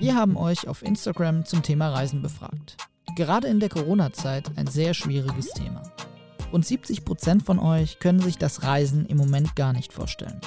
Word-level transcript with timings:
Wir 0.00 0.14
haben 0.14 0.38
euch 0.38 0.66
auf 0.66 0.82
Instagram 0.82 1.44
zum 1.44 1.62
Thema 1.62 1.90
Reisen 1.90 2.22
befragt. 2.22 2.78
Gerade 3.16 3.48
in 3.48 3.60
der 3.60 3.68
Corona-Zeit 3.68 4.50
ein 4.56 4.66
sehr 4.66 4.94
schwieriges 4.94 5.50
Thema. 5.50 5.82
Rund 6.50 6.64
70% 6.64 7.44
von 7.44 7.58
euch 7.58 7.98
können 7.98 8.20
sich 8.20 8.38
das 8.38 8.62
Reisen 8.62 9.04
im 9.04 9.18
Moment 9.18 9.56
gar 9.56 9.74
nicht 9.74 9.92
vorstellen. 9.92 10.40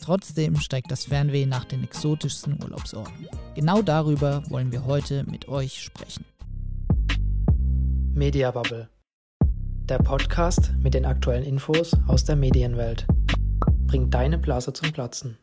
Trotzdem 0.00 0.56
steigt 0.56 0.90
das 0.90 1.04
Fernweh 1.04 1.44
nach 1.44 1.66
den 1.66 1.84
exotischsten 1.84 2.62
Urlaubsorten. 2.64 3.28
Genau 3.54 3.82
darüber 3.82 4.42
wollen 4.48 4.72
wir 4.72 4.86
heute 4.86 5.24
mit 5.24 5.48
euch 5.48 5.82
sprechen. 5.82 6.24
Media 8.14 8.50
Bubble. 8.52 8.88
Der 9.84 9.98
Podcast 9.98 10.72
mit 10.78 10.94
den 10.94 11.04
aktuellen 11.04 11.44
Infos 11.44 11.94
aus 12.06 12.24
der 12.24 12.36
Medienwelt. 12.36 13.06
Bringt 13.86 14.14
deine 14.14 14.38
Blase 14.38 14.72
zum 14.72 14.92
Platzen. 14.92 15.36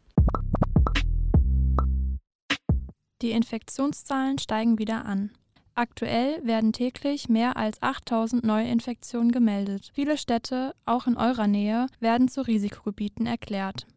Die 3.26 3.32
Infektionszahlen 3.32 4.38
steigen 4.38 4.78
wieder 4.78 5.04
an. 5.08 5.32
Aktuell 5.74 6.46
werden 6.46 6.74
täglich 6.74 7.28
mehr 7.28 7.58
als 7.58 7.82
8000 7.82 8.44
Neuinfektionen 8.44 9.32
gemeldet. 9.32 9.90
Viele 9.96 10.20
Städte, 10.20 10.76
auch 10.86 11.08
in 11.08 11.18
eurer 11.18 11.48
Nähe, 11.48 11.88
werden 12.00 12.28
zu 12.28 12.46
Risikogebieten 12.46 13.26
erklärt. 13.26 13.88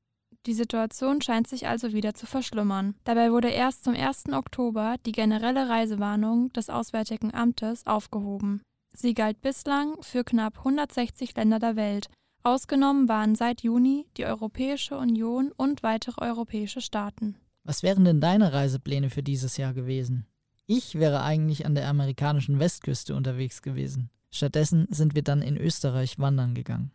Die 0.46 0.54
Situation 0.54 1.20
scheint 1.20 1.46
sich 1.46 1.68
also 1.68 1.92
wieder 1.92 2.14
zu 2.14 2.24
verschlimmern. 2.24 2.94
Dabei 3.04 3.30
wurde 3.30 3.50
erst 3.50 3.84
zum 3.84 3.92
1. 3.92 4.32
Oktober 4.32 4.96
die 5.04 5.12
generelle 5.12 5.68
Reisewarnung 5.68 6.50
des 6.54 6.70
Auswärtigen 6.70 7.34
Amtes 7.34 7.86
aufgehoben. 7.86 8.62
Sie 8.96 9.12
galt 9.12 9.42
bislang 9.42 10.02
für 10.02 10.24
knapp 10.24 10.56
160 10.56 11.36
Länder 11.36 11.58
der 11.58 11.76
Welt. 11.76 12.08
Ausgenommen 12.44 13.10
waren 13.10 13.34
seit 13.34 13.60
Juni 13.60 14.06
die 14.16 14.24
Europäische 14.24 14.96
Union 14.96 15.52
und 15.54 15.82
weitere 15.82 16.22
europäische 16.22 16.80
Staaten. 16.80 17.36
Was 17.68 17.82
wären 17.82 18.06
denn 18.06 18.22
deine 18.22 18.54
Reisepläne 18.54 19.10
für 19.10 19.22
dieses 19.22 19.58
Jahr 19.58 19.74
gewesen? 19.74 20.24
Ich 20.66 20.94
wäre 20.94 21.22
eigentlich 21.22 21.66
an 21.66 21.74
der 21.74 21.86
amerikanischen 21.86 22.58
Westküste 22.58 23.14
unterwegs 23.14 23.60
gewesen. 23.60 24.08
Stattdessen 24.30 24.86
sind 24.88 25.14
wir 25.14 25.20
dann 25.20 25.42
in 25.42 25.58
Österreich 25.58 26.18
wandern 26.18 26.54
gegangen. 26.54 26.92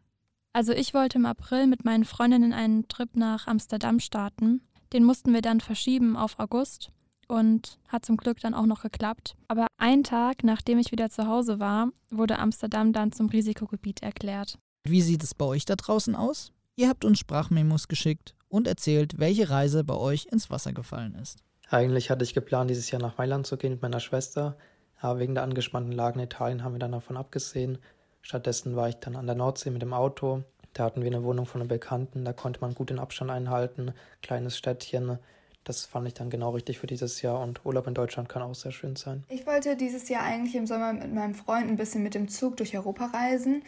Also 0.52 0.72
ich 0.74 0.96
wollte 0.96 1.20
im 1.20 1.28
April 1.28 1.68
mit 1.68 1.86
meinen 1.86 2.06
Freundinnen 2.06 2.54
einen 2.54 2.88
Trip 2.88 3.16
nach 3.16 3.46
Amsterdam 3.46 4.00
starten. 4.00 4.62
Den 4.94 5.04
mussten 5.04 5.32
wir 5.32 5.44
dann 5.44 5.62
verschieben 5.62 6.18
auf 6.18 6.40
August 6.40 6.90
und 7.28 7.78
hat 7.88 8.04
zum 8.04 8.18
Glück 8.18 8.40
dann 8.40 8.56
auch 8.56 8.66
noch 8.66 8.82
geklappt. 8.82 9.36
Aber 9.50 9.68
einen 9.78 10.04
Tag, 10.04 10.44
nachdem 10.44 10.80
ich 10.80 10.92
wieder 10.92 11.12
zu 11.12 11.28
Hause 11.28 11.60
war, 11.60 11.90
wurde 12.10 12.40
Amsterdam 12.40 12.94
dann 12.94 13.12
zum 13.12 13.30
Risikogebiet 13.30 14.02
erklärt. 14.02 14.58
Wie 14.86 15.04
sieht 15.04 15.22
es 15.24 15.36
bei 15.36 15.46
euch 15.46 15.66
da 15.66 15.76
draußen 15.76 16.16
aus? 16.16 16.52
Ihr 16.76 16.90
habt 16.90 17.06
uns 17.06 17.20
Sprachmemos 17.20 17.88
geschickt 17.88 18.34
und 18.54 18.68
erzählt, 18.68 19.20
welche 19.20 19.50
Reise 19.50 19.84
bei 19.84 19.96
euch 19.96 20.28
ins 20.32 20.50
Wasser 20.50 20.74
gefallen 20.74 21.16
ist. 21.22 21.40
Eigentlich 21.70 22.10
hatte 22.10 22.24
ich 22.24 22.34
geplant, 22.34 22.70
dieses 22.70 22.92
Jahr 22.92 23.02
nach 23.02 23.18
Mailand 23.18 23.48
zu 23.48 23.58
gehen 23.58 23.72
mit 23.72 23.82
meiner 23.82 24.00
Schwester, 24.00 24.56
aber 25.00 25.20
wegen 25.20 25.34
der 25.34 25.44
angespannten 25.44 25.92
Lage 25.92 26.20
in 26.20 26.26
Italien 26.26 26.64
haben 26.64 26.74
wir 26.74 26.80
dann 26.80 26.92
davon 26.92 27.18
abgesehen 27.18 27.80
Stattdessen 28.24 28.78
war 28.78 28.88
ich 28.88 28.96
dann 28.96 29.18
an 29.18 29.28
der 29.28 29.36
Nordsee 29.36 29.70
mit 29.70 29.82
dem 29.82 29.94
Auto. 29.94 30.44
Da 30.74 30.86
hatten 30.86 31.02
wir 31.02 31.12
eine 31.12 31.24
Wohnung 31.24 31.46
von 31.46 31.62
einem 31.62 31.68
Bekannten, 31.68 32.26
da 32.26 32.34
konnte 32.34 32.62
man 32.62 32.74
gut 32.74 32.90
den 32.90 32.98
Abstand 32.98 33.30
einhalten, 33.30 33.94
kleines 34.24 34.58
Städtchen. 34.58 35.20
Das 35.66 35.86
fand 35.86 36.08
ich 36.08 36.14
dann 36.14 36.30
genau 36.30 36.52
richtig 36.52 36.80
für 36.80 36.88
dieses 36.88 37.22
Jahr 37.22 37.40
und 37.42 37.66
Urlaub 37.66 37.86
in 37.86 37.94
Deutschland 37.94 38.30
kann 38.30 38.42
auch 38.42 38.56
sehr 38.56 38.72
schön 38.72 38.96
sein. 38.96 39.24
Ich 39.30 39.46
wollte 39.46 39.76
dieses 39.76 40.10
Jahr 40.10 40.24
eigentlich 40.24 40.56
im 40.56 40.66
Sommer 40.66 40.94
mit 40.94 41.14
meinem 41.14 41.36
Freund 41.36 41.70
ein 41.70 41.76
bisschen 41.76 42.02
mit 42.02 42.16
dem 42.16 42.28
Zug 42.28 42.58
durch 42.58 42.76
Europa 42.76 43.08
reisen. 43.08 43.64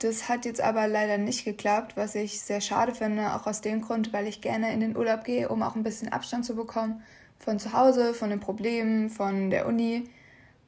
Das 0.00 0.28
hat 0.28 0.44
jetzt 0.44 0.60
aber 0.60 0.88
leider 0.88 1.18
nicht 1.18 1.44
geklappt, 1.44 1.96
was 1.96 2.14
ich 2.14 2.40
sehr 2.40 2.60
schade 2.60 2.94
finde, 2.94 3.34
auch 3.34 3.46
aus 3.46 3.60
dem 3.60 3.80
Grund, 3.80 4.12
weil 4.12 4.26
ich 4.26 4.40
gerne 4.40 4.72
in 4.72 4.80
den 4.80 4.96
Urlaub 4.96 5.24
gehe, 5.24 5.48
um 5.48 5.62
auch 5.62 5.76
ein 5.76 5.82
bisschen 5.82 6.12
Abstand 6.12 6.44
zu 6.44 6.56
bekommen 6.56 7.02
von 7.38 7.58
zu 7.58 7.72
Hause, 7.72 8.14
von 8.14 8.30
den 8.30 8.40
Problemen, 8.40 9.10
von 9.10 9.50
der 9.50 9.66
Uni. 9.66 10.04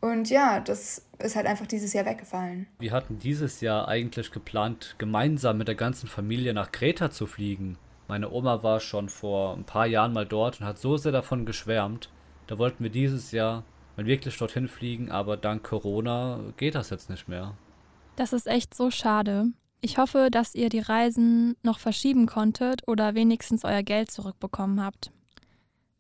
Und 0.01 0.29
ja, 0.29 0.61
das 0.61 1.07
ist 1.19 1.37
halt 1.37 1.47
einfach 1.47 1.67
dieses 1.67 1.93
Jahr 1.93 2.05
weggefallen. 2.05 2.67
Wir 2.79 2.93
hatten 2.93 3.19
dieses 3.19 3.61
Jahr 3.61 3.89
eigentlich 3.89 4.31
geplant, 4.31 4.95
gemeinsam 4.99 5.59
mit 5.59 5.69
der 5.69 5.75
ganzen 5.75 6.07
Familie 6.07 6.53
nach 6.55 6.71
Kreta 6.71 7.11
zu 7.11 7.27
fliegen. 7.27 7.79
Meine 8.09 8.31
Oma 8.31 8.63
war 8.63 8.79
schon 8.81 9.09
vor 9.09 9.55
ein 9.57 9.65
paar 9.65 9.87
Jahren 9.87 10.13
mal 10.13 10.27
dort 10.27 10.61
und 10.61 10.67
hat 10.67 10.79
so 10.79 10.97
sehr 10.97 11.13
davon 11.13 11.47
geschwärmt. 11.47 12.11
Da 12.47 12.59
wollten 12.59 12.85
wir 12.85 12.91
dieses 12.91 13.33
Jahr 13.33 13.65
mal 13.97 14.07
wirklich 14.07 14.37
dorthin 14.37 14.69
fliegen, 14.69 15.11
aber 15.11 15.37
dank 15.37 15.65
Corona 15.65 16.41
geht 16.57 16.75
das 16.75 16.91
jetzt 16.91 17.11
nicht 17.11 17.27
mehr. 17.27 17.55
Das 18.17 18.33
ist 18.33 18.47
echt 18.47 18.75
so 18.75 18.91
schade. 18.91 19.53
Ich 19.83 19.99
hoffe, 19.99 20.29
dass 20.31 20.55
ihr 20.55 20.71
die 20.71 20.81
Reisen 20.81 21.55
noch 21.63 21.79
verschieben 21.79 22.27
konntet 22.27 22.83
oder 22.89 23.15
wenigstens 23.15 23.63
euer 23.63 23.83
Geld 23.83 24.11
zurückbekommen 24.11 24.83
habt. 24.83 25.13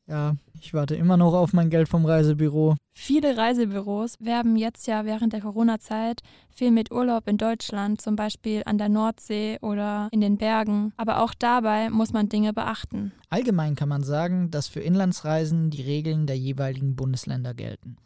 Ja, 0.09 0.37
ich 0.60 0.72
warte 0.72 0.94
immer 0.94 1.16
noch 1.16 1.34
auf 1.34 1.53
mein 1.53 1.69
Geld 1.69 1.88
vom 1.88 2.06
Reisebüro. 2.06 2.77
Viele 2.94 3.37
Reisebüros 3.37 4.15
werben 4.21 4.56
jetzt 4.56 4.87
ja 4.87 5.04
während 5.04 5.32
der 5.32 5.41
Corona-Zeit 5.41 6.22
viel 6.49 6.71
mit 6.71 6.93
Urlaub 6.93 7.28
in 7.28 7.38
Deutschland, 7.38 8.00
zum 8.00 8.16
Beispiel 8.16 8.62
an 8.65 8.78
der 8.78 8.88
Nordsee 8.88 9.59
oder 9.60 10.09
in 10.12 10.21
den 10.21 10.38
Bergen. 10.38 10.93
Aber 10.97 11.22
auch 11.22 11.34
dabei 11.34 11.91
muss 11.91 12.12
man 12.12 12.28
Dinge 12.28 12.53
beachten. 12.53 13.12
Allgemein 13.28 13.75
kann 13.75 13.88
man 13.88 14.04
sagen, 14.04 14.50
dass 14.50 14.69
für 14.69 14.81
Inlandsreisen 14.81 15.71
die 15.71 15.83
Regeln 15.83 16.27
der 16.27 16.38
jeweiligen 16.38 16.94
Bundesländer 16.94 17.53
gelten. 17.53 17.97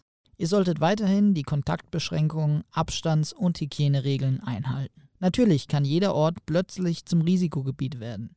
Ihr 0.40 0.48
solltet 0.48 0.80
weiterhin 0.80 1.34
die 1.34 1.42
Kontaktbeschränkungen, 1.42 2.64
Abstands- 2.70 3.34
und 3.34 3.60
Hygieneregeln 3.60 4.42
einhalten. 4.42 5.10
Natürlich 5.18 5.68
kann 5.68 5.84
jeder 5.84 6.14
Ort 6.14 6.46
plötzlich 6.46 7.04
zum 7.04 7.20
Risikogebiet 7.20 8.00
werden. 8.00 8.34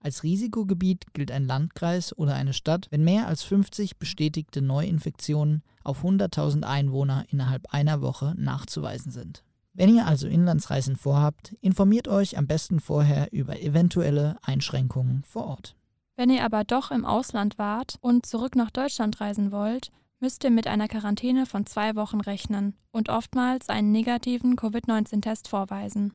Als 0.00 0.24
Risikogebiet 0.24 1.14
gilt 1.14 1.30
ein 1.30 1.44
Landkreis 1.44 2.12
oder 2.18 2.34
eine 2.34 2.54
Stadt, 2.54 2.88
wenn 2.90 3.04
mehr 3.04 3.28
als 3.28 3.44
50 3.44 3.98
bestätigte 3.98 4.62
Neuinfektionen 4.62 5.62
auf 5.84 6.02
100.000 6.02 6.64
Einwohner 6.64 7.24
innerhalb 7.28 7.72
einer 7.72 8.02
Woche 8.02 8.34
nachzuweisen 8.36 9.12
sind. 9.12 9.44
Wenn 9.74 9.94
ihr 9.94 10.08
also 10.08 10.26
Inlandsreisen 10.26 10.96
vorhabt, 10.96 11.54
informiert 11.60 12.08
euch 12.08 12.36
am 12.36 12.48
besten 12.48 12.80
vorher 12.80 13.32
über 13.32 13.60
eventuelle 13.60 14.38
Einschränkungen 14.42 15.22
vor 15.22 15.44
Ort. 15.44 15.76
Wenn 16.16 16.30
ihr 16.30 16.44
aber 16.44 16.64
doch 16.64 16.90
im 16.90 17.04
Ausland 17.04 17.58
wart 17.58 17.94
und 18.00 18.26
zurück 18.26 18.56
nach 18.56 18.72
Deutschland 18.72 19.20
reisen 19.20 19.52
wollt, 19.52 19.92
müsst 20.24 20.42
ihr 20.42 20.50
mit 20.50 20.66
einer 20.66 20.88
Quarantäne 20.88 21.44
von 21.44 21.66
zwei 21.66 21.96
Wochen 21.96 22.18
rechnen 22.18 22.74
und 22.92 23.10
oftmals 23.10 23.68
einen 23.68 23.92
negativen 23.92 24.56
Covid-19-Test 24.56 25.48
vorweisen. 25.48 26.14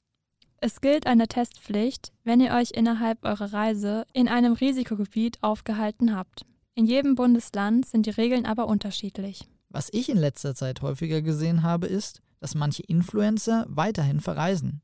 Es 0.57 0.81
gilt 0.81 1.05
eine 1.05 1.27
Testpflicht, 1.27 2.11
wenn 2.23 2.39
ihr 2.39 2.55
euch 2.55 2.71
innerhalb 2.71 3.23
eurer 3.23 3.53
Reise 3.53 4.07
in 4.11 4.27
einem 4.27 4.53
Risikogebiet 4.53 5.37
aufgehalten 5.43 6.15
habt. 6.15 6.47
In 6.73 6.87
jedem 6.87 7.13
Bundesland 7.13 7.85
sind 7.85 8.07
die 8.07 8.09
Regeln 8.09 8.47
aber 8.47 8.65
unterschiedlich. 8.65 9.47
Was 9.69 9.89
ich 9.93 10.09
in 10.09 10.17
letzter 10.17 10.55
Zeit 10.55 10.81
häufiger 10.81 11.21
gesehen 11.21 11.61
habe, 11.61 11.85
ist, 11.85 12.23
dass 12.39 12.55
manche 12.55 12.81
Influencer 12.81 13.67
weiterhin 13.69 14.21
verreisen. 14.21 14.81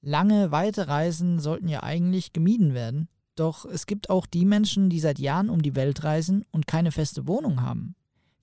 Lange, 0.00 0.52
weite 0.52 0.88
Reisen 0.88 1.38
sollten 1.38 1.68
ja 1.68 1.82
eigentlich 1.82 2.32
gemieden 2.32 2.72
werden. 2.72 3.08
Doch 3.36 3.66
es 3.66 3.84
gibt 3.84 4.08
auch 4.08 4.24
die 4.24 4.46
Menschen, 4.46 4.88
die 4.88 5.00
seit 5.00 5.18
Jahren 5.18 5.50
um 5.50 5.60
die 5.60 5.74
Welt 5.74 6.02
reisen 6.02 6.46
und 6.50 6.66
keine 6.66 6.92
feste 6.92 7.26
Wohnung 7.26 7.60
haben. 7.60 7.94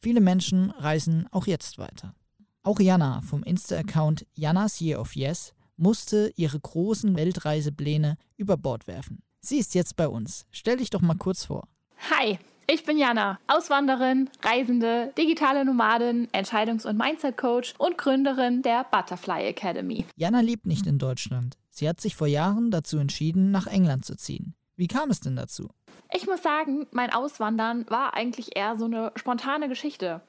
Viele 0.04 0.20
Menschen 0.20 0.72
reisen 0.72 1.28
auch 1.32 1.46
jetzt 1.46 1.78
weiter. 1.78 2.16
Auch 2.64 2.80
Jana 2.80 3.22
vom 3.22 3.44
Insta-Account 3.44 4.26
Janas 4.34 4.82
Year 4.82 5.00
of 5.00 5.16
Yes 5.16 5.54
musste 5.78 6.34
ihre 6.36 6.60
großen 6.60 7.16
Weltreisepläne 7.16 8.18
über 8.36 8.58
Bord 8.58 8.88
werfen. 8.88 9.22
Sie 9.42 9.58
ist 9.58 9.76
jetzt 9.76 9.96
bei 9.98 10.08
uns. 10.08 10.48
Stell 10.52 10.78
dich 10.78 10.90
doch 10.90 11.02
mal 11.02 11.18
kurz 11.18 11.46
vor. 11.46 11.68
Hi, 12.10 12.40
ich 12.68 12.84
bin 12.84 12.98
Jana, 12.98 13.40
Auswanderin, 13.48 14.30
Reisende, 14.42 15.14
digitale 15.18 15.66
Nomadin, 15.66 16.28
Entscheidungs- 16.32 16.88
und 16.88 16.98
Mindset-Coach 16.98 17.76
und 17.78 18.00
Gründerin 18.00 18.64
der 18.64 18.86
Butterfly 18.92 19.46
Academy. 19.46 20.06
Jana 20.16 20.40
lebt 20.40 20.66
nicht 20.66 20.88
in 20.88 20.98
Deutschland. 20.98 21.58
Sie 21.70 21.88
hat 21.88 22.02
sich 22.02 22.16
vor 22.16 22.28
Jahren 22.28 22.72
dazu 22.72 22.98
entschieden, 22.98 23.52
nach 23.52 23.68
England 23.68 24.06
zu 24.06 24.16
ziehen. 24.16 24.56
Wie 24.76 24.88
kam 24.88 25.10
es 25.10 25.20
denn 25.20 25.36
dazu? 25.36 25.70
Ich 26.14 26.28
muss 26.28 26.42
sagen, 26.42 26.88
mein 26.92 27.14
Auswandern 27.14 27.86
war 27.90 28.14
eigentlich 28.14 28.56
eher 28.56 28.76
so 28.76 28.86
eine 28.86 29.12
spontane 29.16 29.70
Geschichte. 29.70 30.22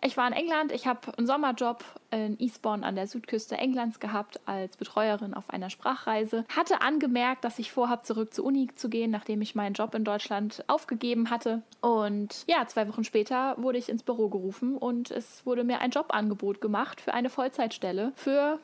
Ich 0.00 0.16
war 0.16 0.28
in 0.28 0.32
England, 0.32 0.70
ich 0.70 0.86
habe 0.86 1.16
einen 1.16 1.26
Sommerjob 1.26 1.84
in 2.12 2.38
Eastbourne 2.38 2.86
an 2.86 2.94
der 2.94 3.08
Südküste 3.08 3.56
Englands 3.56 3.98
gehabt 3.98 4.40
als 4.46 4.76
Betreuerin 4.76 5.34
auf 5.34 5.50
einer 5.50 5.70
Sprachreise. 5.70 6.44
Hatte 6.54 6.80
angemerkt, 6.82 7.44
dass 7.44 7.58
ich 7.58 7.72
vorhabe, 7.72 8.02
zurück 8.02 8.32
zur 8.32 8.44
Uni 8.44 8.68
zu 8.74 8.88
gehen, 8.88 9.10
nachdem 9.10 9.42
ich 9.42 9.56
meinen 9.56 9.74
Job 9.74 9.94
in 9.94 10.04
Deutschland 10.04 10.62
aufgegeben 10.68 11.30
hatte. 11.30 11.62
Und 11.80 12.44
ja, 12.46 12.64
zwei 12.68 12.88
Wochen 12.88 13.02
später 13.02 13.56
wurde 13.58 13.78
ich 13.78 13.88
ins 13.88 14.04
Büro 14.04 14.28
gerufen 14.28 14.76
und 14.76 15.10
es 15.10 15.44
wurde 15.44 15.64
mir 15.64 15.80
ein 15.80 15.90
Jobangebot 15.90 16.60
gemacht 16.60 17.00
für 17.00 17.12
eine 17.12 17.28
Vollzeitstelle 17.28 18.12
für 18.14 18.60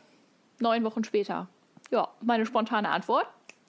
neun 0.60 0.84
Wochen 0.84 1.02
später. 1.02 1.48
Ja, 1.90 2.08
meine 2.20 2.46
spontane 2.46 2.90
Antwort: 2.90 3.26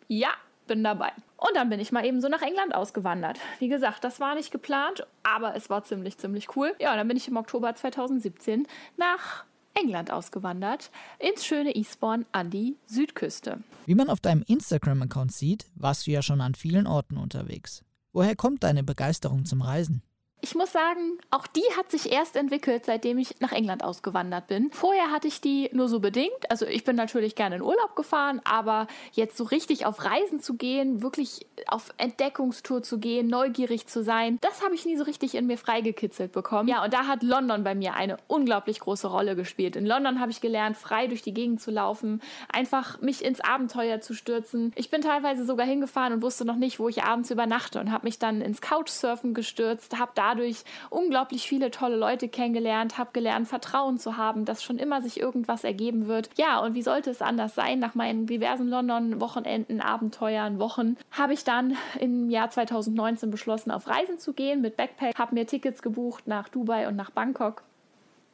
Ja, 0.07 0.29
bin 0.67 0.83
dabei. 0.83 1.11
Und 1.37 1.55
dann 1.55 1.69
bin 1.69 1.79
ich 1.79 1.91
mal 1.91 2.05
eben 2.05 2.21
so 2.21 2.27
nach 2.27 2.41
England 2.41 2.73
ausgewandert. 2.73 3.39
Wie 3.59 3.67
gesagt, 3.67 4.03
das 4.03 4.19
war 4.19 4.35
nicht 4.35 4.51
geplant, 4.51 5.05
aber 5.23 5.55
es 5.55 5.69
war 5.69 5.83
ziemlich, 5.83 6.17
ziemlich 6.17 6.55
cool. 6.55 6.73
Ja, 6.79 6.95
dann 6.95 7.07
bin 7.07 7.17
ich 7.17 7.27
im 7.27 7.37
Oktober 7.37 7.75
2017 7.75 8.67
nach 8.97 9.45
England 9.73 10.11
ausgewandert, 10.11 10.89
ins 11.19 11.45
schöne 11.45 11.75
Eastbourne 11.75 12.25
an 12.31 12.49
die 12.49 12.77
Südküste. 12.85 13.59
Wie 13.85 13.95
man 13.95 14.09
auf 14.09 14.21
deinem 14.21 14.43
Instagram-Account 14.47 15.33
sieht, 15.33 15.65
warst 15.75 16.07
du 16.07 16.11
ja 16.11 16.21
schon 16.21 16.41
an 16.41 16.55
vielen 16.55 16.87
Orten 16.87 17.17
unterwegs. 17.17 17.83
Woher 18.13 18.35
kommt 18.35 18.63
deine 18.63 18.83
Begeisterung 18.83 19.43
zum 19.45 19.61
Reisen? 19.61 20.01
Ich 20.41 20.53
muss 20.53 20.71
sagen, 20.71 21.17
auch 21.31 21.47
die 21.47 21.63
hat 21.75 21.89
sich 21.89 22.11
erst 22.11 22.35
entwickelt, 22.35 22.85
seitdem 22.85 23.17
ich 23.17 23.39
nach 23.39 23.51
England 23.51 23.83
ausgewandert 23.83 24.45
bin. 24.45 24.69
Vorher 24.71 25.09
hatte 25.09 25.27
ich 25.27 25.41
die 25.41 25.71
nur 25.73 25.87
so 25.87 25.99
bedingt. 25.99 26.51
Also 26.51 26.67
ich 26.67 26.83
bin 26.83 26.95
natürlich 26.95 27.33
gerne 27.33 27.55
in 27.55 27.61
Urlaub 27.63 27.95
gefahren, 27.95 28.41
aber 28.43 28.85
jetzt 29.13 29.37
so 29.37 29.45
richtig 29.45 29.87
auf 29.87 30.05
Reisen 30.05 30.39
zu 30.39 30.55
gehen, 30.55 31.01
wirklich 31.01 31.47
auf 31.67 31.89
Entdeckungstour 31.97 32.83
zu 32.83 32.99
gehen, 32.99 33.27
neugierig 33.27 33.87
zu 33.87 34.03
sein, 34.03 34.37
das 34.41 34.63
habe 34.63 34.75
ich 34.75 34.85
nie 34.85 34.97
so 34.97 35.03
richtig 35.03 35.33
in 35.33 35.47
mir 35.47 35.57
freigekitzelt 35.57 36.31
bekommen. 36.31 36.69
Ja, 36.69 36.83
und 36.83 36.93
da 36.93 37.07
hat 37.07 37.23
London 37.23 37.63
bei 37.63 37.73
mir 37.73 37.95
eine 37.95 38.17
unglaublich 38.27 38.79
große 38.79 39.07
Rolle 39.07 39.35
gespielt. 39.35 39.75
In 39.75 39.85
London 39.85 40.19
habe 40.19 40.31
ich 40.31 40.41
gelernt, 40.41 40.77
frei 40.77 41.07
durch 41.07 41.23
die 41.23 41.33
Gegend 41.33 41.59
zu 41.59 41.71
laufen, 41.71 42.21
einfach 42.53 43.01
mich 43.01 43.25
ins 43.25 43.41
Abenteuer 43.41 43.99
zu 43.99 44.13
stürzen. 44.13 44.73
Ich 44.75 44.91
bin 44.91 45.01
teilweise 45.01 45.43
sogar 45.43 45.65
hingefahren 45.65 46.13
und 46.13 46.21
wusste 46.21 46.45
noch 46.45 46.57
nicht, 46.57 46.79
wo 46.79 46.87
ich 46.87 47.03
abends 47.03 47.31
übernachte 47.31 47.79
und 47.79 47.91
habe 47.91 48.05
mich 48.05 48.19
dann 48.19 48.41
ins 48.41 48.61
Couchsurfen 48.61 49.33
gestürzt, 49.33 49.97
habe 49.97 50.11
da 50.13 50.24
dadurch 50.25 50.63
unglaublich 50.89 51.47
viele 51.47 51.71
tolle 51.71 51.95
Leute 51.95 52.27
kennengelernt, 52.27 52.97
habe 52.97 53.11
gelernt, 53.13 53.47
Vertrauen 53.47 53.99
zu 53.99 54.17
haben, 54.17 54.45
dass 54.45 54.63
schon 54.63 54.77
immer 54.77 55.01
sich 55.01 55.19
irgendwas 55.19 55.63
ergeben 55.63 56.07
wird. 56.07 56.29
Ja, 56.35 56.59
und 56.59 56.73
wie 56.73 56.81
sollte 56.81 57.11
es 57.11 57.21
anders 57.21 57.55
sein? 57.55 57.79
Nach 57.79 57.95
meinen 57.95 58.25
diversen 58.25 58.67
London-Wochenenden, 58.67 59.81
Abenteuern, 59.81 60.59
Wochen, 60.59 60.97
habe 61.11 61.33
ich 61.33 61.43
dann 61.43 61.77
im 61.99 62.29
Jahr 62.29 62.49
2019 62.49 63.29
beschlossen, 63.29 63.71
auf 63.71 63.87
Reisen 63.87 64.17
zu 64.17 64.33
gehen 64.33 64.61
mit 64.61 64.77
Backpack, 64.77 65.17
habe 65.17 65.35
mir 65.35 65.45
Tickets 65.45 65.81
gebucht 65.81 66.27
nach 66.27 66.49
Dubai 66.49 66.87
und 66.87 66.95
nach 66.95 67.11
Bangkok 67.11 67.63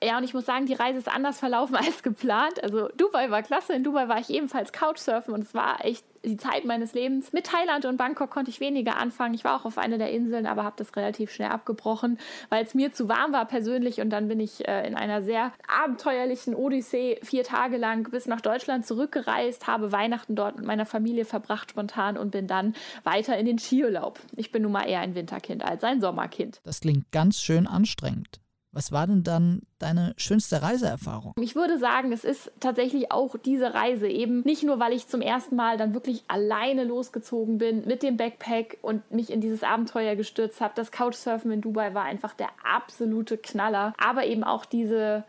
ja, 0.03 0.17
und 0.17 0.23
ich 0.23 0.33
muss 0.33 0.47
sagen, 0.47 0.65
die 0.65 0.73
Reise 0.73 0.97
ist 0.97 1.07
anders 1.07 1.37
verlaufen 1.37 1.75
als 1.75 2.01
geplant. 2.01 2.63
Also 2.63 2.89
Dubai 2.97 3.29
war 3.29 3.43
klasse. 3.43 3.73
In 3.73 3.83
Dubai 3.83 4.07
war 4.07 4.19
ich 4.19 4.29
ebenfalls 4.29 4.73
Couchsurfen 4.73 5.33
und 5.33 5.41
es 5.41 5.53
war 5.53 5.85
echt 5.85 6.03
die 6.25 6.37
Zeit 6.37 6.65
meines 6.65 6.93
Lebens. 6.93 7.33
Mit 7.33 7.47
Thailand 7.47 7.85
und 7.85 7.97
Bangkok 7.97 8.29
konnte 8.29 8.51
ich 8.51 8.59
weniger 8.59 8.97
anfangen. 8.97 9.33
Ich 9.33 9.43
war 9.43 9.59
auch 9.59 9.65
auf 9.65 9.77
einer 9.77 9.97
der 9.97 10.11
Inseln, 10.11 10.45
aber 10.45 10.63
habe 10.63 10.75
das 10.77 10.95
relativ 10.95 11.31
schnell 11.31 11.49
abgebrochen, 11.49 12.19
weil 12.49 12.63
es 12.63 12.73
mir 12.73 12.93
zu 12.93 13.09
warm 13.09 13.33
war 13.33 13.45
persönlich. 13.45 14.01
Und 14.01 14.09
dann 14.09 14.27
bin 14.27 14.39
ich 14.39 14.67
äh, 14.67 14.87
in 14.87 14.95
einer 14.95 15.21
sehr 15.21 15.51
abenteuerlichen 15.67 16.55
Odyssee 16.55 17.19
vier 17.23 17.43
Tage 17.43 17.77
lang 17.77 18.09
bis 18.11 18.27
nach 18.27 18.41
Deutschland 18.41 18.85
zurückgereist, 18.85 19.67
habe 19.67 19.91
Weihnachten 19.91 20.35
dort 20.35 20.57
mit 20.57 20.65
meiner 20.65 20.85
Familie 20.85 21.25
verbracht 21.25 21.71
spontan 21.71 22.17
und 22.17 22.31
bin 22.31 22.47
dann 22.47 22.75
weiter 23.03 23.37
in 23.37 23.45
den 23.45 23.59
Skiurlaub. 23.59 24.19
Ich 24.35 24.51
bin 24.51 24.63
nun 24.63 24.71
mal 24.71 24.87
eher 24.87 24.99
ein 24.99 25.15
Winterkind 25.15 25.63
als 25.63 25.83
ein 25.83 26.01
Sommerkind. 26.01 26.61
Das 26.63 26.81
klingt 26.81 27.11
ganz 27.11 27.41
schön 27.41 27.67
anstrengend. 27.67 28.41
Was 28.73 28.93
war 28.93 29.05
denn 29.05 29.23
dann 29.23 29.63
deine 29.79 30.13
schönste 30.15 30.61
Reiseerfahrung? 30.61 31.33
Ich 31.41 31.55
würde 31.55 31.77
sagen, 31.77 32.13
es 32.13 32.23
ist 32.23 32.51
tatsächlich 32.61 33.11
auch 33.11 33.35
diese 33.37 33.73
Reise. 33.73 34.07
Eben 34.07 34.41
nicht 34.41 34.63
nur, 34.63 34.79
weil 34.79 34.93
ich 34.93 35.07
zum 35.07 35.19
ersten 35.19 35.57
Mal 35.57 35.77
dann 35.77 35.93
wirklich 35.93 36.23
alleine 36.29 36.85
losgezogen 36.85 37.57
bin 37.57 37.85
mit 37.85 38.01
dem 38.01 38.15
Backpack 38.15 38.77
und 38.81 39.11
mich 39.11 39.29
in 39.29 39.41
dieses 39.41 39.63
Abenteuer 39.63 40.15
gestürzt 40.15 40.61
habe. 40.61 40.73
Das 40.75 40.91
Couchsurfen 40.91 41.51
in 41.51 41.59
Dubai 41.59 41.93
war 41.93 42.03
einfach 42.03 42.33
der 42.33 42.49
absolute 42.63 43.37
Knaller. 43.37 43.93
Aber 43.97 44.25
eben 44.25 44.45
auch 44.45 44.63
diese, 44.63 45.25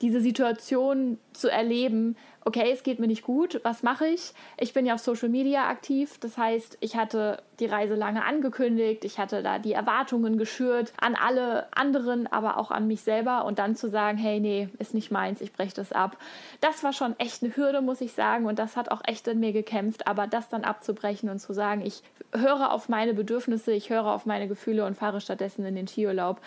diese 0.00 0.22
Situation 0.22 1.18
zu 1.34 1.50
erleben, 1.50 2.16
okay, 2.46 2.70
es 2.72 2.84
geht 2.84 3.00
mir 3.00 3.08
nicht 3.08 3.24
gut, 3.24 3.60
was 3.64 3.82
mache 3.82 4.06
ich? 4.06 4.32
Ich 4.56 4.72
bin 4.72 4.86
ja 4.86 4.94
auf 4.94 5.00
Social 5.00 5.28
Media 5.28 5.68
aktiv, 5.68 6.16
das 6.20 6.38
heißt, 6.38 6.78
ich 6.80 6.96
hatte 6.96 7.42
die 7.58 7.66
Reise 7.66 7.96
lange 7.96 8.24
angekündigt, 8.24 9.04
ich 9.04 9.18
hatte 9.18 9.42
da 9.42 9.58
die 9.58 9.72
Erwartungen 9.72 10.38
geschürt 10.38 10.92
an 11.00 11.16
alle 11.16 11.66
anderen, 11.76 12.28
aber 12.28 12.56
auch 12.56 12.70
an 12.70 12.86
mich 12.86 13.00
selber. 13.00 13.44
Und 13.46 13.58
dann 13.58 13.74
zu 13.74 13.88
sagen, 13.88 14.16
hey, 14.16 14.38
nee, 14.38 14.68
ist 14.78 14.94
nicht 14.94 15.10
meins, 15.10 15.40
ich 15.40 15.52
breche 15.52 15.74
das 15.74 15.92
ab. 15.92 16.18
Das 16.60 16.84
war 16.84 16.92
schon 16.92 17.18
echt 17.18 17.42
eine 17.42 17.56
Hürde, 17.56 17.80
muss 17.82 18.00
ich 18.00 18.12
sagen, 18.12 18.46
und 18.46 18.60
das 18.60 18.76
hat 18.76 18.92
auch 18.92 19.02
echt 19.04 19.26
in 19.26 19.40
mir 19.40 19.52
gekämpft, 19.52 20.06
aber 20.06 20.28
das 20.28 20.48
dann 20.48 20.62
abzubrechen 20.62 21.28
und 21.28 21.40
zu 21.40 21.52
sagen, 21.52 21.82
ich 21.84 22.02
höre 22.32 22.72
auf 22.72 22.88
meine 22.88 23.14
Bedürfnisse, 23.14 23.72
ich 23.72 23.90
höre 23.90 24.06
auf 24.06 24.24
meine 24.24 24.46
Gefühle 24.46 24.86
und 24.86 24.96
fahre 24.96 25.20
stattdessen 25.20 25.64
in 25.66 25.74
den 25.74 25.88
Skiurlaub, 25.88 26.40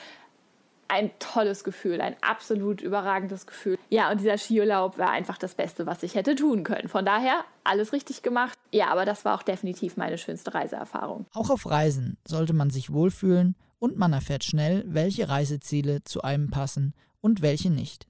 ein 0.90 1.12
tolles 1.20 1.64
Gefühl, 1.64 2.02
ein 2.02 2.16
absolut 2.22 2.82
überragendes 2.82 3.48
Gefühl. 3.48 3.78
Ja, 3.90 4.12
und 4.12 4.20
dieser 4.20 4.38
Skiurlaub 4.38 4.98
war 4.98 5.12
einfach 5.12 5.38
das 5.38 5.56
Beste, 5.56 5.86
was 5.86 6.04
ich 6.04 6.16
hätte 6.16 6.36
tun 6.36 6.64
können. 6.64 6.90
Von 6.90 7.06
daher 7.06 7.46
alles 7.64 7.94
richtig 7.94 8.24
gemacht. 8.24 8.58
Ja, 8.72 8.90
aber 8.90 9.06
das 9.06 9.24
war 9.24 9.36
auch 9.36 9.44
definitiv 9.44 9.98
meine 9.98 10.18
schönste 10.18 10.54
Reiseerfahrung. 10.54 11.28
Auch 11.34 11.50
auf 11.50 11.70
Reisen 11.70 12.18
sollte 12.28 12.54
man 12.54 12.70
sich 12.70 12.92
wohlfühlen 12.92 13.56
und 13.78 13.98
man 13.98 14.14
erfährt 14.14 14.44
schnell, 14.44 14.84
welche 14.88 15.30
Reiseziele 15.30 16.04
zu 16.04 16.22
einem 16.22 16.50
passen 16.50 16.94
und 17.22 17.42
welche 17.42 17.70
nicht. 17.70 18.08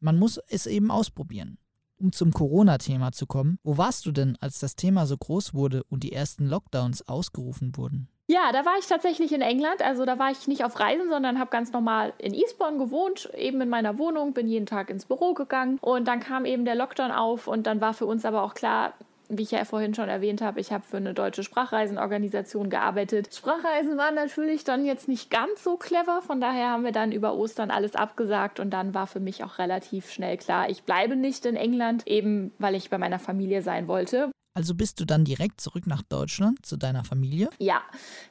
Man 0.00 0.18
muss 0.18 0.38
es 0.48 0.66
eben 0.66 0.90
ausprobieren. 0.90 1.58
Um 1.96 2.12
zum 2.12 2.32
Corona-Thema 2.32 3.12
zu 3.12 3.26
kommen, 3.26 3.58
wo 3.62 3.78
warst 3.78 4.04
du 4.04 4.12
denn, 4.12 4.36
als 4.40 4.58
das 4.58 4.76
Thema 4.76 5.06
so 5.06 5.16
groß 5.16 5.54
wurde 5.54 5.84
und 5.84 6.02
die 6.02 6.12
ersten 6.12 6.46
Lockdowns 6.46 7.06
ausgerufen 7.06 7.76
wurden? 7.76 8.08
Ja, 8.26 8.52
da 8.52 8.64
war 8.64 8.78
ich 8.78 8.86
tatsächlich 8.86 9.32
in 9.32 9.42
England. 9.42 9.82
Also 9.82 10.06
da 10.06 10.18
war 10.18 10.30
ich 10.30 10.48
nicht 10.48 10.64
auf 10.64 10.80
Reisen, 10.80 11.10
sondern 11.10 11.38
habe 11.38 11.50
ganz 11.50 11.72
normal 11.72 12.14
in 12.16 12.32
Eastbourne 12.32 12.78
gewohnt, 12.78 13.28
eben 13.36 13.60
in 13.60 13.68
meiner 13.68 13.98
Wohnung, 13.98 14.32
bin 14.32 14.48
jeden 14.48 14.64
Tag 14.64 14.88
ins 14.88 15.04
Büro 15.04 15.34
gegangen 15.34 15.78
und 15.82 16.08
dann 16.08 16.20
kam 16.20 16.46
eben 16.46 16.64
der 16.64 16.74
Lockdown 16.74 17.10
auf 17.10 17.46
und 17.46 17.66
dann 17.66 17.82
war 17.82 17.92
für 17.92 18.06
uns 18.06 18.24
aber 18.24 18.42
auch 18.42 18.54
klar, 18.54 18.94
wie 19.28 19.42
ich 19.42 19.50
ja 19.50 19.64
vorhin 19.66 19.94
schon 19.94 20.08
erwähnt 20.08 20.40
habe, 20.40 20.60
ich 20.60 20.72
habe 20.72 20.84
für 20.84 20.96
eine 20.96 21.12
deutsche 21.12 21.42
Sprachreisenorganisation 21.42 22.70
gearbeitet. 22.70 23.34
Sprachreisen 23.34 23.98
waren 23.98 24.14
natürlich 24.14 24.64
dann 24.64 24.86
jetzt 24.86 25.06
nicht 25.06 25.30
ganz 25.30 25.62
so 25.62 25.76
clever, 25.76 26.22
von 26.22 26.40
daher 26.40 26.70
haben 26.70 26.84
wir 26.84 26.92
dann 26.92 27.12
über 27.12 27.34
Ostern 27.34 27.70
alles 27.70 27.94
abgesagt 27.94 28.58
und 28.58 28.70
dann 28.70 28.94
war 28.94 29.06
für 29.06 29.20
mich 29.20 29.44
auch 29.44 29.58
relativ 29.58 30.10
schnell 30.10 30.38
klar, 30.38 30.70
ich 30.70 30.84
bleibe 30.84 31.16
nicht 31.16 31.44
in 31.44 31.56
England, 31.56 32.06
eben 32.06 32.52
weil 32.58 32.74
ich 32.74 32.88
bei 32.88 32.98
meiner 32.98 33.18
Familie 33.18 33.60
sein 33.60 33.86
wollte. 33.86 34.30
Also 34.54 34.74
bist 34.74 35.00
du 35.00 35.04
dann 35.04 35.24
direkt 35.24 35.60
zurück 35.60 35.86
nach 35.88 36.02
Deutschland 36.02 36.64
zu 36.64 36.76
deiner 36.76 37.02
Familie? 37.02 37.50
Ja, 37.58 37.82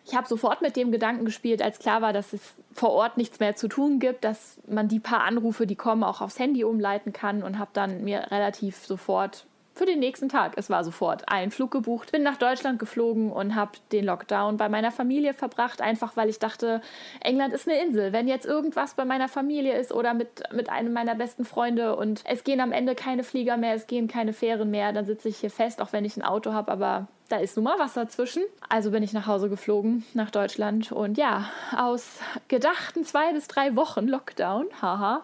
ich 0.05 0.15
habe 0.15 0.25
sofort 0.25 0.61
mit 0.61 0.77
dem 0.77 0.91
Gedanken 0.91 1.25
gespielt, 1.25 1.61
als 1.61 1.79
klar 1.79 2.01
war, 2.01 2.13
dass 2.13 2.31
es 2.31 2.53
vor 2.71 2.91
Ort 2.91 3.17
nichts 3.17 3.41
mehr 3.41 3.57
zu 3.57 3.67
tun 3.67 3.99
gibt, 3.99 4.23
dass 4.23 4.57
man 4.65 4.87
die 4.87 5.01
paar 5.01 5.23
Anrufe, 5.23 5.67
die 5.67 5.75
kommen, 5.75 6.03
auch 6.03 6.21
aufs 6.21 6.39
Handy 6.39 6.63
umleiten 6.63 7.11
kann 7.11 7.43
und 7.43 7.59
habe 7.59 7.71
dann 7.73 8.05
mir 8.05 8.31
relativ 8.31 8.85
sofort 8.85 9.45
für 9.73 9.85
den 9.85 9.99
nächsten 9.99 10.29
Tag. 10.29 10.53
Es 10.57 10.69
war 10.69 10.83
sofort 10.83 11.23
ein 11.27 11.51
Flug 11.51 11.71
gebucht, 11.71 12.11
bin 12.11 12.23
nach 12.23 12.37
Deutschland 12.37 12.79
geflogen 12.79 13.31
und 13.31 13.55
habe 13.55 13.71
den 13.91 14.05
Lockdown 14.05 14.57
bei 14.57 14.69
meiner 14.69 14.91
Familie 14.91 15.33
verbracht, 15.33 15.81
einfach 15.81 16.15
weil 16.15 16.29
ich 16.29 16.39
dachte, 16.39 16.81
England 17.21 17.53
ist 17.53 17.67
eine 17.67 17.81
Insel. 17.81 18.13
Wenn 18.13 18.27
jetzt 18.27 18.45
irgendwas 18.45 18.93
bei 18.93 19.05
meiner 19.05 19.27
Familie 19.27 19.77
ist 19.77 19.91
oder 19.91 20.13
mit, 20.13 20.43
mit 20.53 20.69
einem 20.69 20.93
meiner 20.93 21.15
besten 21.15 21.45
Freunde 21.45 21.95
und 21.95 22.21
es 22.25 22.43
gehen 22.43 22.61
am 22.61 22.71
Ende 22.71 22.95
keine 22.95 23.23
Flieger 23.23 23.57
mehr, 23.57 23.73
es 23.73 23.87
gehen 23.87 24.07
keine 24.07 24.33
Fähren 24.33 24.69
mehr, 24.69 24.93
dann 24.93 25.05
sitze 25.05 25.29
ich 25.29 25.37
hier 25.37 25.51
fest, 25.51 25.81
auch 25.81 25.91
wenn 25.93 26.05
ich 26.05 26.17
ein 26.17 26.23
Auto 26.23 26.53
habe, 26.53 26.71
aber 26.71 27.07
da 27.33 27.39
ist 27.39 27.55
nun 27.55 27.63
mal 27.63 27.79
Wasser 27.79 28.07
zwischen. 28.07 28.43
Also 28.69 28.91
bin 28.91 29.01
ich 29.01 29.11
nach 29.11 29.25
Hause 29.25 29.49
geflogen, 29.49 30.05
nach 30.13 30.29
Deutschland. 30.29 30.91
Und 30.91 31.17
ja, 31.17 31.49
aus 31.75 32.19
gedachten 32.47 33.05
zwei 33.05 33.33
bis 33.33 33.47
drei 33.47 33.75
Wochen 33.75 34.07
Lockdown, 34.07 34.67
haha, 34.79 35.23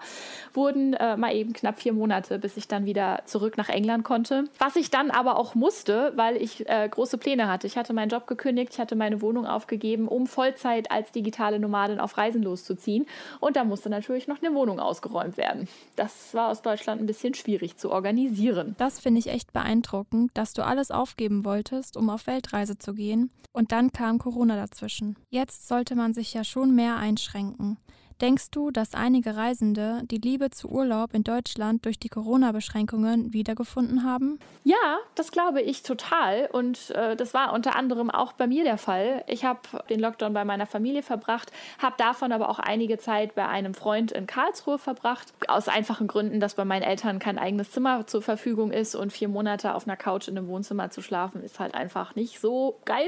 wurden 0.54 0.96
äh, 0.96 1.18
mal 1.18 1.36
eben 1.36 1.54
knapp 1.54 1.80
vier 1.80 1.94
Monate, 1.94 2.40
bis 2.40 2.58
ich 2.58 2.68
dann 2.68 2.86
wieder 2.86 3.22
zurück 3.26 3.58
nach 3.58 3.70
England 3.70 4.06
konnte. 4.06 4.46
Was 4.58 4.76
ich 4.76 4.90
dann 4.90 5.12
aber 5.12 5.38
auch 5.38 5.54
musste, 5.54 6.12
weil 6.16 6.38
ich 6.38 6.68
äh, 6.68 6.90
große 6.90 7.20
Pläne 7.20 7.48
hatte. 7.48 7.68
Ich 7.68 7.78
hatte 7.78 7.94
meinen 7.94 8.10
Job 8.10 8.26
gekündigt, 8.26 8.74
ich 8.74 8.80
hatte 8.80 8.96
meine 8.96 9.22
Wohnung 9.22 9.46
aufgegeben, 9.46 10.08
um 10.08 10.26
Vollzeit 10.26 10.90
als 10.90 11.12
digitale 11.12 11.60
Nomadin 11.60 12.00
auf 12.00 12.18
Reisen 12.18 12.42
loszuziehen. 12.42 13.06
Und 13.40 13.56
da 13.56 13.64
musste 13.64 13.92
natürlich 13.92 14.28
noch 14.28 14.42
eine 14.42 14.56
Wohnung 14.56 14.80
ausgeräumt 14.80 15.38
werden. 15.38 15.68
Das 15.96 16.34
war 16.34 16.50
aus 16.50 16.64
Deutschland 16.64 17.02
ein 17.02 17.06
bisschen 17.06 17.36
schwierig 17.36 17.78
zu 17.78 17.92
organisieren. 17.92 18.74
Das 18.80 19.00
finde 19.00 19.20
ich 19.20 19.28
echt 19.28 19.54
beeindruckend, 19.54 20.32
dass 20.34 20.54
du 20.54 20.66
alles 20.66 20.90
aufgeben 20.90 21.46
wolltest, 21.46 21.99
um 22.00 22.10
auf 22.10 22.26
Weltreise 22.26 22.78
zu 22.78 22.94
gehen. 22.94 23.32
Und 23.52 23.72
dann 23.72 23.92
kam 23.92 24.18
Corona 24.18 24.56
dazwischen. 24.56 25.18
Jetzt 25.30 25.68
sollte 25.68 25.96
man 25.96 26.14
sich 26.14 26.34
ja 26.34 26.44
schon 26.44 26.74
mehr 26.74 26.98
einschränken. 26.98 27.78
Denkst 28.22 28.52
du, 28.52 28.70
dass 28.70 28.96
einige 28.96 29.38
Reisende 29.38 30.02
die 30.04 30.18
Liebe 30.18 30.50
zu 30.50 30.68
Urlaub 30.68 31.14
in 31.14 31.24
Deutschland 31.24 31.86
durch 31.86 32.00
die 32.00 32.10
Corona-Beschränkungen 32.10 33.32
wiedergefunden 33.32 34.04
haben? 34.04 34.40
Ja, 34.66 34.98
das 35.16 35.32
glaube 35.32 35.62
ich 35.62 35.84
total. 35.84 36.50
Und 36.52 36.90
äh, 36.92 37.16
das 37.16 37.34
war 37.34 37.54
unter 37.54 37.78
anderem 37.78 38.10
auch 38.10 38.34
bei 38.34 38.46
mir 38.46 38.66
der 38.66 38.78
Fall. 38.78 39.24
Ich 39.28 39.46
habe 39.46 39.62
den 39.90 40.02
Lockdown 40.02 40.34
bei 40.34 40.44
meiner 40.44 40.66
Familie 40.66 41.02
verbracht, 41.02 41.50
habe 41.78 41.96
davon 41.98 42.34
aber 42.34 42.50
auch 42.50 42.60
einige 42.60 42.98
Zeit 42.98 43.36
bei 43.36 43.48
einem 43.48 43.74
Freund 43.74 44.12
in 44.12 44.28
Karlsruhe 44.28 44.80
verbracht. 44.80 45.34
Aus 45.48 45.70
einfachen 45.70 46.08
Gründen, 46.08 46.42
dass 46.42 46.56
bei 46.56 46.66
meinen 46.66 46.84
Eltern 46.84 47.20
kein 47.20 47.40
eigenes 47.40 47.72
Zimmer 47.72 48.06
zur 48.06 48.22
Verfügung 48.22 48.72
ist 48.72 48.96
und 48.96 49.14
vier 49.14 49.30
Monate 49.30 49.74
auf 49.76 49.88
einer 49.88 49.96
Couch 49.96 50.28
in 50.28 50.38
einem 50.38 50.50
Wohnzimmer 50.50 50.90
zu 50.90 51.02
schlafen, 51.02 51.42
ist 51.42 51.62
halt 51.62 51.74
einfach 51.74 52.16
nicht 52.16 52.42
so 52.42 52.80
geil. 52.84 53.08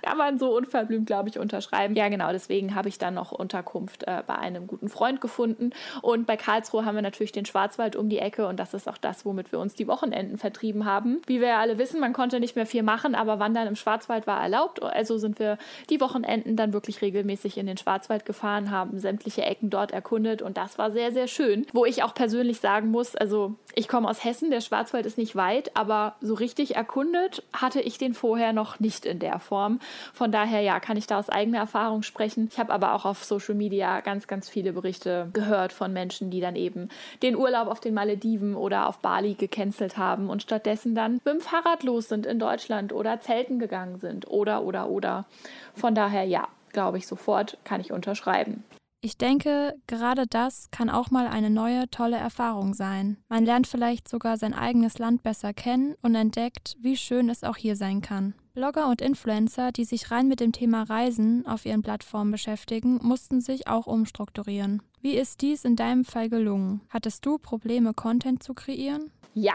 Kann 0.00 0.16
man 0.16 0.38
so 0.38 0.56
unverblümt, 0.56 1.06
glaube 1.06 1.28
ich, 1.28 1.38
unterschreiben. 1.38 1.94
Ja, 1.94 2.08
genau, 2.08 2.32
deswegen 2.32 2.74
habe 2.74 2.88
ich 2.88 2.96
dann 2.96 3.12
noch 3.12 3.30
Unterkunft 3.30 4.04
äh, 4.04 4.22
bei 4.26 4.37
einem 4.38 4.66
guten 4.66 4.88
Freund 4.88 5.20
gefunden. 5.20 5.70
Und 6.02 6.26
bei 6.26 6.36
Karlsruhe 6.36 6.84
haben 6.84 6.94
wir 6.94 7.02
natürlich 7.02 7.32
den 7.32 7.44
Schwarzwald 7.44 7.96
um 7.96 8.08
die 8.08 8.18
Ecke 8.18 8.46
und 8.46 8.58
das 8.58 8.74
ist 8.74 8.88
auch 8.88 8.98
das, 8.98 9.24
womit 9.24 9.52
wir 9.52 9.58
uns 9.58 9.74
die 9.74 9.88
Wochenenden 9.88 10.38
vertrieben 10.38 10.84
haben. 10.84 11.20
Wie 11.26 11.40
wir 11.40 11.48
ja 11.48 11.60
alle 11.60 11.78
wissen, 11.78 12.00
man 12.00 12.12
konnte 12.12 12.40
nicht 12.40 12.56
mehr 12.56 12.66
viel 12.66 12.82
machen, 12.82 13.14
aber 13.14 13.38
Wandern 13.38 13.66
im 13.66 13.76
Schwarzwald 13.76 14.26
war 14.26 14.40
erlaubt. 14.42 14.82
Also 14.82 15.18
sind 15.18 15.38
wir 15.38 15.58
die 15.90 16.00
Wochenenden 16.00 16.56
dann 16.56 16.72
wirklich 16.72 17.02
regelmäßig 17.02 17.58
in 17.58 17.66
den 17.66 17.76
Schwarzwald 17.76 18.24
gefahren, 18.24 18.70
haben 18.70 18.98
sämtliche 18.98 19.42
Ecken 19.42 19.70
dort 19.70 19.92
erkundet 19.92 20.42
und 20.42 20.56
das 20.56 20.78
war 20.78 20.90
sehr, 20.90 21.12
sehr 21.12 21.28
schön. 21.28 21.66
Wo 21.72 21.84
ich 21.84 22.02
auch 22.02 22.14
persönlich 22.14 22.60
sagen 22.60 22.90
muss, 22.90 23.16
also 23.16 23.54
ich 23.74 23.88
komme 23.88 24.08
aus 24.08 24.24
Hessen, 24.24 24.50
der 24.50 24.60
Schwarzwald 24.60 25.06
ist 25.06 25.18
nicht 25.18 25.36
weit, 25.36 25.76
aber 25.76 26.16
so 26.20 26.34
richtig 26.34 26.76
erkundet 26.76 27.42
hatte 27.52 27.80
ich 27.80 27.98
den 27.98 28.14
vorher 28.14 28.52
noch 28.52 28.80
nicht 28.80 29.06
in 29.06 29.18
der 29.18 29.38
Form. 29.38 29.80
Von 30.12 30.32
daher, 30.32 30.60
ja, 30.60 30.80
kann 30.80 30.96
ich 30.96 31.06
da 31.06 31.18
aus 31.18 31.28
eigener 31.28 31.58
Erfahrung 31.58 32.02
sprechen. 32.02 32.48
Ich 32.50 32.58
habe 32.58 32.72
aber 32.72 32.94
auch 32.94 33.04
auf 33.04 33.24
Social 33.24 33.54
Media 33.54 34.00
ganz, 34.00 34.26
ganz 34.28 34.48
viele 34.48 34.72
Berichte 34.72 35.28
gehört 35.32 35.72
von 35.72 35.92
Menschen, 35.92 36.30
die 36.30 36.40
dann 36.40 36.54
eben 36.54 36.88
den 37.22 37.36
Urlaub 37.36 37.68
auf 37.68 37.80
den 37.80 37.94
Malediven 37.94 38.54
oder 38.54 38.88
auf 38.88 39.00
Bali 39.00 39.34
gecancelt 39.34 39.96
haben 39.98 40.30
und 40.30 40.42
stattdessen 40.42 40.94
dann 40.94 41.14
mit 41.14 41.26
dem 41.26 41.40
Fahrrad 41.40 41.82
los 41.82 42.08
sind 42.08 42.26
in 42.26 42.38
Deutschland 42.38 42.92
oder 42.92 43.20
Zelten 43.20 43.58
gegangen 43.58 43.98
sind 43.98 44.28
oder, 44.28 44.62
oder, 44.62 44.88
oder. 44.88 45.26
Von 45.74 45.94
daher, 45.94 46.24
ja, 46.24 46.48
glaube 46.72 46.98
ich 46.98 47.06
sofort, 47.06 47.58
kann 47.64 47.80
ich 47.80 47.92
unterschreiben. 47.92 48.64
Ich 49.00 49.16
denke, 49.16 49.76
gerade 49.86 50.26
das 50.26 50.72
kann 50.72 50.90
auch 50.90 51.12
mal 51.12 51.28
eine 51.28 51.50
neue, 51.50 51.88
tolle 51.88 52.16
Erfahrung 52.16 52.74
sein. 52.74 53.16
Man 53.28 53.44
lernt 53.44 53.68
vielleicht 53.68 54.08
sogar 54.08 54.36
sein 54.36 54.54
eigenes 54.54 54.98
Land 54.98 55.22
besser 55.22 55.54
kennen 55.54 55.94
und 56.02 56.16
entdeckt, 56.16 56.76
wie 56.80 56.96
schön 56.96 57.28
es 57.30 57.44
auch 57.44 57.56
hier 57.56 57.76
sein 57.76 58.02
kann. 58.02 58.34
Blogger 58.58 58.88
und 58.88 59.00
Influencer, 59.00 59.70
die 59.70 59.84
sich 59.84 60.10
rein 60.10 60.26
mit 60.26 60.40
dem 60.40 60.50
Thema 60.50 60.82
Reisen 60.82 61.46
auf 61.46 61.64
ihren 61.64 61.82
Plattformen 61.82 62.32
beschäftigen, 62.32 62.98
mussten 63.04 63.40
sich 63.40 63.68
auch 63.68 63.86
umstrukturieren. 63.86 64.82
Wie 65.00 65.14
ist 65.14 65.42
dies 65.42 65.64
in 65.64 65.76
deinem 65.76 66.04
Fall 66.04 66.28
gelungen? 66.28 66.80
Hattest 66.90 67.24
du 67.24 67.38
Probleme, 67.38 67.94
Content 67.94 68.42
zu 68.42 68.54
kreieren? 68.54 69.12
Ja, 69.32 69.54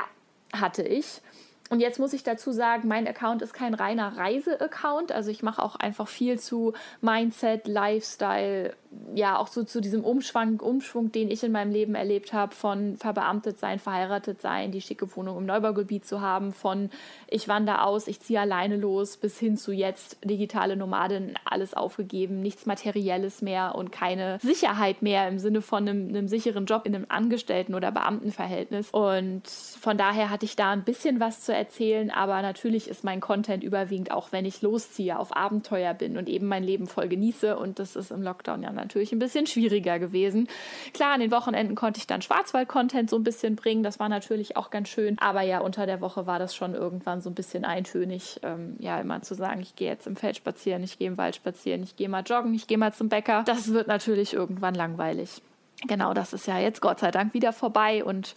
hatte 0.53 0.83
ich. 0.83 1.22
Und 1.69 1.81
jetzt 1.81 2.00
muss 2.00 2.13
ich 2.13 2.24
dazu 2.24 2.53
sagen, 2.53 2.88
mein 2.88 3.05
Account 3.05 3.41
ist 3.41 3.51
kein 3.51 3.74
reiner 3.74 4.15
Reise-Account. 4.15 5.12
Also 5.12 5.31
ich 5.31 5.43
mache 5.43 5.62
auch 5.62 5.75
einfach 5.75 6.07
viel 6.07 6.39
zu 6.39 6.72
Mindset, 7.01 7.67
Lifestyle, 7.67 8.74
ja, 9.15 9.38
auch 9.38 9.47
so 9.47 9.63
zu 9.63 9.81
diesem 9.81 10.03
Umschwung, 10.03 10.59
Umschwung, 10.59 11.12
den 11.12 11.29
ich 11.29 11.43
in 11.43 11.51
meinem 11.51 11.71
Leben 11.71 11.95
erlebt 11.95 12.33
habe, 12.33 12.55
von 12.55 12.97
verbeamtet 12.97 13.59
sein, 13.59 13.79
verheiratet 13.79 14.41
sein, 14.41 14.71
die 14.71 14.81
schicke 14.81 15.15
Wohnung 15.15 15.38
im 15.38 15.45
Neubaugebiet 15.45 16.05
zu 16.05 16.21
haben, 16.21 16.53
von 16.53 16.89
ich 17.27 17.47
wandere 17.47 17.83
aus, 17.83 18.07
ich 18.07 18.19
ziehe 18.21 18.39
alleine 18.39 18.75
los, 18.75 19.17
bis 19.17 19.38
hin 19.38 19.57
zu 19.57 19.71
jetzt 19.71 20.17
digitale 20.23 20.75
Nomadin, 20.75 21.35
alles 21.45 21.73
aufgegeben, 21.73 22.41
nichts 22.41 22.65
Materielles 22.65 23.41
mehr 23.41 23.75
und 23.75 23.91
keine 23.91 24.39
Sicherheit 24.41 25.01
mehr 25.01 25.27
im 25.27 25.39
Sinne 25.39 25.62
von 25.62 25.88
einem, 25.88 26.09
einem 26.09 26.27
sicheren 26.27 26.65
Job 26.65 26.85
in 26.85 26.95
einem 26.95 27.05
Angestellten- 27.09 27.75
oder 27.75 27.91
Beamtenverhältnis. 27.91 28.89
Und 28.91 29.47
von 29.47 29.97
daher 29.97 30.29
hatte 30.29 30.45
ich 30.45 30.55
da 30.55 30.71
ein 30.71 30.83
bisschen 30.83 31.19
was 31.19 31.41
zu 31.41 31.53
erzählen, 31.53 32.09
aber 32.09 32.41
natürlich 32.41 32.88
ist 32.88 33.03
mein 33.03 33.21
Content 33.21 33.63
überwiegend 33.63 34.12
auch, 34.12 34.31
wenn 34.31 34.45
ich 34.45 34.62
losziehe, 34.62 35.17
auf 35.17 35.35
Abenteuer 35.35 35.93
bin 35.93 36.17
und 36.17 36.29
eben 36.29 36.47
mein 36.47 36.63
Leben 36.63 36.88
voll 36.88 37.07
genieße. 37.07 37.57
Und 37.57 37.79
das 37.79 37.95
ist 37.95 38.12
im 38.12 38.21
Lockdown 38.21 38.63
ja 38.63 38.71
natürlich 38.71 38.82
ein 39.11 39.19
bisschen 39.19 39.47
schwieriger 39.47 39.99
gewesen. 39.99 40.47
Klar, 40.93 41.13
an 41.13 41.19
den 41.19 41.31
Wochenenden 41.31 41.75
konnte 41.75 41.99
ich 41.99 42.07
dann 42.07 42.21
Schwarzwald-Content 42.21 43.09
so 43.09 43.17
ein 43.17 43.23
bisschen 43.23 43.55
bringen. 43.55 43.83
Das 43.83 43.99
war 43.99 44.09
natürlich 44.09 44.57
auch 44.57 44.69
ganz 44.69 44.89
schön. 44.89 45.17
Aber 45.19 45.41
ja, 45.41 45.59
unter 45.59 45.85
der 45.85 46.01
Woche 46.01 46.25
war 46.25 46.39
das 46.39 46.55
schon 46.55 46.73
irgendwann 46.73 47.21
so 47.21 47.29
ein 47.29 47.35
bisschen 47.35 47.65
eintönig, 47.65 48.39
ähm, 48.43 48.75
ja, 48.79 48.99
immer 48.99 49.21
zu 49.21 49.35
sagen, 49.35 49.61
ich 49.61 49.75
gehe 49.75 49.89
jetzt 49.89 50.07
im 50.07 50.15
Feld 50.15 50.37
spazieren, 50.37 50.83
ich 50.83 50.97
gehe 50.97 51.07
im 51.07 51.17
Wald 51.17 51.35
spazieren, 51.35 51.83
ich 51.83 51.95
gehe 51.95 52.09
mal 52.09 52.23
joggen, 52.23 52.53
ich 52.53 52.67
gehe 52.67 52.77
mal 52.77 52.93
zum 52.93 53.09
Bäcker. 53.09 53.43
Das 53.45 53.71
wird 53.73 53.87
natürlich 53.87 54.33
irgendwann 54.33 54.75
langweilig 54.75 55.41
genau 55.87 56.13
das 56.13 56.33
ist 56.33 56.47
ja 56.47 56.59
jetzt 56.59 56.81
Gott 56.81 56.99
sei 56.99 57.11
Dank 57.11 57.33
wieder 57.33 57.53
vorbei 57.53 58.03
und 58.03 58.35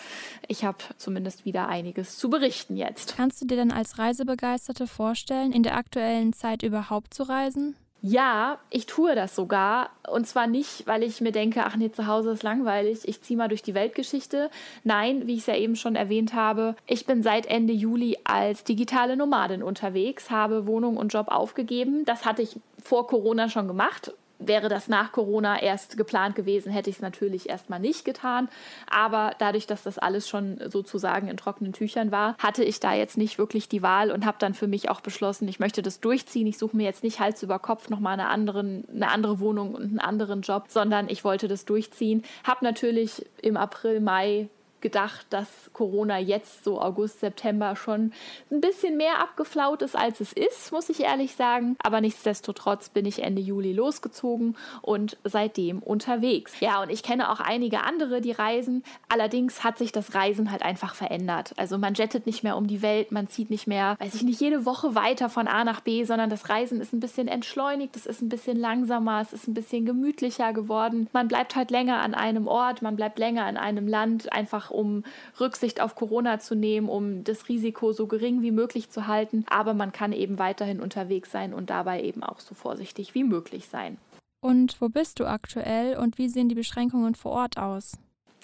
ich 0.49 0.65
habe 0.65 0.79
zumindest 0.97 1.45
wieder 1.45 1.69
einiges 1.69 2.19
zu 2.19 2.29
berichten 2.29 2.77
jetzt. 2.77 3.17
Kannst 3.17 3.41
du 3.41 3.47
dir 3.47 3.57
denn 3.57 3.73
als 3.73 3.99
Reisebegeisterte 3.99 4.87
vorstellen, 4.87 5.53
in 5.53 5.63
der 5.63 5.77
aktuellen 5.77 6.33
Zeit 6.33 6.63
überhaupt 6.63 7.15
zu 7.15 7.23
reisen? 7.23 7.77
Ja, 8.09 8.59
ich 8.71 8.87
tue 8.87 9.17
das 9.17 9.35
sogar. 9.35 9.91
Und 10.09 10.29
zwar 10.29 10.47
nicht, 10.47 10.87
weil 10.87 11.03
ich 11.03 11.21
mir 11.21 11.33
denke, 11.33 11.65
ach 11.65 11.75
nee, 11.75 11.91
zu 11.91 12.07
Hause 12.07 12.31
ist 12.31 12.45
langweilig, 12.45 13.01
ich 13.03 13.21
ziehe 13.21 13.37
mal 13.37 13.49
durch 13.49 13.65
die 13.65 13.75
Weltgeschichte. 13.75 14.49
Nein, 14.85 15.27
wie 15.27 15.35
ich 15.35 15.41
es 15.41 15.47
ja 15.47 15.57
eben 15.57 15.75
schon 15.75 15.97
erwähnt 15.97 16.33
habe, 16.33 16.77
ich 16.87 17.05
bin 17.05 17.25
seit 17.25 17.47
Ende 17.47 17.73
Juli 17.73 18.17
als 18.23 18.63
digitale 18.63 19.17
Nomadin 19.17 19.61
unterwegs, 19.61 20.31
habe 20.31 20.69
Wohnung 20.69 20.97
und 20.97 21.13
Job 21.13 21.27
aufgegeben. 21.27 22.05
Das 22.05 22.25
hatte 22.25 22.43
ich 22.43 22.61
vor 22.81 23.09
Corona 23.09 23.49
schon 23.49 23.67
gemacht 23.67 24.13
Wäre 24.39 24.69
das 24.69 24.89
nach 24.89 25.13
Corona 25.13 25.61
erst 25.63 25.97
geplant 25.97 26.35
gewesen, 26.35 26.71
hätte 26.71 26.91
ich 26.91 26.97
es 26.97 27.03
natürlich 27.03 27.49
erstmal 27.49 27.81
nicht 27.81 28.05
getan. 28.05 28.49
Aber 28.91 29.33
dadurch, 29.39 29.67
dass 29.67 29.83
das 29.83 29.99
alles 29.99 30.29
schon 30.29 30.61
sozusagen 30.69 31.29
in 31.29 31.37
trockenen 31.37 31.73
Tüchern 31.73 32.11
war, 32.11 32.37
hatte 32.39 32.63
ich 32.63 32.81
da 32.81 32.93
jetzt 32.93 33.17
nicht 33.17 33.39
wirklich 33.39 33.69
die 33.69 33.83
Wahl 33.83 34.11
und 34.11 34.27
habe 34.27 34.37
dann 34.39 34.55
für 34.55 34.67
mich 34.67 34.91
auch 34.91 35.01
beschlossen, 35.01 35.49
ich 35.49 35.59
möchte 35.59 35.83
das 35.83 36.01
durchziehen. 36.01 36.47
Ich 36.47 36.59
suche 36.59 36.77
mir 36.77 36.85
jetzt 36.85 37.03
nicht 37.03 37.21
Hals 37.21 37.43
über 37.43 37.59
Kopf 37.59 37.89
nochmal 37.89 38.21
eine, 38.21 38.29
eine 38.29 39.11
andere 39.11 39.41
Wohnung 39.41 39.75
und 39.75 39.85
einen 39.85 39.99
anderen 39.99 40.43
Job, 40.43 40.67
sondern 40.69 41.09
ich 41.09 41.25
wollte 41.25 41.49
das 41.49 41.65
durchziehen. 41.65 42.23
Habe 42.45 42.65
natürlich 42.65 43.25
im 43.43 43.57
April, 43.57 44.01
Mai 44.01 44.49
gedacht, 44.87 45.27
dass 45.31 45.49
Corona 45.73 46.21
jetzt 46.21 46.63
so 46.63 46.81
August, 46.81 47.19
September 47.19 47.75
schon 47.75 48.13
ein 48.53 48.61
bisschen 48.61 48.97
mehr 48.97 49.19
abgeflaut 49.19 49.83
ist, 49.83 49.97
als 49.97 50.21
es 50.21 50.33
ist, 50.33 50.71
muss 50.71 50.89
ich 50.89 51.01
ehrlich 51.01 51.35
sagen. 51.35 51.77
Aber 51.83 52.01
nichtsdestotrotz 52.01 52.89
bin 52.89 53.05
ich 53.05 53.21
Ende 53.21 53.43
Juli 53.43 53.73
losgezogen 53.73 54.57
und 54.83 55.17
seitdem 55.25 55.81
unterwegs. 55.81 56.61
Ja, 56.61 56.83
und 56.83 56.91
ich 56.91 57.03
kenne 57.03 57.33
auch 57.33 57.41
einige 57.41 57.83
andere, 57.83 58.21
die 58.21 58.31
reisen. 58.31 58.85
Allerdings 59.09 59.65
hat 59.65 59.77
sich 59.77 59.91
das 59.91 60.15
Reisen 60.15 60.53
halt 60.53 60.63
einfach 60.63 60.95
verändert. 60.95 61.53
Also 61.57 61.79
man 61.79 61.95
jettet 61.95 62.27
nicht 62.27 62.45
mehr 62.45 62.57
um 62.57 62.69
die 62.69 62.81
Welt, 62.83 63.11
man 63.11 63.27
zieht 63.27 63.51
nicht 63.51 63.67
mehr, 63.67 63.97
weiß 63.99 64.15
ich 64.15 64.23
nicht, 64.23 64.41
jede 64.41 64.67
Woche 64.67 64.95
weiter 64.95 65.29
von 65.29 65.49
A 65.49 65.65
nach 65.65 65.81
B, 65.81 66.05
sondern 66.05 66.31
das 66.31 66.49
Reisen 66.49 66.81
ist 66.81 66.93
ein 66.93 67.01
bisschen 67.01 67.27
entschleunigt, 67.27 67.97
es 67.97 68.07
ist 68.07 68.23
ein 68.23 68.29
bisschen 68.29 68.57
langsamer, 68.57 69.21
es 69.21 69.33
ist 69.33 69.49
ein 69.49 69.55
bisschen 69.55 69.85
gemütlicher 69.85 70.53
geworden. 70.53 71.09
Man 71.13 71.27
bleibt 71.27 71.57
halt 71.57 71.73
länger 71.73 72.01
an 72.03 72.15
einem 72.15 72.47
Ort, 72.47 72.83
man 72.83 72.95
bleibt 72.95 73.19
länger 73.19 73.49
in 73.49 73.57
einem 73.57 73.89
Land, 73.89 74.33
einfach 74.33 74.71
um 74.77 75.05
Rücksicht 75.41 75.81
auf 75.81 75.95
Corona 75.95 76.39
zu 76.39 76.55
nehmen, 76.55 76.89
um 76.89 77.25
das 77.25 77.49
Risiko 77.49 77.93
so 77.93 78.07
gering 78.07 78.43
wie 78.43 78.53
möglich 78.53 78.91
zu 78.91 79.07
halten. 79.07 79.45
Aber 79.49 79.75
man 79.75 79.93
kann 79.93 80.13
eben 80.13 80.39
weiterhin 80.39 80.81
unterwegs 80.81 81.33
sein 81.33 81.55
und 81.55 81.71
dabei 81.71 82.03
eben 82.03 82.23
auch 82.23 82.41
so 82.41 82.55
vorsichtig 82.55 83.15
wie 83.15 83.25
möglich 83.25 83.69
sein. 83.69 83.99
Und 84.41 84.81
wo 84.81 84.89
bist 84.89 85.19
du 85.19 85.27
aktuell 85.27 85.97
und 85.97 86.19
wie 86.19 86.29
sehen 86.29 86.49
die 86.49 86.55
Beschränkungen 86.55 87.15
vor 87.15 87.33
Ort 87.33 87.59
aus? 87.59 87.99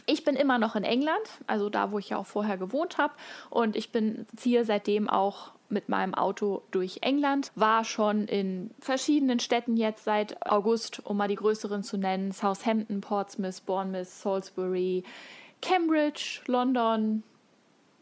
Ich 0.06 0.24
bin 0.24 0.34
immer 0.34 0.58
noch 0.58 0.74
in 0.74 0.82
England, 0.82 1.22
also 1.46 1.68
da, 1.68 1.92
wo 1.92 1.98
ich 1.98 2.08
ja 2.08 2.16
auch 2.16 2.26
vorher 2.26 2.56
gewohnt 2.56 2.98
habe. 2.98 3.14
Und 3.50 3.76
ich 3.76 3.92
bin, 3.92 4.26
ziehe 4.36 4.64
seitdem 4.64 5.08
auch 5.08 5.52
mit 5.68 5.88
meinem 5.88 6.14
Auto 6.14 6.62
durch 6.70 6.98
England. 7.02 7.52
War 7.54 7.84
schon 7.84 8.26
in 8.26 8.70
verschiedenen 8.80 9.38
Städten 9.38 9.76
jetzt 9.76 10.04
seit 10.04 10.44
August, 10.44 11.04
um 11.04 11.16
mal 11.16 11.28
die 11.28 11.36
größeren 11.36 11.82
zu 11.82 11.96
nennen: 11.96 12.32
Southampton, 12.32 13.00
Portsmouth, 13.00 13.64
Bournemouth, 13.64 14.08
Salisbury, 14.08 15.04
Cambridge, 15.62 16.40
London. 16.46 17.22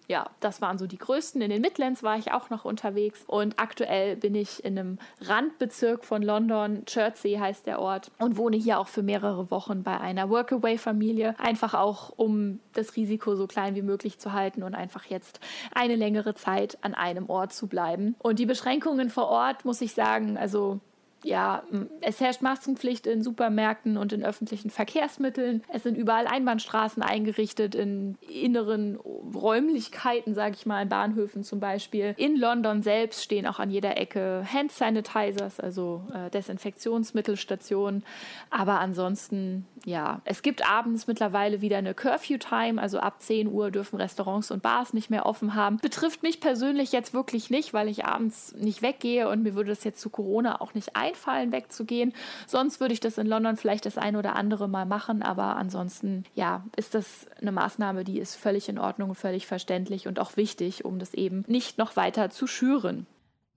Ja, 0.09 0.29
das 0.41 0.61
waren 0.61 0.77
so 0.77 0.89
die 0.89 0.99
größten. 0.99 1.41
In 1.41 1.51
den 1.51 1.63
Midlands 1.63 2.03
war 2.03 2.19
ich 2.19 2.33
auch 2.33 2.51
noch 2.51 2.65
unterwegs 2.65 3.23
und 3.29 3.61
aktuell 3.61 4.17
bin 4.17 4.35
ich 4.35 4.65
in 4.65 4.77
einem 4.77 4.99
Randbezirk 5.21 6.05
von 6.05 6.21
London, 6.21 6.85
Chertsey 6.85 7.35
heißt 7.35 7.65
der 7.69 7.79
Ort, 7.79 8.11
und 8.19 8.37
wohne 8.37 8.57
hier 8.57 8.81
auch 8.81 8.89
für 8.89 9.05
mehrere 9.05 9.53
Wochen 9.53 9.85
bei 9.85 10.01
einer 10.01 10.29
Workaway-Familie. 10.29 11.37
Einfach 11.39 11.75
auch, 11.75 12.13
um 12.17 12.59
das 12.73 12.97
Risiko 12.97 13.37
so 13.37 13.47
klein 13.47 13.77
wie 13.77 13.83
möglich 13.83 14.19
zu 14.19 14.33
halten 14.33 14.65
und 14.65 14.75
einfach 14.75 15.05
jetzt 15.05 15.39
eine 15.73 15.95
längere 15.95 16.35
Zeit 16.35 16.77
an 16.81 16.95
einem 16.95 17.31
Ort 17.31 17.53
zu 17.53 17.69
bleiben. 17.69 18.17
Und 18.19 18.41
die 18.41 18.47
Beschränkungen 18.47 19.11
vor 19.11 19.29
Ort, 19.29 19.65
muss 19.65 19.81
ich 19.81 19.95
sagen, 19.95 20.37
also 20.37 20.81
ja, 21.25 21.63
es 22.01 22.21
herrscht 22.21 22.41
Maskenpflicht 22.41 23.07
in 23.07 23.23
Supermärkten 23.23 23.97
und 23.97 24.13
in 24.13 24.25
öffentlichen 24.25 24.71
Verkehrsmitteln. 24.71 25.63
Es 25.69 25.83
sind 25.83 25.97
überall 25.97 26.27
Einbahnstraßen 26.27 27.03
eingerichtet 27.03 27.75
in 27.75 28.17
inneren 28.21 28.97
Räumlichkeiten, 28.97 30.35
sage 30.35 30.55
ich 30.55 30.67
mal, 30.67 30.83
in 30.83 30.89
Bahnhöfen 30.89 31.45
zum 31.45 31.61
Beispiel. 31.61 32.15
In 32.17 32.37
London 32.37 32.83
selbst 32.83 33.23
stehen 33.23 33.47
auch 33.47 33.59
an 33.59 33.71
jeder 33.71 33.99
Ecke 33.99 34.47
Hand 34.51 34.73
Sanitizers, 34.73 35.61
also 35.61 36.05
äh, 36.15 36.31
Desinfektionsmittelstationen. 36.31 38.03
Aber 38.49 38.81
ansonsten, 38.81 39.67
ja, 39.85 40.23
es 40.25 40.43
gibt 40.43 40.69
abends 40.69 41.07
mittlerweile 41.07 41.61
wieder 41.61 41.79
eine 41.79 41.93
Curfew-Time, 41.93 42.81
also 42.81 42.99
ab 42.99 43.21
10 43.21 43.49
Uhr 43.49 43.71
dürfen 43.71 43.97
Restaurants 43.97 44.51
und 44.51 44.63
Bars 44.63 44.95
nicht 44.95 45.11
mehr 45.11 45.27
offen 45.27 45.55
haben. 45.55 45.79
Betrifft 45.79 46.23
mich 46.23 46.41
persönlich 46.41 46.93
jetzt 46.93 47.13
wirklich 47.13 47.51
nicht, 47.51 47.75
weil 47.75 47.89
ich 47.89 48.07
abends 48.07 48.55
nicht 48.59 48.81
weggehe 48.81 49.29
und 49.29 49.43
mir 49.43 49.55
würde 49.55 49.71
das 49.71 49.85
jetzt 49.85 50.01
zu 50.01 50.09
Corona 50.09 50.61
auch 50.63 50.73
nicht 50.73 50.97
ein 50.97 51.10
einfallen, 51.11 51.53
wegzugehen. 51.53 52.13
Sonst 52.47 52.81
würde 52.81 52.95
ich 52.95 53.01
das 53.01 53.19
in 53.19 53.27
London 53.27 53.57
vielleicht 53.57 53.87
das 53.87 53.99
ein 53.99 54.17
oder 54.17 54.37
andere 54.37 54.69
Mal 54.69 54.87
machen, 54.87 55.23
aber 55.23 55.57
ansonsten, 55.57 56.25
ja, 56.35 56.65
ist 56.77 56.95
das 56.95 57.27
eine 57.41 57.53
Maßnahme, 57.53 58.05
die 58.05 58.19
ist 58.19 58.37
völlig 58.37 58.69
in 58.69 58.79
Ordnung 58.79 59.15
völlig 59.15 59.47
verständlich 59.47 60.07
und 60.09 60.19
auch 60.19 60.37
wichtig, 60.37 60.85
um 60.85 60.99
das 60.99 61.15
eben 61.15 61.45
nicht 61.47 61.79
noch 61.79 61.97
weiter 61.97 62.31
zu 62.31 62.47
schüren. 62.47 63.07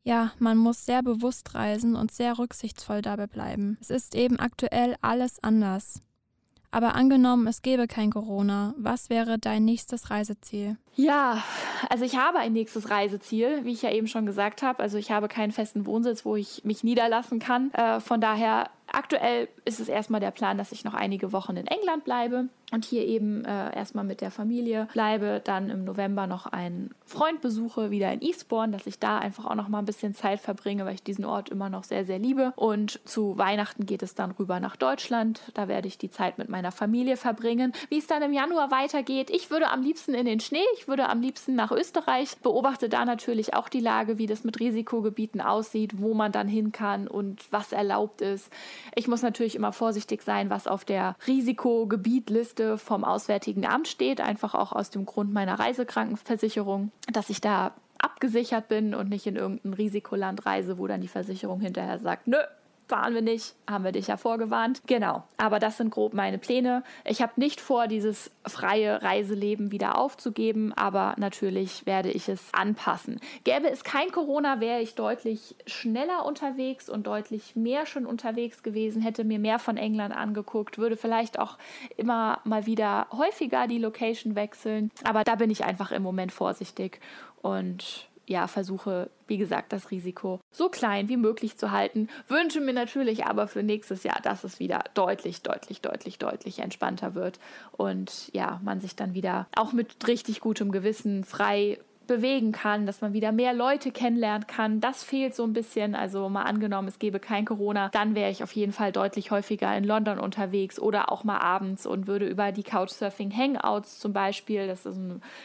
Ja, 0.03 0.33
man 0.37 0.57
muss 0.57 0.85
sehr 0.85 1.01
bewusst 1.01 1.55
reisen 1.55 1.95
und 1.95 2.11
sehr 2.11 2.37
rücksichtsvoll 2.37 3.01
dabei 3.01 3.27
bleiben. 3.27 3.77
Es 3.79 3.89
ist 3.89 4.15
eben 4.15 4.37
aktuell 4.37 4.95
alles 5.01 5.41
anders. 5.41 6.01
Aber 6.73 6.95
angenommen, 6.95 7.45
es 7.45 7.61
gäbe 7.61 7.85
kein 7.85 8.09
Corona, 8.09 8.73
was 8.77 9.11
wäre 9.11 9.37
dein 9.37 9.63
nächstes 9.63 10.09
Reiseziel? 10.09 10.75
Ja, 10.95 11.43
also 11.87 12.03
ich 12.03 12.17
habe 12.17 12.39
ein 12.39 12.51
nächstes 12.51 12.89
Reiseziel, 12.89 13.63
wie 13.63 13.73
ich 13.73 13.83
ja 13.83 13.91
eben 13.91 14.07
schon 14.07 14.25
gesagt 14.25 14.63
habe. 14.63 14.81
Also 14.81 14.97
ich 14.97 15.11
habe 15.11 15.27
keinen 15.27 15.51
festen 15.51 15.85
Wohnsitz, 15.85 16.25
wo 16.25 16.35
ich 16.35 16.65
mich 16.65 16.83
niederlassen 16.83 17.37
kann. 17.37 17.71
Äh, 17.73 17.99
von 17.99 18.19
daher 18.19 18.71
Aktuell 18.95 19.49
ist 19.65 19.79
es 19.79 19.89
erstmal 19.89 20.21
der 20.21 20.29
Plan, 20.29 20.59
dass 20.59 20.71
ich 20.71 20.83
noch 20.83 20.93
einige 20.93 21.31
Wochen 21.31 21.57
in 21.57 21.65
England 21.65 22.03
bleibe 22.03 22.49
und 22.73 22.85
hier 22.85 23.05
eben 23.05 23.45
äh, 23.45 23.75
erstmal 23.75 24.03
mit 24.03 24.19
der 24.21 24.31
Familie 24.31 24.87
bleibe, 24.93 25.41
dann 25.43 25.69
im 25.69 25.83
November 25.83 26.25
noch 26.25 26.47
einen 26.47 26.89
Freund 27.05 27.39
besuche, 27.39 27.91
wieder 27.91 28.11
in 28.11 28.21
Eastbourne, 28.21 28.71
dass 28.71 28.87
ich 28.87 28.97
da 28.97 29.19
einfach 29.19 29.45
auch 29.45 29.53
noch 29.53 29.67
mal 29.67 29.79
ein 29.79 29.85
bisschen 29.85 30.15
Zeit 30.15 30.39
verbringe, 30.39 30.83
weil 30.85 30.95
ich 30.95 31.03
diesen 31.03 31.23
Ort 31.23 31.49
immer 31.49 31.69
noch 31.69 31.83
sehr, 31.83 32.03
sehr 32.03 32.17
liebe. 32.17 32.51
Und 32.55 32.99
zu 33.05 33.37
Weihnachten 33.37 33.85
geht 33.85 34.01
es 34.01 34.15
dann 34.15 34.31
rüber 34.31 34.59
nach 34.59 34.75
Deutschland. 34.75 35.41
Da 35.53 35.67
werde 35.67 35.87
ich 35.87 35.99
die 35.99 36.09
Zeit 36.09 36.39
mit 36.39 36.49
meiner 36.49 36.71
Familie 36.71 37.15
verbringen. 37.15 37.73
Wie 37.89 37.99
es 37.99 38.07
dann 38.07 38.23
im 38.23 38.33
Januar 38.33 38.71
weitergeht, 38.71 39.29
ich 39.29 39.51
würde 39.51 39.69
am 39.69 39.83
liebsten 39.83 40.15
in 40.15 40.25
den 40.25 40.39
Schnee, 40.39 40.65
ich 40.75 40.87
würde 40.87 41.09
am 41.09 41.21
liebsten 41.21 41.53
nach 41.53 41.71
Österreich, 41.71 42.37
beobachte 42.41 42.89
da 42.89 43.05
natürlich 43.05 43.53
auch 43.53 43.69
die 43.69 43.81
Lage, 43.81 44.17
wie 44.17 44.25
das 44.25 44.43
mit 44.43 44.59
Risikogebieten 44.59 45.41
aussieht, 45.41 46.01
wo 46.01 46.15
man 46.15 46.31
dann 46.31 46.47
hin 46.47 46.71
kann 46.71 47.07
und 47.07 47.45
was 47.51 47.71
erlaubt 47.71 48.21
ist. 48.21 48.51
Ich 48.95 49.07
muss 49.07 49.21
natürlich 49.21 49.55
immer 49.55 49.73
vorsichtig 49.73 50.23
sein, 50.23 50.49
was 50.49 50.65
auf 50.65 50.85
der 50.85 51.15
Risikogebietliste 51.27 52.62
vom 52.77 53.03
Auswärtigen 53.03 53.65
Amt 53.65 53.87
steht, 53.87 54.21
einfach 54.21 54.53
auch 54.55 54.71
aus 54.71 54.89
dem 54.89 55.05
Grund 55.05 55.33
meiner 55.33 55.59
Reisekrankenversicherung, 55.59 56.91
dass 57.11 57.29
ich 57.29 57.41
da 57.41 57.73
abgesichert 57.97 58.67
bin 58.67 58.93
und 58.93 59.09
nicht 59.09 59.25
in 59.25 59.35
irgendein 59.35 59.73
Risikoland 59.73 60.45
reise, 60.45 60.77
wo 60.77 60.87
dann 60.87 61.01
die 61.01 61.07
Versicherung 61.07 61.61
hinterher 61.61 61.99
sagt, 61.99 62.27
nö, 62.27 62.37
fahren 62.93 63.15
wir 63.15 63.23
nicht, 63.23 63.55
haben 63.67 63.85
wir 63.85 63.91
dich 63.91 64.05
ja 64.05 64.17
vorgewarnt. 64.17 64.83
Genau, 64.85 65.23
aber 65.37 65.57
das 65.57 65.77
sind 65.77 65.89
grob 65.89 66.13
meine 66.13 66.37
Pläne. 66.37 66.83
Ich 67.05 67.23
habe 67.23 67.31
nicht 67.37 67.59
vor, 67.59 67.87
dieses 67.87 68.29
freie 68.45 69.01
Reiseleben 69.01 69.71
wieder 69.71 69.97
aufzugeben, 69.97 70.73
aber 70.73 71.15
natürlich 71.17 71.87
werde 71.87 72.11
ich 72.11 72.29
es 72.29 72.53
anpassen. 72.53 73.19
Gäbe 73.45 73.67
es 73.67 73.83
kein 73.83 74.11
Corona, 74.11 74.59
wäre 74.59 74.79
ich 74.79 74.93
deutlich 74.93 75.55
schneller 75.65 76.23
unterwegs 76.23 76.87
und 76.87 77.07
deutlich 77.07 77.55
mehr 77.55 77.87
schon 77.87 78.05
unterwegs 78.05 78.61
gewesen, 78.61 79.01
hätte 79.01 79.23
mir 79.23 79.39
mehr 79.39 79.57
von 79.57 79.75
England 79.75 80.15
angeguckt, 80.15 80.77
würde 80.77 80.95
vielleicht 80.95 81.39
auch 81.39 81.57
immer 81.97 82.41
mal 82.43 82.67
wieder 82.67 83.07
häufiger 83.11 83.65
die 83.65 83.79
Location 83.79 84.35
wechseln, 84.35 84.91
aber 85.03 85.23
da 85.23 85.33
bin 85.33 85.49
ich 85.49 85.63
einfach 85.63 85.91
im 85.91 86.03
Moment 86.03 86.31
vorsichtig 86.31 86.99
und 87.41 88.07
ja, 88.25 88.47
versuche, 88.47 89.09
wie 89.27 89.37
gesagt, 89.37 89.73
das 89.73 89.91
Risiko 89.91 90.39
so 90.51 90.69
klein 90.69 91.09
wie 91.09 91.17
möglich 91.17 91.57
zu 91.57 91.71
halten. 91.71 92.07
Wünsche 92.27 92.61
mir 92.61 92.73
natürlich 92.73 93.25
aber 93.25 93.47
für 93.47 93.63
nächstes 93.63 94.03
Jahr, 94.03 94.21
dass 94.21 94.43
es 94.43 94.59
wieder 94.59 94.83
deutlich, 94.93 95.41
deutlich, 95.41 95.81
deutlich, 95.81 96.19
deutlich 96.19 96.59
entspannter 96.59 97.15
wird 97.15 97.39
und 97.71 98.29
ja, 98.33 98.61
man 98.63 98.79
sich 98.79 98.95
dann 98.95 99.13
wieder 99.13 99.47
auch 99.55 99.73
mit 99.73 100.07
richtig 100.07 100.39
gutem 100.39 100.71
Gewissen 100.71 101.23
frei 101.23 101.79
bewegen 102.07 102.51
kann, 102.51 102.85
dass 102.85 103.01
man 103.01 103.13
wieder 103.13 103.31
mehr 103.31 103.53
Leute 103.53 103.91
kennenlernen 103.91 104.47
kann. 104.47 104.79
Das 104.81 105.03
fehlt 105.03 105.35
so 105.35 105.43
ein 105.43 105.53
bisschen. 105.53 105.95
Also 105.95 106.29
mal 106.29 106.43
angenommen, 106.43 106.87
es 106.87 106.99
gäbe 106.99 107.19
kein 107.19 107.45
Corona, 107.45 107.89
dann 107.89 108.15
wäre 108.15 108.31
ich 108.31 108.43
auf 108.43 108.51
jeden 108.53 108.71
Fall 108.71 108.91
deutlich 108.91 109.31
häufiger 109.31 109.75
in 109.75 109.83
London 109.83 110.19
unterwegs 110.19 110.79
oder 110.79 111.11
auch 111.11 111.23
mal 111.23 111.39
abends 111.39 111.85
und 111.85 112.07
würde 112.07 112.27
über 112.27 112.51
die 112.51 112.63
Couchsurfing 112.63 113.35
Hangouts 113.35 113.99
zum 113.99 114.13
Beispiel, 114.13 114.67
das 114.67 114.85
ist 114.85 114.99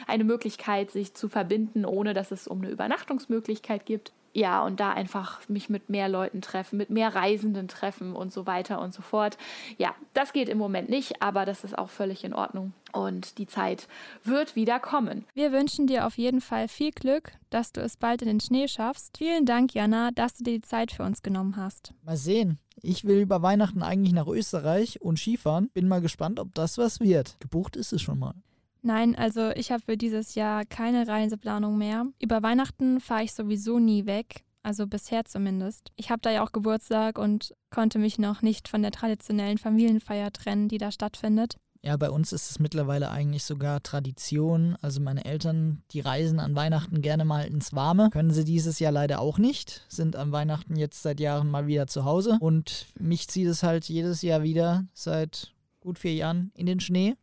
eine 0.06 0.24
Möglichkeit, 0.24 0.90
sich 0.90 1.14
zu 1.14 1.28
verbinden, 1.28 1.84
ohne 1.84 2.14
dass 2.14 2.30
es 2.30 2.48
um 2.48 2.60
eine 2.60 2.70
Übernachtungsmöglichkeit 2.70 3.86
gibt, 3.86 4.12
ja, 4.38 4.64
und 4.64 4.78
da 4.78 4.92
einfach 4.92 5.40
mich 5.48 5.68
mit 5.68 5.90
mehr 5.90 6.08
Leuten 6.08 6.40
treffen, 6.40 6.76
mit 6.76 6.90
mehr 6.90 7.14
Reisenden 7.14 7.66
treffen 7.66 8.14
und 8.14 8.32
so 8.32 8.46
weiter 8.46 8.80
und 8.80 8.94
so 8.94 9.02
fort. 9.02 9.36
Ja, 9.78 9.94
das 10.14 10.32
geht 10.32 10.48
im 10.48 10.58
Moment 10.58 10.88
nicht, 10.88 11.20
aber 11.20 11.44
das 11.44 11.64
ist 11.64 11.76
auch 11.76 11.90
völlig 11.90 12.22
in 12.22 12.32
Ordnung. 12.32 12.72
Und 12.92 13.38
die 13.38 13.48
Zeit 13.48 13.88
wird 14.22 14.54
wieder 14.54 14.78
kommen. 14.78 15.24
Wir 15.34 15.50
wünschen 15.52 15.88
dir 15.88 16.06
auf 16.06 16.16
jeden 16.16 16.40
Fall 16.40 16.68
viel 16.68 16.92
Glück, 16.92 17.32
dass 17.50 17.72
du 17.72 17.80
es 17.80 17.96
bald 17.96 18.22
in 18.22 18.28
den 18.28 18.40
Schnee 18.40 18.68
schaffst. 18.68 19.18
Vielen 19.18 19.44
Dank, 19.44 19.74
Jana, 19.74 20.12
dass 20.12 20.36
du 20.36 20.44
dir 20.44 20.54
die 20.54 20.60
Zeit 20.62 20.92
für 20.92 21.02
uns 21.02 21.22
genommen 21.22 21.56
hast. 21.56 21.92
Mal 22.04 22.16
sehen. 22.16 22.58
Ich 22.80 23.04
will 23.04 23.20
über 23.20 23.42
Weihnachten 23.42 23.82
eigentlich 23.82 24.14
nach 24.14 24.28
Österreich 24.28 25.02
und 25.02 25.18
Skifahren. 25.18 25.68
Bin 25.74 25.88
mal 25.88 26.00
gespannt, 26.00 26.38
ob 26.38 26.54
das 26.54 26.78
was 26.78 27.00
wird. 27.00 27.36
Gebucht 27.40 27.74
ist 27.74 27.92
es 27.92 28.00
schon 28.00 28.20
mal. 28.20 28.34
Nein, 28.82 29.16
also 29.16 29.50
ich 29.50 29.70
habe 29.72 29.82
für 29.82 29.96
dieses 29.96 30.34
Jahr 30.34 30.64
keine 30.64 31.06
Reiseplanung 31.06 31.78
mehr. 31.78 32.06
Über 32.20 32.42
Weihnachten 32.42 33.00
fahre 33.00 33.24
ich 33.24 33.32
sowieso 33.32 33.78
nie 33.78 34.06
weg, 34.06 34.44
also 34.62 34.86
bisher 34.86 35.24
zumindest. 35.24 35.90
Ich 35.96 36.10
habe 36.10 36.20
da 36.22 36.30
ja 36.30 36.44
auch 36.44 36.52
Geburtstag 36.52 37.18
und 37.18 37.54
konnte 37.70 37.98
mich 37.98 38.18
noch 38.18 38.42
nicht 38.42 38.68
von 38.68 38.82
der 38.82 38.90
traditionellen 38.90 39.58
Familienfeier 39.58 40.32
trennen, 40.32 40.68
die 40.68 40.78
da 40.78 40.92
stattfindet. 40.92 41.56
Ja, 41.80 41.96
bei 41.96 42.10
uns 42.10 42.32
ist 42.32 42.50
es 42.50 42.58
mittlerweile 42.58 43.10
eigentlich 43.10 43.44
sogar 43.44 43.82
Tradition. 43.82 44.76
Also 44.82 45.00
meine 45.00 45.24
Eltern, 45.24 45.82
die 45.92 46.00
reisen 46.00 46.40
an 46.40 46.56
Weihnachten 46.56 47.02
gerne 47.02 47.24
mal 47.24 47.46
ins 47.46 47.72
Warme. 47.72 48.10
Können 48.10 48.32
sie 48.32 48.44
dieses 48.44 48.80
Jahr 48.80 48.90
leider 48.90 49.20
auch 49.20 49.38
nicht. 49.38 49.84
Sind 49.88 50.16
an 50.16 50.32
Weihnachten 50.32 50.74
jetzt 50.74 51.02
seit 51.02 51.20
Jahren 51.20 51.48
mal 51.48 51.68
wieder 51.68 51.86
zu 51.86 52.04
Hause. 52.04 52.36
Und 52.40 52.86
mich 52.98 53.28
zieht 53.28 53.46
es 53.46 53.62
halt 53.62 53.84
jedes 53.88 54.22
Jahr 54.22 54.42
wieder 54.42 54.86
seit 54.92 55.54
gut 55.80 56.00
vier 56.00 56.14
Jahren 56.14 56.50
in 56.54 56.66
den 56.66 56.80
Schnee 56.80 57.14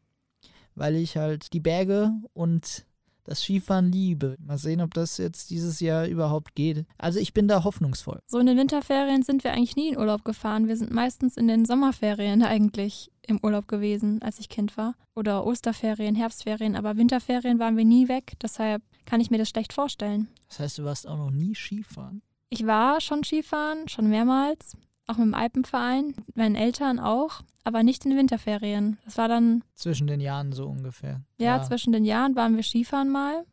weil 0.75 0.95
ich 0.95 1.17
halt 1.17 1.53
die 1.53 1.59
Berge 1.59 2.11
und 2.33 2.85
das 3.25 3.41
Skifahren 3.41 3.91
liebe. 3.91 4.37
Mal 4.39 4.57
sehen, 4.57 4.81
ob 4.81 4.93
das 4.93 5.17
jetzt 5.17 5.49
dieses 5.49 5.79
Jahr 5.79 6.05
überhaupt 6.05 6.55
geht. 6.55 6.85
Also 6.97 7.19
ich 7.19 7.33
bin 7.33 7.47
da 7.47 7.63
hoffnungsvoll. 7.63 8.19
So 8.27 8.37
in 8.37 8.45
den 8.45 8.57
Winterferien 8.57 9.23
sind 9.23 9.43
wir 9.43 9.51
eigentlich 9.51 9.75
nie 9.75 9.89
in 9.89 9.97
Urlaub 9.97 10.23
gefahren. 10.23 10.67
Wir 10.67 10.77
sind 10.77 10.91
meistens 10.91 11.35
in 11.35 11.47
den 11.47 11.65
Sommerferien 11.65 12.43
eigentlich 12.43 13.11
im 13.27 13.39
Urlaub 13.43 13.67
gewesen, 13.67 14.21
als 14.21 14.39
ich 14.39 14.49
Kind 14.49 14.77
war. 14.77 14.93
Oder 15.15 15.45
Osterferien, 15.45 16.15
Herbstferien. 16.15 16.75
Aber 16.75 16.97
Winterferien 16.97 17.57
waren 17.57 17.77
wir 17.77 17.85
nie 17.85 18.07
weg. 18.07 18.33
Deshalb 18.41 18.83
kann 19.05 19.21
ich 19.21 19.31
mir 19.31 19.39
das 19.39 19.49
schlecht 19.49 19.73
vorstellen. 19.73 20.27
Das 20.47 20.59
heißt, 20.59 20.77
du 20.77 20.83
warst 20.83 21.07
auch 21.07 21.17
noch 21.17 21.31
nie 21.31 21.55
Skifahren? 21.55 22.21
Ich 22.49 22.67
war 22.67 23.01
schon 23.01 23.23
Skifahren, 23.23 23.87
schon 23.87 24.07
mehrmals 24.07 24.77
auch 25.07 25.17
mit 25.17 25.27
dem 25.27 25.33
Alpenverein, 25.33 26.15
meinen 26.33 26.55
Eltern 26.55 26.99
auch, 26.99 27.41
aber 27.63 27.83
nicht 27.83 28.05
in 28.05 28.11
den 28.11 28.19
Winterferien. 28.19 28.97
Das 29.05 29.17
war 29.17 29.27
dann. 29.27 29.63
Zwischen 29.73 30.07
den 30.07 30.19
Jahren 30.19 30.51
so 30.51 30.67
ungefähr. 30.67 31.21
Ja, 31.37 31.57
ja, 31.57 31.61
zwischen 31.63 31.93
den 31.93 32.05
Jahren 32.05 32.35
waren 32.35 32.55
wir 32.55 32.63
Skifahren 32.63 33.09
mal, 33.09 33.45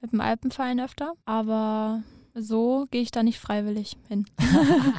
mit 0.00 0.12
dem 0.12 0.20
Alpenverein 0.20 0.80
öfter, 0.80 1.14
aber 1.24 2.02
so 2.34 2.86
gehe 2.90 3.02
ich 3.02 3.10
da 3.10 3.22
nicht 3.22 3.38
freiwillig 3.38 3.96
hin. 4.08 4.26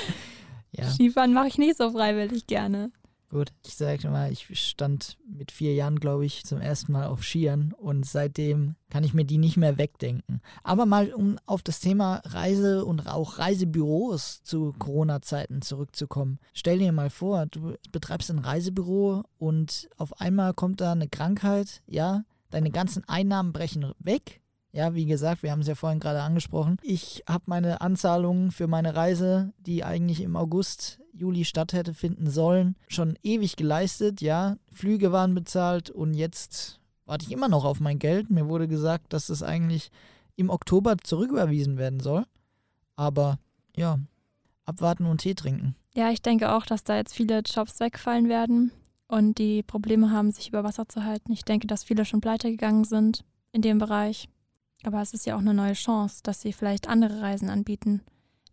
ja. 0.72 0.84
Skifahren 0.90 1.32
mache 1.32 1.48
ich 1.48 1.58
nicht 1.58 1.76
so 1.76 1.90
freiwillig 1.90 2.46
gerne. 2.46 2.90
Gut, 3.30 3.52
ich 3.66 3.76
sage 3.76 4.08
mal, 4.08 4.32
ich 4.32 4.48
stand 4.58 5.18
mit 5.26 5.52
vier 5.52 5.74
Jahren, 5.74 6.00
glaube 6.00 6.24
ich, 6.24 6.44
zum 6.44 6.62
ersten 6.62 6.92
Mal 6.92 7.08
auf 7.08 7.22
Skiern 7.22 7.74
und 7.74 8.06
seitdem 8.06 8.74
kann 8.88 9.04
ich 9.04 9.12
mir 9.12 9.26
die 9.26 9.36
nicht 9.36 9.58
mehr 9.58 9.76
wegdenken. 9.76 10.40
Aber 10.62 10.86
mal, 10.86 11.12
um 11.12 11.36
auf 11.44 11.62
das 11.62 11.80
Thema 11.80 12.22
Reise 12.24 12.86
und 12.86 13.06
auch 13.06 13.38
Reisebüros 13.38 14.42
zu 14.44 14.74
Corona-Zeiten 14.78 15.60
zurückzukommen. 15.60 16.38
Stell 16.54 16.78
dir 16.78 16.90
mal 16.92 17.10
vor, 17.10 17.44
du 17.44 17.74
betreibst 17.92 18.30
ein 18.30 18.38
Reisebüro 18.38 19.24
und 19.36 19.90
auf 19.98 20.22
einmal 20.22 20.54
kommt 20.54 20.80
da 20.80 20.92
eine 20.92 21.08
Krankheit, 21.08 21.82
ja, 21.86 22.24
deine 22.48 22.70
ganzen 22.70 23.06
Einnahmen 23.08 23.52
brechen 23.52 23.92
weg. 23.98 24.40
Ja, 24.72 24.94
wie 24.94 25.06
gesagt, 25.06 25.42
wir 25.42 25.50
haben 25.50 25.60
es 25.60 25.66
ja 25.66 25.74
vorhin 25.74 26.00
gerade 26.00 26.22
angesprochen. 26.22 26.76
Ich 26.82 27.24
habe 27.28 27.44
meine 27.46 27.80
Anzahlungen 27.80 28.50
für 28.50 28.66
meine 28.66 28.94
Reise, 28.94 29.52
die 29.58 29.82
eigentlich 29.82 30.20
im 30.20 30.36
August 30.36 31.00
Juli 31.12 31.44
statt 31.44 31.72
hätte 31.72 31.94
finden 31.94 32.30
sollen, 32.30 32.76
schon 32.86 33.18
ewig 33.22 33.56
geleistet, 33.56 34.20
ja. 34.20 34.56
Flüge 34.70 35.10
waren 35.10 35.34
bezahlt 35.34 35.90
und 35.90 36.14
jetzt 36.14 36.80
warte 37.06 37.24
ich 37.26 37.32
immer 37.32 37.48
noch 37.48 37.64
auf 37.64 37.80
mein 37.80 37.98
Geld. 37.98 38.30
Mir 38.30 38.48
wurde 38.48 38.68
gesagt, 38.68 39.12
dass 39.12 39.30
es 39.30 39.42
eigentlich 39.42 39.90
im 40.36 40.50
Oktober 40.50 40.96
zurücküberwiesen 40.98 41.78
werden 41.78 42.00
soll. 42.00 42.24
Aber 42.94 43.38
ja, 43.74 43.98
abwarten 44.64 45.06
und 45.06 45.22
Tee 45.22 45.34
trinken. 45.34 45.74
Ja, 45.94 46.10
ich 46.10 46.22
denke 46.22 46.52
auch, 46.52 46.66
dass 46.66 46.84
da 46.84 46.96
jetzt 46.96 47.14
viele 47.14 47.40
Jobs 47.40 47.80
wegfallen 47.80 48.28
werden 48.28 48.70
und 49.08 49.38
die 49.38 49.62
Probleme 49.62 50.10
haben, 50.12 50.30
sich 50.30 50.48
über 50.48 50.62
Wasser 50.62 50.88
zu 50.88 51.04
halten. 51.04 51.32
Ich 51.32 51.44
denke, 51.44 51.66
dass 51.66 51.84
viele 51.84 52.04
schon 52.04 52.20
pleite 52.20 52.50
gegangen 52.50 52.84
sind 52.84 53.24
in 53.50 53.62
dem 53.62 53.78
Bereich. 53.78 54.28
Aber 54.84 55.02
es 55.02 55.12
ist 55.12 55.26
ja 55.26 55.34
auch 55.34 55.40
eine 55.40 55.54
neue 55.54 55.72
Chance, 55.72 56.20
dass 56.22 56.40
sie 56.40 56.52
vielleicht 56.52 56.88
andere 56.88 57.20
Reisen 57.20 57.50
anbieten 57.50 58.02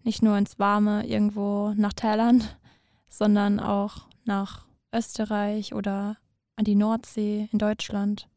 nicht 0.06 0.22
nur 0.22 0.38
ins 0.38 0.60
Warme 0.60 1.06
irgendwo 1.06 1.74
nach 1.76 1.94
Thailand, 1.94 2.58
sondern 3.10 3.60
auch 3.60 4.08
nach 4.24 4.66
Österreich 4.94 5.74
oder 5.74 6.18
an 6.56 6.64
die 6.64 6.76
Nordsee 6.76 7.50
in 7.52 7.60
Deutschland. 7.60 8.30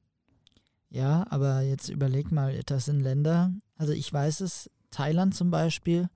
Ja, 0.90 1.26
aber 1.28 1.60
jetzt 1.60 1.90
überleg 1.90 2.32
mal, 2.32 2.58
das 2.64 2.86
sind 2.86 3.00
Länder, 3.00 3.52
also 3.76 3.92
ich 3.92 4.10
weiß 4.10 4.40
es, 4.40 4.70
Thailand 4.90 5.34
zum 5.34 5.50
Beispiel, 5.50 6.08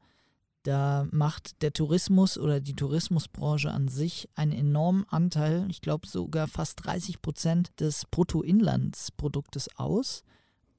da 0.63 1.07
macht 1.11 1.61
der 1.63 1.73
Tourismus 1.73 2.39
oder 2.39 2.61
die 2.61 2.75
Tourismusbranche 2.75 3.71
an 3.71 3.89
sich 3.89 4.31
einen 4.35 4.53
enormen 4.53 5.05
Anteil, 5.09 5.67
ich 5.69 5.83
glaube 5.83 6.07
sogar 6.07 6.49
fast 6.49 6.87
30 6.87 7.21
Prozent 7.21 7.73
des 7.81 8.07
Bruttoinlandsproduktes 8.07 9.77
aus. 9.77 10.25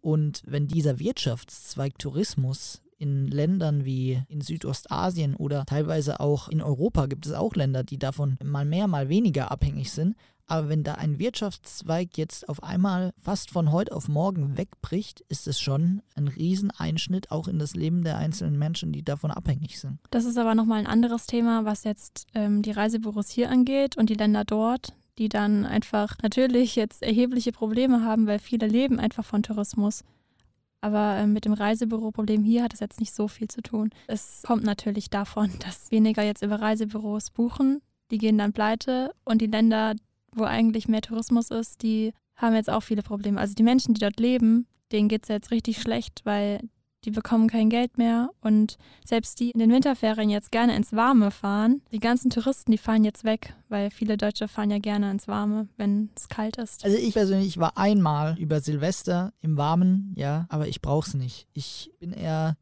Und 0.04 0.44
wenn 0.46 0.68
dieser 0.68 1.00
Wirtschaftszweig 1.00 1.98
Tourismus 1.98 2.82
in 2.98 3.26
Ländern 3.28 3.86
wie 3.86 4.22
in 4.28 4.42
Südostasien 4.42 5.34
oder 5.34 5.66
teilweise 5.66 6.20
auch 6.20 6.50
in 6.50 6.62
Europa 6.62 7.06
gibt 7.06 7.26
es 7.26 7.32
auch 7.32 7.56
Länder, 7.56 7.86
die 7.86 7.98
davon 7.98 8.38
mal 8.44 8.66
mehr, 8.66 8.88
mal 8.88 9.08
weniger 9.08 9.50
abhängig 9.50 9.92
sind. 9.92 10.18
Aber 10.46 10.68
wenn 10.68 10.84
da 10.84 10.96
ein 10.96 11.20
Wirtschaftszweig 11.20 12.18
jetzt 12.18 12.50
auf 12.50 12.62
einmal 12.64 13.14
fast 13.18 13.50
von 13.50 13.72
heute 13.72 13.96
auf 13.96 14.10
morgen 14.10 14.58
wegbricht, 14.58 15.22
ist 15.30 15.48
es 15.48 15.62
schon 15.62 16.02
ein 16.16 16.28
Rieseneinschnitt 16.28 17.32
auch 17.32 17.48
in 17.48 17.58
das 17.58 17.74
Leben 17.74 18.04
der 18.04 18.18
einzelnen 18.18 18.60
Menschen, 18.60 18.92
die 18.92 19.04
davon 19.04 19.32
abhängig 19.32 19.80
sind. 19.80 20.00
Das 20.12 20.26
ist 20.26 20.38
aber 20.38 20.54
nochmal 20.54 20.80
ein 20.80 20.88
anderes 20.88 21.28
Thema, 21.28 21.64
was 21.64 21.86
jetzt 21.86 22.28
ähm, 22.34 22.62
die 22.62 22.72
Reisebüros 22.72 23.30
hier 23.30 23.50
angeht 23.50 23.96
und 23.96 24.10
die 24.10 24.16
Länder 24.16 24.44
dort, 24.44 24.94
die 25.18 25.30
dann 25.30 25.66
einfach 25.66 26.16
natürlich 26.22 26.76
jetzt 26.76 27.04
erhebliche 27.04 27.52
Probleme 27.52 28.04
haben, 28.04 28.28
weil 28.28 28.40
viele 28.40 28.68
leben 28.68 29.00
einfach 29.00 29.26
von 29.26 29.44
Tourismus. 29.44 30.04
Aber 30.82 31.16
äh, 31.18 31.28
mit 31.28 31.46
dem 31.46 31.54
Reisebüroproblem 31.54 32.44
hier 32.44 32.64
hat 32.64 32.74
es 32.74 32.80
jetzt 32.80 33.00
nicht 33.00 33.14
so 33.14 33.28
viel 33.28 33.48
zu 33.48 33.62
tun. 33.62 33.92
Es 34.08 34.44
kommt 34.46 34.64
natürlich 34.64 35.10
davon, 35.10 35.52
dass 35.60 35.92
weniger 35.92 36.24
jetzt 36.24 36.44
über 36.44 36.62
Reisebüros 36.62 37.30
buchen. 37.30 37.82
Die 38.12 38.18
gehen 38.18 38.38
dann 38.38 38.54
pleite 38.54 39.14
und 39.24 39.42
die 39.42 39.48
Länder, 39.48 39.96
wo 40.34 40.44
eigentlich 40.44 40.88
mehr 40.88 41.02
Tourismus 41.02 41.52
ist, 41.52 41.84
die 41.84 42.14
haben 42.36 42.56
jetzt 42.56 42.70
auch 42.70 42.82
viele 42.82 43.04
Probleme. 43.04 43.40
Also 43.40 43.54
die 43.54 43.64
Menschen, 43.64 43.94
die 43.94 44.02
dort 44.02 44.20
leben, 44.20 44.68
denen 44.92 45.08
geht 45.08 45.24
es 45.24 45.30
jetzt 45.30 45.52
richtig 45.52 45.82
schlecht, 45.82 46.22
weil 46.26 46.60
die 47.06 47.12
bekommen 47.12 47.48
kein 47.48 47.70
Geld 47.70 47.98
mehr 47.98 48.30
und 48.42 48.78
selbst 49.06 49.40
die 49.40 49.52
in 49.52 49.60
den 49.60 49.72
Winterferien 49.72 50.30
jetzt 50.30 50.52
gerne 50.52 50.76
ins 50.76 50.94
Warme 50.94 51.32
fahren, 51.32 51.82
die 51.92 52.00
ganzen 52.00 52.30
Touristen, 52.30 52.72
die 52.72 52.78
fahren 52.78 53.04
jetzt 53.04 53.24
weg, 53.24 53.54
weil 53.70 53.92
viele 53.92 54.18
Deutsche 54.18 54.48
fahren 54.48 54.72
ja 54.72 54.80
gerne 54.80 55.12
ins 55.12 55.28
Warme, 55.28 55.68
wenn 55.78 56.10
es 56.16 56.30
kalt 56.30 56.58
ist. 56.58 56.84
Also 56.84 56.98
ich 56.98 57.14
persönlich 57.14 57.58
war 57.58 57.78
einmal 57.78 58.38
über 58.40 58.60
Silvester 58.62 59.34
im 59.42 59.58
Warmen, 59.58 60.14
ja, 60.16 60.46
aber 60.50 60.68
ich 60.68 60.82
brauche 60.82 61.08
es 61.08 61.14
nicht. 61.14 61.48
Ich 61.54 61.92
bin 62.00 62.12
eher 62.12 62.58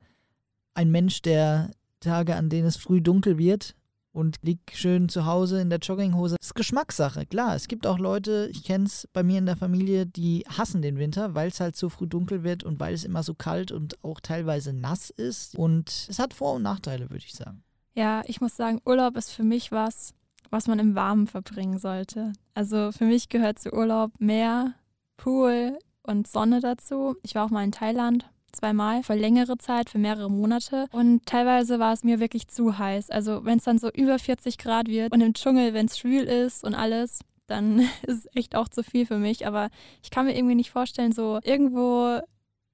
ein 0.73 0.91
Mensch, 0.91 1.21
der 1.21 1.71
Tage, 1.99 2.36
an 2.36 2.49
denen 2.49 2.67
es 2.67 2.77
früh 2.77 3.01
dunkel 3.01 3.38
wird, 3.38 3.75
und 4.13 4.38
lieg 4.41 4.60
schön 4.74 5.10
zu 5.10 5.26
Hause 5.26 5.62
in 5.62 5.69
der 5.69 5.80
Jogginghose. 5.80 6.36
Das 6.38 6.47
ist 6.47 6.56
Geschmackssache, 6.56 7.26
klar. 7.26 7.56
Es 7.56 7.67
gibt 7.67 7.88
auch 7.88 8.00
Leute, 8.00 8.50
ich 8.52 8.63
kenne 8.63 8.86
es 8.86 9.08
bei 9.13 9.24
mir 9.24 9.38
in 9.38 9.45
der 9.45 9.56
Familie, 9.56 10.06
die 10.06 10.45
hassen 10.47 10.82
den 10.82 10.97
Winter, 10.97 11.34
weil 11.36 11.50
es 11.50 11.60
halt 11.60 11.76
so 11.76 11.89
früh 11.89 12.08
dunkel 12.08 12.43
wird 12.43 12.63
und 12.63 12.80
weil 12.80 12.93
es 12.93 13.04
immer 13.04 13.24
so 13.24 13.34
kalt 13.34 13.71
und 13.71 14.04
auch 14.04 14.19
teilweise 14.19 14.74
nass 14.74 15.10
ist. 15.10 15.56
Und 15.56 16.08
es 16.10 16.19
hat 16.19 16.34
Vor- 16.34 16.56
und 16.56 16.63
Nachteile, 16.63 17.10
würde 17.10 17.26
ich 17.26 17.34
sagen. 17.34 17.63
Ja, 17.93 18.21
ich 18.26 18.41
muss 18.41 18.56
sagen, 18.56 18.82
Urlaub 18.86 19.17
ist 19.17 19.32
für 19.32 19.43
mich 19.43 19.71
was, 19.71 20.13
was 20.50 20.67
man 20.67 20.80
im 20.80 20.95
Warmen 20.95 21.28
verbringen 21.28 21.78
sollte. 21.78 22.34
Also 22.54 22.91
für 22.91 23.06
mich 23.06 23.30
gehört 23.30 23.60
zu 23.60 23.74
Urlaub 23.74 24.12
Meer, 24.19 24.74
Pool 25.17 25.78
und 26.04 26.28
Sonne 26.28 26.62
dazu. 26.62 27.15
Ich 27.24 27.36
war 27.36 27.45
auch 27.45 27.50
mal 27.50 27.63
in 27.63 27.71
Thailand 27.71 28.30
zweimal 28.52 29.04
für 29.04 29.16
längere 29.16 29.58
Zeit, 29.58 29.90
für 29.90 29.98
mehrere 29.98 30.30
Monate. 30.30 30.88
Und 30.92 31.26
teilweise 31.26 31.80
war 31.80 31.94
es 31.94 32.04
mir 32.04 32.20
wirklich 32.20 32.48
zu 32.48 32.78
heiß. 32.78 33.10
Also 33.10 33.46
wenn 33.46 33.58
es 33.58 33.64
dann 33.64 33.78
so 33.78 33.90
über 33.92 34.20
40 34.20 34.58
Grad 34.58 34.88
wird 34.88 35.14
und 35.14 35.22
im 35.22 35.34
Dschungel, 35.34 35.74
wenn 35.74 35.86
es 35.86 35.98
schwül 35.98 36.24
ist 36.24 36.64
und 36.64 36.76
alles, 36.76 37.20
dann 37.48 37.80
ist 38.04 38.26
es 38.26 38.28
echt 38.34 38.56
auch 38.56 38.70
zu 38.70 38.84
viel 38.84 39.06
für 39.06 39.18
mich. 39.18 39.48
Aber 39.48 39.70
ich 40.04 40.10
kann 40.10 40.26
mir 40.26 40.36
irgendwie 40.36 40.56
nicht 40.56 40.72
vorstellen, 40.72 41.12
so 41.12 41.40
irgendwo 41.44 42.20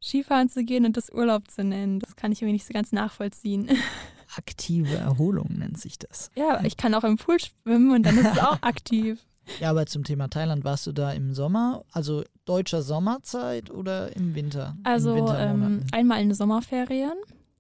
Skifahren 0.02 0.50
zu 0.50 0.64
gehen 0.64 0.86
und 0.86 0.98
das 0.98 1.12
Urlaub 1.12 1.50
zu 1.50 1.64
nennen. 1.64 2.00
Das 2.00 2.16
kann 2.16 2.32
ich 2.32 2.42
irgendwie 2.42 2.54
nicht 2.54 2.68
so 2.68 2.74
ganz 2.74 2.92
nachvollziehen. 2.92 3.70
Aktive 4.36 4.96
Erholung 4.96 5.54
nennt 5.58 5.80
sich 5.80 5.98
das. 5.98 6.30
Ja, 6.36 6.64
ich 6.64 6.78
kann 6.78 6.94
auch 6.94 7.04
im 7.04 7.18
Pool 7.18 7.38
schwimmen 7.40 7.92
und 7.92 8.04
dann 8.04 8.18
ist 8.18 8.34
es 8.34 8.40
auch 8.40 8.58
aktiv. 8.62 9.20
Ja, 9.60 9.70
aber 9.70 9.86
zum 9.86 10.04
Thema 10.04 10.30
Thailand, 10.30 10.64
warst 10.64 10.88
du 10.88 10.92
da 10.92 11.12
im 11.12 11.34
Sommer, 11.34 11.84
also 11.92 12.24
deutscher 12.46 12.82
Sommerzeit 12.82 13.72
oder 13.72 14.16
im 14.16 14.36
Winter? 14.36 14.76
Also 14.84 15.16
ähm, 15.34 15.84
einmal 15.92 16.22
in 16.22 16.30
den 16.30 16.36
Sommerferien. 16.36 17.16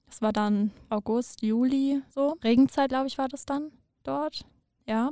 Das 0.05 0.21
war 0.21 0.31
dann 0.31 0.71
August, 0.89 1.41
Juli, 1.41 2.01
so. 2.13 2.37
Regenzeit, 2.43 2.89
glaube 2.89 3.07
ich, 3.07 3.17
war 3.17 3.27
das 3.27 3.45
dann 3.45 3.71
dort. 4.03 4.45
Ja. 4.85 5.11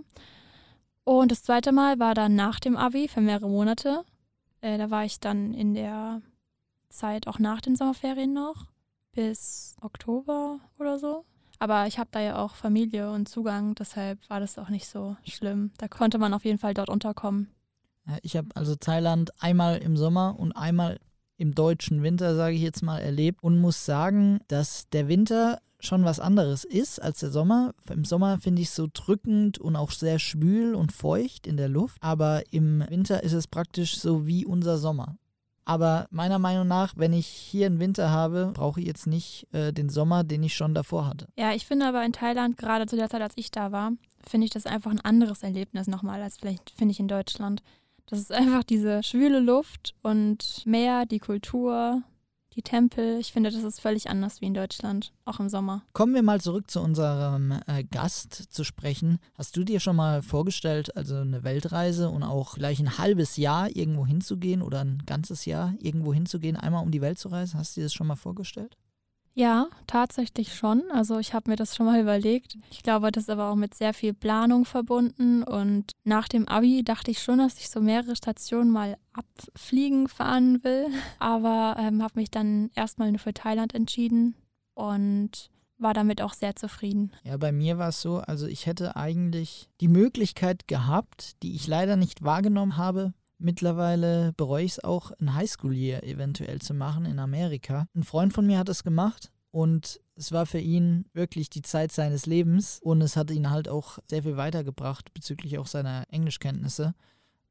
Und 1.04 1.32
das 1.32 1.44
zweite 1.44 1.72
Mal 1.72 2.00
war 2.00 2.16
dann 2.16 2.36
nach 2.36 2.60
dem 2.60 2.78
Abi 2.78 3.08
für 3.08 3.22
mehrere 3.22 3.50
Monate. 3.50 4.04
Äh, 4.62 4.78
da 4.78 4.90
war 4.90 5.06
ich 5.06 5.20
dann 5.20 5.54
in 5.54 5.74
der 5.74 6.22
Zeit 6.90 7.28
auch 7.28 7.40
nach 7.40 7.62
den 7.62 7.76
Sommerferien 7.76 8.34
noch 8.34 8.68
bis 9.12 9.76
Oktober 9.82 10.60
oder 10.80 10.98
so. 10.98 11.26
Aber 11.60 11.88
ich 11.88 12.00
habe 12.00 12.10
da 12.12 12.20
ja 12.20 12.38
auch 12.38 12.56
Familie 12.56 13.12
und 13.12 13.30
Zugang, 13.30 13.76
deshalb 13.76 14.20
war 14.30 14.40
das 14.40 14.58
auch 14.58 14.70
nicht 14.70 14.88
so 14.88 15.16
schlimm. 15.24 15.72
Da 15.78 15.88
konnte 15.88 16.18
man 16.18 16.34
auf 16.34 16.46
jeden 16.46 16.60
Fall 16.60 16.74
dort 16.74 16.90
unterkommen. 16.90 17.50
Ich 18.22 18.36
habe 18.36 18.50
also 18.54 18.76
Thailand 18.76 19.32
einmal 19.42 19.78
im 19.78 19.98
Sommer 19.98 20.36
und 20.38 20.52
einmal 20.52 21.00
im 21.38 21.56
deutschen 21.56 22.04
Winter, 22.04 22.36
sage 22.36 22.56
ich 22.56 22.62
jetzt 22.62 22.84
mal, 22.84 23.00
erlebt 23.00 23.44
und 23.44 23.60
muss 23.60 23.86
sagen, 23.86 24.40
dass 24.48 24.90
der 24.90 25.08
Winter 25.08 25.60
schon 25.80 26.06
was 26.06 26.20
anderes 26.20 26.64
ist 26.64 27.02
als 27.02 27.20
der 27.20 27.30
Sommer. 27.30 27.74
Im 27.90 28.06
Sommer 28.06 28.40
finde 28.40 28.62
ich 28.62 28.70
es 28.70 28.76
so 28.76 28.88
drückend 28.92 29.58
und 29.60 29.76
auch 29.76 29.92
sehr 29.92 30.20
schwül 30.20 30.76
und 30.76 30.92
feucht 30.92 31.48
in 31.48 31.58
der 31.58 31.70
Luft, 31.70 31.98
aber 32.02 32.44
im 32.52 32.84
Winter 32.90 33.24
ist 33.24 33.34
es 33.34 33.48
praktisch 33.48 34.00
so 34.00 34.26
wie 34.26 34.46
unser 34.46 34.78
Sommer. 34.78 35.18
Aber 35.66 36.08
meiner 36.12 36.38
Meinung 36.38 36.68
nach, 36.68 36.94
wenn 36.96 37.12
ich 37.12 37.26
hier 37.26 37.66
einen 37.66 37.80
Winter 37.80 38.12
habe, 38.12 38.52
brauche 38.54 38.80
ich 38.80 38.86
jetzt 38.86 39.08
nicht 39.08 39.48
äh, 39.52 39.74
den 39.74 39.90
Sommer, 39.90 40.24
den 40.24 40.44
ich 40.44 40.54
schon 40.54 40.76
davor 40.76 41.08
hatte. 41.08 41.28
Ja, 41.38 41.54
ich 41.54 41.66
finde 41.66 41.88
aber 41.88 42.06
in 42.06 42.14
Thailand, 42.14 42.56
gerade 42.58 42.86
zu 42.86 42.96
der 42.96 43.10
Zeit, 43.10 43.22
als 43.22 43.34
ich 43.36 43.50
da 43.50 43.72
war, 43.72 43.92
finde 44.26 44.46
ich 44.46 44.52
das 44.52 44.68
einfach 44.68 44.92
ein 44.92 45.02
anderes 45.02 45.42
Erlebnis 45.42 45.88
nochmal, 45.88 46.22
als 46.22 46.38
vielleicht 46.38 46.70
finde 46.70 46.92
ich 46.92 47.00
in 47.00 47.08
Deutschland. 47.08 47.64
Das 48.06 48.20
ist 48.20 48.32
einfach 48.32 48.64
diese 48.64 49.02
schwüle 49.02 49.40
Luft 49.40 49.96
und 50.04 50.62
Meer, 50.66 51.08
die 51.08 51.20
Kultur, 51.20 52.04
die 52.56 52.62
Tempel. 52.62 53.20
Ich 53.20 53.34
finde, 53.34 53.52
das 53.52 53.64
ist 53.64 53.82
völlig 53.82 54.10
anders 54.10 54.42
wie 54.42 54.46
in 54.46 54.54
Deutschland, 54.54 55.12
auch 55.26 55.40
im 55.40 55.50
Sommer. 55.50 55.84
Kommen 55.94 56.14
wir 56.14 56.24
mal 56.24 56.42
zurück 56.42 56.72
zu 56.72 56.80
unserem 56.80 57.54
äh, 57.68 57.84
Gast 57.84 58.54
zu 58.54 58.64
sprechen. 58.64 59.20
Hast 59.38 59.58
du 59.58 59.64
dir 59.64 59.80
schon 59.80 59.96
mal 59.96 60.22
vorgestellt, 60.22 60.96
also 60.96 61.16
eine 61.18 61.44
Weltreise 61.44 62.10
und 62.10 62.24
auch 62.24 62.56
vielleicht 62.56 62.82
ein 62.82 62.98
halbes 62.98 63.38
Jahr 63.38 63.76
irgendwo 63.76 64.06
hinzugehen 64.06 64.62
oder 64.62 64.82
ein 64.82 65.04
ganzes 65.06 65.46
Jahr 65.46 65.74
irgendwo 65.80 66.14
hinzugehen, 66.14 66.56
einmal 66.56 66.84
um 66.84 66.92
die 66.92 67.02
Welt 67.02 67.20
zu 67.20 67.30
reisen? 67.30 67.60
Hast 67.60 67.76
du 67.76 67.82
dir 67.82 67.86
das 67.86 67.94
schon 67.94 68.08
mal 68.08 68.16
vorgestellt? 68.16 68.78
Ja, 69.38 69.68
tatsächlich 69.86 70.56
schon. 70.56 70.84
Also 70.92 71.20
ich 71.20 71.34
habe 71.34 71.50
mir 71.50 71.58
das 71.58 71.76
schon 71.76 71.86
mal 71.86 72.00
überlegt. 72.00 72.58
Ich 72.72 72.84
glaube, 72.84 73.12
das 73.12 73.24
ist 73.24 73.30
aber 73.30 73.50
auch 73.52 73.56
mit 73.56 73.74
sehr 73.76 73.94
viel 73.94 74.14
Planung 74.14 74.64
verbunden. 74.64 75.44
Und 75.44 75.92
nach 76.06 76.30
dem 76.30 76.48
ABI 76.48 76.84
dachte 76.84 77.12
ich 77.12 77.22
schon, 77.22 77.40
dass 77.40 77.60
ich 77.60 77.70
so 77.70 77.82
mehrere 77.82 78.16
Stationen 78.16 78.72
mal 78.72 78.98
abfliegen 79.12 80.08
fahren 80.08 80.64
will. 80.64 80.88
Aber 81.20 81.76
ähm, 81.78 82.02
habe 82.02 82.18
mich 82.18 82.32
dann 82.32 82.72
erstmal 82.76 83.12
nur 83.12 83.20
für 83.20 83.34
Thailand 83.34 83.76
entschieden 83.76 84.36
und 84.74 85.50
war 85.78 85.94
damit 85.94 86.22
auch 86.22 86.34
sehr 86.34 86.56
zufrieden. 86.56 87.12
Ja, 87.26 87.36
bei 87.36 87.52
mir 87.52 87.78
war 87.78 87.90
es 87.90 88.02
so, 88.02 88.20
also 88.20 88.48
ich 88.48 88.66
hätte 88.66 88.96
eigentlich 88.96 89.68
die 89.82 89.90
Möglichkeit 89.90 90.70
gehabt, 90.70 91.44
die 91.44 91.56
ich 91.56 91.68
leider 91.68 91.98
nicht 91.98 92.24
wahrgenommen 92.24 92.78
habe, 92.78 93.14
Mittlerweile 93.38 94.34
bereue 94.38 94.64
ich 94.64 94.74
es 94.74 94.84
auch, 94.84 95.12
ein 95.20 95.34
Highschool-Year 95.34 96.04
eventuell 96.04 96.62
zu 96.62 96.74
machen 96.74 97.06
in 97.06 97.20
Amerika. 97.20 97.88
Ein 97.96 98.04
Freund 98.04 98.34
von 98.34 98.46
mir 98.46 98.58
hat 98.58 98.70
es 98.70 98.84
gemacht 98.84 99.32
und 99.52 100.00
es 100.16 100.32
war 100.32 100.46
für 100.46 100.60
ihn 100.60 101.06
wirklich 101.14 101.50
die 101.50 101.62
Zeit 101.62 101.92
seines 101.92 102.26
Lebens 102.26 102.80
und 102.82 103.02
es 103.02 103.18
hat 103.18 103.32
ihn 103.32 103.50
halt 103.50 103.68
auch 103.68 104.00
sehr 104.10 104.24
viel 104.24 104.38
weitergebracht 104.38 105.14
bezüglich 105.14 105.58
auch 105.58 105.68
seiner 105.68 106.06
Englischkenntnisse 106.10 106.96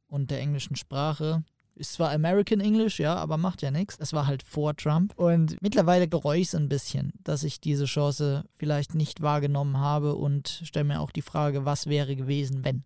und 0.07 0.31
der 0.31 0.41
englischen 0.41 0.77
Sprache. 0.77 1.45
Ist 1.77 1.95
zwar 1.95 2.13
American 2.13 2.61
English, 2.61 3.01
ja, 3.01 3.17
aber 3.17 3.37
macht 3.37 3.61
ja 3.61 3.73
nichts. 3.73 3.97
Es 3.99 4.13
war 4.13 4.29
halt 4.29 4.45
vor 4.45 4.77
Trump. 4.77 5.13
Und 5.17 5.61
mittlerweile 5.61 6.07
bereue 6.07 6.39
ich 6.39 6.49
es 6.49 6.55
ein 6.55 6.69
bisschen, 6.69 7.13
dass 7.25 7.43
ich 7.43 7.61
diese 7.61 7.87
Chance 7.87 8.45
vielleicht 8.55 8.95
nicht 8.95 9.23
wahrgenommen 9.23 9.79
habe 9.79 10.15
und 10.15 10.63
stelle 10.65 10.85
mir 10.85 11.01
auch 11.01 11.11
die 11.11 11.23
Frage, 11.23 11.65
was 11.65 11.89
wäre 11.89 12.15
gewesen, 12.15 12.65
wenn. 12.65 12.85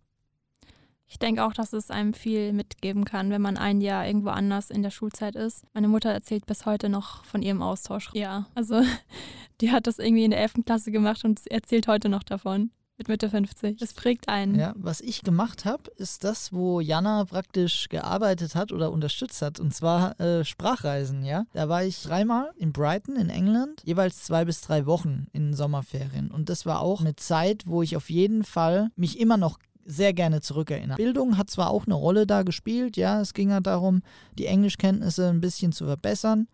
Ich 1.09 1.19
denke 1.19 1.45
auch, 1.45 1.55
dass 1.55 1.73
es 1.73 1.91
einem 1.91 2.13
viel 2.13 2.53
mitgeben 2.53 3.05
kann, 3.05 3.31
wenn 3.31 3.41
man 3.41 3.57
ein 3.57 3.81
Jahr 3.81 4.07
irgendwo 4.07 4.29
anders 4.29 4.71
in 4.71 4.83
der 4.83 4.91
Schulzeit 4.91 5.37
ist. 5.37 5.65
Meine 5.73 5.89
Mutter 5.89 6.11
erzählt 6.11 6.45
bis 6.45 6.67
heute 6.67 6.91
noch 6.91 7.25
von 7.25 7.41
ihrem 7.41 7.63
Austausch. 7.63 8.11
Ja, 8.13 8.47
also 8.55 8.83
die 9.61 9.73
hat 9.73 9.87
das 9.87 9.99
irgendwie 9.99 10.25
in 10.25 10.31
der 10.31 10.41
11. 10.41 10.65
Klasse 10.67 10.93
gemacht 10.93 11.25
und 11.25 11.47
erzählt 11.47 11.89
heute 11.89 12.11
noch 12.11 12.23
davon. 12.23 12.71
Mit 12.99 13.07
Mitte 13.07 13.31
50. 13.31 13.79
Das 13.79 13.95
prägt 13.95 14.29
einen. 14.29 14.57
Ja, 14.57 14.75
was 14.77 15.01
ich 15.01 15.23
gemacht 15.23 15.65
habe, 15.65 15.85
ist 15.99 16.25
das, 16.25 16.53
wo 16.53 16.81
Jana 16.81 17.25
praktisch 17.27 17.89
gearbeitet 17.89 18.57
hat 18.57 18.73
oder 18.73 18.91
unterstützt 18.91 19.41
hat, 19.41 19.61
und 19.61 19.73
zwar 19.73 20.19
äh, 20.21 20.45
Sprachreisen, 20.45 21.25
ja. 21.25 21.45
Da 21.53 21.69
war 21.69 21.85
ich 21.85 22.03
dreimal 22.03 22.51
in 22.57 22.73
Brighton 22.73 23.15
in 23.15 23.31
England, 23.31 23.83
jeweils 23.85 24.25
zwei 24.25 24.45
bis 24.45 24.63
drei 24.63 24.85
Wochen 24.85 25.29
in 25.33 25.55
Sommerferien. 25.55 26.33
Und 26.33 26.49
das 26.49 26.67
war 26.67 26.81
auch 26.81 27.01
eine 27.01 27.15
Zeit, 27.15 27.69
wo 27.69 27.83
ich 27.83 27.97
auf 27.97 28.11
jeden 28.11 28.43
Fall 28.43 28.91
mich 28.97 29.21
immer 29.21 29.37
noch 29.37 29.61
sehr 29.89 30.13
gerne 30.13 30.41
zurückerinnern. 30.43 30.97
Bildung 30.97 31.39
hat 31.39 31.51
zwar 31.51 31.71
auch 31.71 31.87
eine 31.87 31.95
Rolle 31.95 32.27
da 32.27 32.43
gespielt, 32.43 32.97
ja, 32.97 33.21
es 33.21 33.33
ging 33.33 33.53
halt 33.53 33.67
darum, 33.67 34.03
die 34.39 34.47
Englischkenntnisse 34.47 35.31
ein 35.31 35.41
bisschen 35.41 35.73
zu 35.73 35.87
verbessern, 35.87 36.47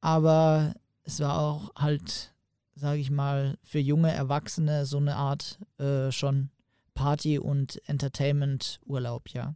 aber 0.00 0.74
es 1.02 1.18
war 1.20 1.40
auch 1.40 1.74
halt, 1.74 2.34
sage 2.74 3.00
ich 3.00 3.10
mal, 3.10 3.56
für 3.62 3.78
junge 3.78 4.12
Erwachsene 4.12 4.84
so 4.84 4.98
eine 4.98 5.16
Art 5.16 5.58
äh, 5.78 6.12
schon 6.12 6.50
Party- 6.94 7.38
und 7.38 7.80
Entertainment-Urlaub, 7.88 9.30
ja. 9.30 9.54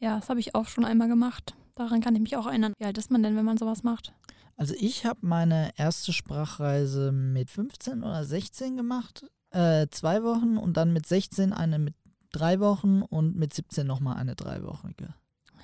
Ja, 0.00 0.16
das 0.16 0.28
habe 0.28 0.40
ich 0.40 0.56
auch 0.56 0.66
schon 0.66 0.84
einmal 0.84 1.08
gemacht. 1.08 1.54
Daran 1.76 2.00
kann 2.00 2.16
ich 2.16 2.20
mich 2.20 2.36
auch 2.36 2.46
erinnern. 2.46 2.72
Wie 2.78 2.84
alt 2.84 2.98
ist 2.98 3.12
man 3.12 3.22
denn, 3.22 3.36
wenn 3.36 3.44
man 3.44 3.56
sowas 3.56 3.84
macht? 3.84 4.12
Also 4.56 4.74
ich 4.76 5.06
habe 5.06 5.20
meine 5.22 5.70
erste 5.76 6.12
Sprachreise 6.12 7.12
mit 7.12 7.50
15 7.50 8.02
oder 8.02 8.24
16 8.24 8.76
gemacht, 8.76 9.24
äh, 9.50 9.86
zwei 9.90 10.24
Wochen 10.24 10.56
und 10.56 10.76
dann 10.76 10.92
mit 10.92 11.06
16 11.06 11.52
eine 11.52 11.78
mit 11.78 11.94
drei 12.32 12.60
Wochen 12.60 13.02
und 13.02 13.36
mit 13.36 13.52
17 13.54 13.86
nochmal 13.86 14.16
eine 14.16 14.34
dreiwöchige. 14.34 15.14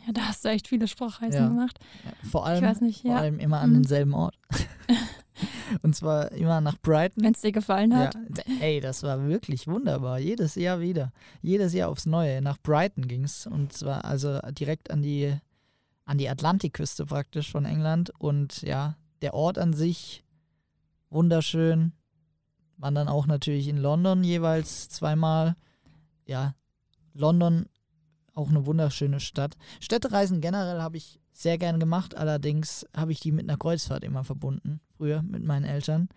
Ja, 0.06 0.12
da 0.12 0.20
hast 0.22 0.44
du 0.44 0.48
echt 0.48 0.68
viele 0.68 0.88
Sprachreisen 0.88 1.40
Ja. 1.42 1.48
gemacht. 1.48 1.78
Ja, 2.04 2.28
vor 2.30 2.46
allem, 2.46 2.76
nicht, 2.80 3.02
vor 3.02 3.10
ja. 3.10 3.16
allem 3.18 3.38
immer 3.38 3.60
an 3.60 3.70
Mhm. 3.70 3.74
denselben 3.74 4.14
Ort. 4.14 4.38
und 5.82 5.94
zwar 5.94 6.32
immer 6.32 6.60
nach 6.60 6.78
Brighton. 6.78 7.22
Wenn 7.24 7.34
es 7.34 7.40
dir 7.42 7.52
gefallen 7.52 7.90
Ja, 7.90 7.98
hat. 8.06 8.14
d- 8.14 8.42
ey, 8.60 8.80
das 8.80 9.02
war 9.02 9.26
wirklich 9.28 9.66
wunderbar. 9.66 10.18
Jedes 10.18 10.54
Jahr 10.54 10.80
wieder. 10.80 11.12
Jedes 11.42 11.74
Jahr 11.74 11.90
aufs 11.90 12.06
Neue. 12.06 12.40
Nach 12.40 12.58
Brighton 12.62 13.06
ging 13.06 13.24
es. 13.24 13.46
Und 13.46 13.72
zwar 13.74 14.04
also 14.04 14.38
direkt 14.52 14.90
an 14.90 15.02
die, 15.02 15.36
an 16.06 16.16
die 16.18 16.28
Atlantikküste 16.28 17.04
praktisch 17.06 17.50
von 17.50 17.64
England. 17.66 18.10
Und 18.18 18.62
ja, 18.62 18.96
der 19.20 19.34
Ort 19.34 19.58
an 19.58 19.72
sich 19.74 20.24
wunderschön. 21.10 21.92
Waren 22.78 22.94
dann 22.94 23.08
auch 23.08 23.26
natürlich 23.26 23.68
in 23.68 23.76
London 23.76 24.22
jeweils 24.24 24.88
zweimal. 24.88 25.56
Ja, 26.26 26.54
London 27.18 27.66
auch 28.34 28.48
eine 28.48 28.66
wunderschöne 28.66 29.20
Stadt. 29.20 29.56
Städtereisen 29.80 30.40
generell 30.40 30.80
habe 30.80 30.96
ich 30.96 31.20
sehr 31.32 31.58
gern 31.58 31.80
gemacht. 31.80 32.16
Allerdings 32.16 32.86
habe 32.96 33.12
ich 33.12 33.20
die 33.20 33.32
mit 33.32 33.48
einer 33.48 33.58
Kreuzfahrt 33.58 34.04
immer 34.04 34.24
verbunden. 34.24 34.80
Früher 34.96 35.22
mit 35.22 35.44
meinen 35.44 35.64
Eltern 35.64 36.08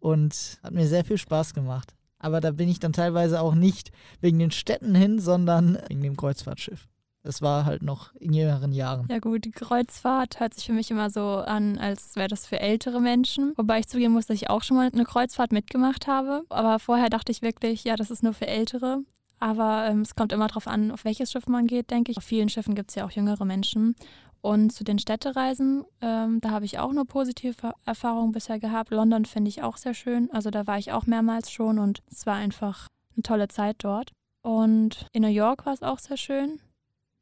und 0.00 0.58
hat 0.62 0.72
mir 0.72 0.88
sehr 0.88 1.04
viel 1.04 1.18
Spaß 1.18 1.54
gemacht. 1.54 1.94
Aber 2.18 2.40
da 2.40 2.50
bin 2.50 2.68
ich 2.68 2.78
dann 2.78 2.92
teilweise 2.92 3.40
auch 3.40 3.54
nicht 3.54 3.90
wegen 4.20 4.38
den 4.38 4.50
Städten 4.50 4.94
hin, 4.94 5.18
sondern 5.18 5.78
wegen 5.88 6.02
dem 6.02 6.16
Kreuzfahrtschiff. 6.16 6.88
Das 7.22 7.42
war 7.42 7.64
halt 7.64 7.82
noch 7.82 8.14
in 8.14 8.32
jüngeren 8.32 8.72
Jahren. 8.72 9.08
Ja 9.10 9.18
gut, 9.18 9.44
die 9.44 9.50
Kreuzfahrt 9.50 10.38
hört 10.38 10.54
sich 10.54 10.66
für 10.66 10.72
mich 10.72 10.92
immer 10.92 11.10
so 11.10 11.38
an, 11.38 11.76
als 11.76 12.14
wäre 12.14 12.28
das 12.28 12.46
für 12.46 12.60
ältere 12.60 13.00
Menschen. 13.00 13.52
Wobei 13.56 13.80
ich 13.80 13.88
zugeben 13.88 14.12
muss, 14.12 14.26
dass 14.26 14.36
ich 14.36 14.48
auch 14.48 14.62
schon 14.62 14.76
mal 14.76 14.88
eine 14.92 15.04
Kreuzfahrt 15.04 15.50
mitgemacht 15.50 16.06
habe. 16.06 16.44
Aber 16.50 16.78
vorher 16.78 17.10
dachte 17.10 17.32
ich 17.32 17.42
wirklich, 17.42 17.82
ja, 17.82 17.96
das 17.96 18.12
ist 18.12 18.22
nur 18.22 18.32
für 18.32 18.46
Ältere. 18.46 19.00
Aber 19.38 19.86
ähm, 19.86 20.00
es 20.00 20.14
kommt 20.14 20.32
immer 20.32 20.48
darauf 20.48 20.66
an, 20.66 20.90
auf 20.90 21.04
welches 21.04 21.30
Schiff 21.30 21.46
man 21.46 21.66
geht, 21.66 21.90
denke 21.90 22.10
ich. 22.10 22.18
Auf 22.18 22.24
vielen 22.24 22.48
Schiffen 22.48 22.74
gibt 22.74 22.90
es 22.90 22.94
ja 22.94 23.04
auch 23.04 23.10
jüngere 23.10 23.44
Menschen. 23.44 23.94
Und 24.40 24.70
zu 24.70 24.84
den 24.84 24.98
Städtereisen, 24.98 25.84
ähm, 26.00 26.40
da 26.40 26.50
habe 26.50 26.64
ich 26.64 26.78
auch 26.78 26.92
nur 26.92 27.04
positive 27.04 27.72
Erfahrungen 27.84 28.32
bisher 28.32 28.60
gehabt. 28.60 28.90
London 28.90 29.24
finde 29.24 29.48
ich 29.48 29.62
auch 29.62 29.76
sehr 29.76 29.94
schön. 29.94 30.30
Also 30.30 30.50
da 30.50 30.66
war 30.66 30.78
ich 30.78 30.92
auch 30.92 31.06
mehrmals 31.06 31.50
schon 31.50 31.78
und 31.78 32.02
es 32.10 32.26
war 32.26 32.36
einfach 32.36 32.86
eine 33.14 33.22
tolle 33.22 33.48
Zeit 33.48 33.76
dort. 33.80 34.12
Und 34.42 35.06
in 35.12 35.22
New 35.22 35.28
York 35.28 35.66
war 35.66 35.72
es 35.72 35.82
auch 35.82 35.98
sehr 35.98 36.16
schön. 36.16 36.60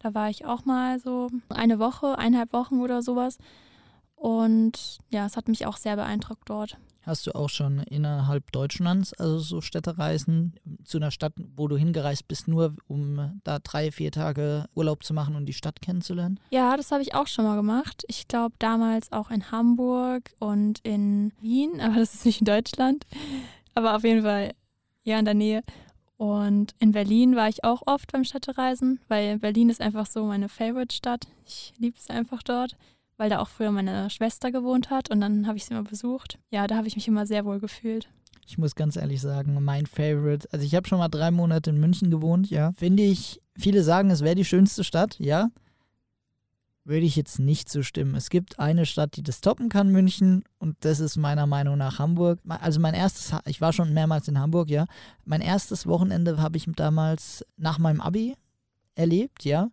Da 0.00 0.12
war 0.12 0.28
ich 0.28 0.44
auch 0.44 0.66
mal 0.66 0.98
so 0.98 1.30
eine 1.48 1.78
Woche, 1.78 2.18
eineinhalb 2.18 2.52
Wochen 2.52 2.80
oder 2.80 3.00
sowas. 3.00 3.38
Und 4.14 4.98
ja, 5.08 5.24
es 5.24 5.36
hat 5.36 5.48
mich 5.48 5.64
auch 5.64 5.78
sehr 5.78 5.96
beeindruckt 5.96 6.50
dort. 6.50 6.76
Hast 7.06 7.26
du 7.26 7.34
auch 7.34 7.50
schon 7.50 7.80
innerhalb 7.80 8.50
Deutschlands, 8.52 9.12
also 9.12 9.38
so 9.38 9.60
Städtereisen 9.60 10.54
zu 10.84 10.98
einer 10.98 11.10
Stadt, 11.10 11.34
wo 11.54 11.68
du 11.68 11.76
hingereist 11.76 12.26
bist, 12.26 12.48
nur 12.48 12.74
um 12.88 13.40
da 13.44 13.58
drei, 13.58 13.92
vier 13.92 14.10
Tage 14.10 14.64
Urlaub 14.74 15.04
zu 15.04 15.12
machen 15.12 15.36
und 15.36 15.46
die 15.46 15.52
Stadt 15.52 15.82
kennenzulernen? 15.82 16.40
Ja, 16.50 16.76
das 16.76 16.90
habe 16.92 17.02
ich 17.02 17.14
auch 17.14 17.26
schon 17.26 17.44
mal 17.44 17.56
gemacht. 17.56 18.04
Ich 18.08 18.26
glaube 18.26 18.54
damals 18.58 19.12
auch 19.12 19.30
in 19.30 19.50
Hamburg 19.50 20.32
und 20.38 20.80
in 20.82 21.32
Wien, 21.40 21.80
aber 21.80 21.96
das 21.96 22.14
ist 22.14 22.24
nicht 22.24 22.40
in 22.40 22.46
Deutschland. 22.46 23.04
Aber 23.74 23.96
auf 23.96 24.04
jeden 24.04 24.22
Fall 24.22 24.52
ja 25.02 25.18
in 25.18 25.26
der 25.26 25.34
Nähe. 25.34 25.62
Und 26.16 26.74
in 26.78 26.92
Berlin 26.92 27.36
war 27.36 27.48
ich 27.48 27.64
auch 27.64 27.82
oft 27.86 28.12
beim 28.12 28.24
Städtereisen, 28.24 29.00
weil 29.08 29.38
Berlin 29.38 29.68
ist 29.68 29.80
einfach 29.80 30.06
so 30.06 30.24
meine 30.24 30.48
Favorite-Stadt. 30.48 31.26
Ich 31.44 31.74
liebe 31.76 31.98
es 31.98 32.08
einfach 32.08 32.42
dort, 32.42 32.76
weil 33.16 33.30
da 33.30 33.38
auch 33.38 33.48
früher 33.48 33.70
meine 33.70 34.10
Schwester 34.10 34.50
gewohnt 34.50 34.90
hat 34.90 35.10
und 35.10 35.20
dann 35.20 35.46
habe 35.46 35.56
ich 35.56 35.64
sie 35.64 35.74
immer 35.74 35.84
besucht. 35.84 36.38
Ja, 36.50 36.66
da 36.66 36.76
habe 36.76 36.88
ich 36.88 36.96
mich 36.96 37.08
immer 37.08 37.26
sehr 37.26 37.44
wohl 37.44 37.60
gefühlt. 37.60 38.08
Ich 38.46 38.58
muss 38.58 38.74
ganz 38.74 38.96
ehrlich 38.96 39.20
sagen, 39.20 39.62
mein 39.62 39.86
Favorite, 39.86 40.48
also 40.52 40.64
ich 40.64 40.74
habe 40.74 40.86
schon 40.86 40.98
mal 40.98 41.08
drei 41.08 41.30
Monate 41.30 41.70
in 41.70 41.80
München 41.80 42.10
gewohnt, 42.10 42.50
ja. 42.50 42.72
Finde 42.72 43.02
ich, 43.02 43.40
viele 43.56 43.82
sagen, 43.82 44.10
es 44.10 44.20
wäre 44.22 44.34
die 44.34 44.44
schönste 44.44 44.84
Stadt, 44.84 45.18
ja. 45.18 45.48
Würde 46.86 47.06
ich 47.06 47.16
jetzt 47.16 47.38
nicht 47.38 47.70
so 47.70 47.82
stimmen. 47.82 48.14
Es 48.14 48.28
gibt 48.28 48.58
eine 48.58 48.84
Stadt, 48.84 49.16
die 49.16 49.22
das 49.22 49.40
toppen 49.40 49.70
kann, 49.70 49.90
München, 49.90 50.44
und 50.58 50.76
das 50.80 51.00
ist 51.00 51.16
meiner 51.16 51.46
Meinung 51.46 51.78
nach 51.78 51.98
Hamburg. 51.98 52.40
Also 52.46 52.80
mein 52.80 52.92
erstes, 52.92 53.32
ich 53.46 53.62
war 53.62 53.72
schon 53.72 53.94
mehrmals 53.94 54.28
in 54.28 54.38
Hamburg, 54.38 54.68
ja. 54.68 54.84
Mein 55.24 55.40
erstes 55.40 55.86
Wochenende 55.86 56.36
habe 56.36 56.58
ich 56.58 56.66
damals 56.76 57.46
nach 57.56 57.78
meinem 57.78 58.02
Abi 58.02 58.34
erlebt, 58.94 59.46
ja. 59.46 59.70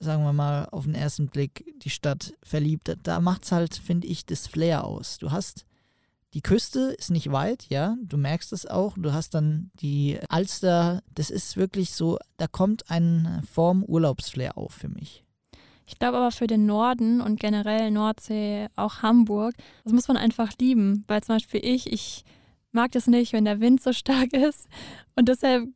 Sagen 0.00 0.24
wir 0.24 0.32
mal 0.32 0.66
auf 0.70 0.84
den 0.84 0.94
ersten 0.94 1.28
Blick 1.28 1.64
die 1.82 1.90
Stadt 1.90 2.34
verliebt. 2.42 2.96
Da 3.02 3.20
macht 3.20 3.44
es 3.44 3.52
halt, 3.52 3.76
finde 3.76 4.06
ich, 4.06 4.26
das 4.26 4.46
Flair 4.46 4.84
aus. 4.84 5.18
Du 5.18 5.30
hast 5.30 5.66
die 6.32 6.42
Küste 6.42 6.94
ist 6.96 7.10
nicht 7.10 7.32
weit, 7.32 7.66
ja, 7.70 7.96
du 8.02 8.16
merkst 8.16 8.52
es 8.52 8.64
auch. 8.64 8.94
Du 8.96 9.12
hast 9.12 9.34
dann 9.34 9.70
die 9.74 10.18
Alster, 10.28 11.02
das 11.12 11.28
ist 11.28 11.56
wirklich 11.56 11.90
so, 11.90 12.18
da 12.36 12.46
kommt 12.46 12.88
eine 12.88 13.42
Form 13.50 13.82
Urlaubsflair 13.82 14.56
auf 14.56 14.72
für 14.72 14.88
mich. 14.88 15.24
Ich 15.86 15.98
glaube 15.98 16.18
aber 16.18 16.30
für 16.30 16.46
den 16.46 16.66
Norden 16.66 17.20
und 17.20 17.40
generell 17.40 17.90
Nordsee, 17.90 18.68
auch 18.76 19.02
Hamburg, 19.02 19.54
das 19.82 19.92
muss 19.92 20.06
man 20.06 20.16
einfach 20.16 20.52
lieben. 20.60 21.04
Weil 21.08 21.20
zum 21.20 21.34
Beispiel 21.34 21.64
ich, 21.64 21.92
ich 21.92 22.24
mag 22.70 22.92
das 22.92 23.08
nicht, 23.08 23.32
wenn 23.32 23.44
der 23.44 23.58
Wind 23.58 23.82
so 23.82 23.92
stark 23.92 24.32
ist. 24.32 24.68
Und 25.16 25.28
deshalb, 25.28 25.68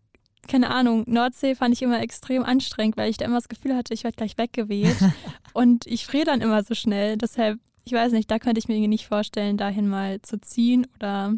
keine 0.49 0.71
Ahnung, 0.71 1.05
Nordsee 1.07 1.55
fand 1.55 1.75
ich 1.75 1.83
immer 1.83 2.01
extrem 2.01 2.43
anstrengend, 2.45 2.97
weil 2.97 3.11
ich 3.11 3.17
da 3.17 3.25
immer 3.25 3.37
das 3.37 3.49
Gefühl 3.49 3.77
hatte, 3.77 3.95
ich 3.95 4.05
werde 4.05 4.17
gleich 4.17 4.39
weggeweht. 4.39 4.97
und 5.53 5.87
ich 5.87 6.07
friere 6.07 6.27
dann 6.27 6.41
immer 6.41 6.63
so 6.63 6.75
schnell. 6.75 7.17
Deshalb, 7.17 7.59
ich 7.85 7.93
weiß 7.93 8.13
nicht, 8.13 8.31
da 8.31 8.39
könnte 8.39 8.59
ich 8.59 8.69
mir 8.69 8.87
nicht 8.89 9.07
vorstellen, 9.07 9.57
dahin 9.57 9.89
mal 9.89 10.21
zu 10.23 10.41
ziehen 10.41 10.87
oder 10.97 11.35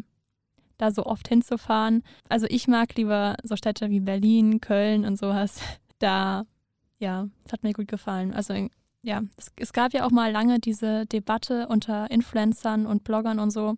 da 0.77 0.91
so 0.91 1.05
oft 1.05 1.27
hinzufahren. 1.27 2.03
Also 2.29 2.45
ich 2.49 2.67
mag 2.67 2.95
lieber 2.95 3.35
so 3.43 3.55
Städte 3.55 3.89
wie 3.89 3.99
Berlin, 3.99 4.61
Köln 4.61 5.05
und 5.05 5.17
sowas. 5.17 5.59
Da 5.99 6.45
ja, 6.99 7.27
es 7.45 7.53
hat 7.53 7.63
mir 7.63 7.73
gut 7.73 7.87
gefallen. 7.87 8.33
Also 8.33 8.53
ja, 9.03 9.21
es, 9.37 9.51
es, 9.57 9.73
gab 9.73 9.93
ja 9.93 10.05
auch 10.05 10.11
mal 10.11 10.31
lange 10.31 10.59
diese 10.59 11.05
Debatte 11.05 11.67
unter 11.67 12.09
Influencern 12.11 12.85
und 12.85 13.03
Bloggern 13.03 13.39
und 13.39 13.51
so. 13.51 13.75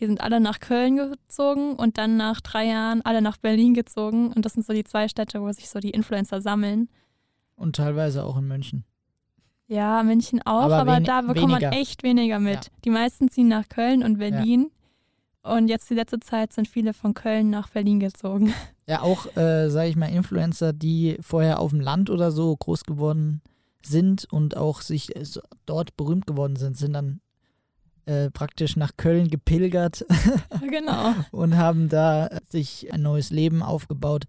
Die 0.00 0.06
sind 0.06 0.20
alle 0.20 0.40
nach 0.40 0.60
Köln 0.60 0.96
gezogen 0.96 1.74
und 1.74 1.98
dann 1.98 2.16
nach 2.16 2.40
drei 2.40 2.66
Jahren 2.66 3.02
alle 3.02 3.22
nach 3.22 3.36
Berlin 3.36 3.74
gezogen. 3.74 4.32
Und 4.32 4.44
das 4.44 4.54
sind 4.54 4.66
so 4.66 4.72
die 4.72 4.84
zwei 4.84 5.08
Städte, 5.08 5.40
wo 5.40 5.52
sich 5.52 5.68
so 5.68 5.78
die 5.78 5.90
Influencer 5.90 6.40
sammeln. 6.40 6.88
Und 7.54 7.76
teilweise 7.76 8.24
auch 8.24 8.36
in 8.38 8.48
München. 8.48 8.84
Ja, 9.68 10.02
München 10.02 10.42
auch, 10.44 10.62
aber, 10.62 10.78
aber 10.78 11.00
da 11.00 11.20
bekommt 11.20 11.52
weniger. 11.52 11.70
man 11.70 11.78
echt 11.78 12.02
weniger 12.02 12.40
mit. 12.40 12.64
Ja. 12.64 12.70
Die 12.84 12.90
meisten 12.90 13.30
ziehen 13.30 13.48
nach 13.48 13.68
Köln 13.68 14.02
und 14.02 14.18
Berlin. 14.18 14.70
Ja. 15.44 15.54
Und 15.54 15.68
jetzt 15.68 15.88
die 15.90 15.94
letzte 15.94 16.20
Zeit 16.20 16.52
sind 16.52 16.68
viele 16.68 16.92
von 16.92 17.14
Köln 17.14 17.50
nach 17.50 17.68
Berlin 17.68 18.00
gezogen. 18.00 18.52
Ja, 18.88 19.02
auch, 19.02 19.36
äh, 19.36 19.70
sage 19.70 19.88
ich 19.88 19.96
mal, 19.96 20.06
Influencer, 20.06 20.72
die 20.72 21.16
vorher 21.20 21.60
auf 21.60 21.70
dem 21.70 21.80
Land 21.80 22.10
oder 22.10 22.32
so 22.32 22.54
groß 22.56 22.82
geworden 22.82 23.40
sind 23.44 23.51
und 24.30 24.56
auch 24.56 24.80
sich 24.80 25.16
äh, 25.16 25.24
dort 25.66 25.96
berühmt 25.96 26.26
geworden 26.26 26.56
sind, 26.56 26.76
sind 26.76 26.92
dann 26.92 27.20
äh, 28.06 28.30
praktisch 28.30 28.76
nach 28.76 28.96
Köln 28.96 29.28
gepilgert 29.28 30.04
genau. 30.60 31.14
und 31.30 31.56
haben 31.56 31.88
da 31.88 32.28
sich 32.48 32.92
ein 32.92 33.02
neues 33.02 33.30
Leben 33.30 33.62
aufgebaut. 33.62 34.24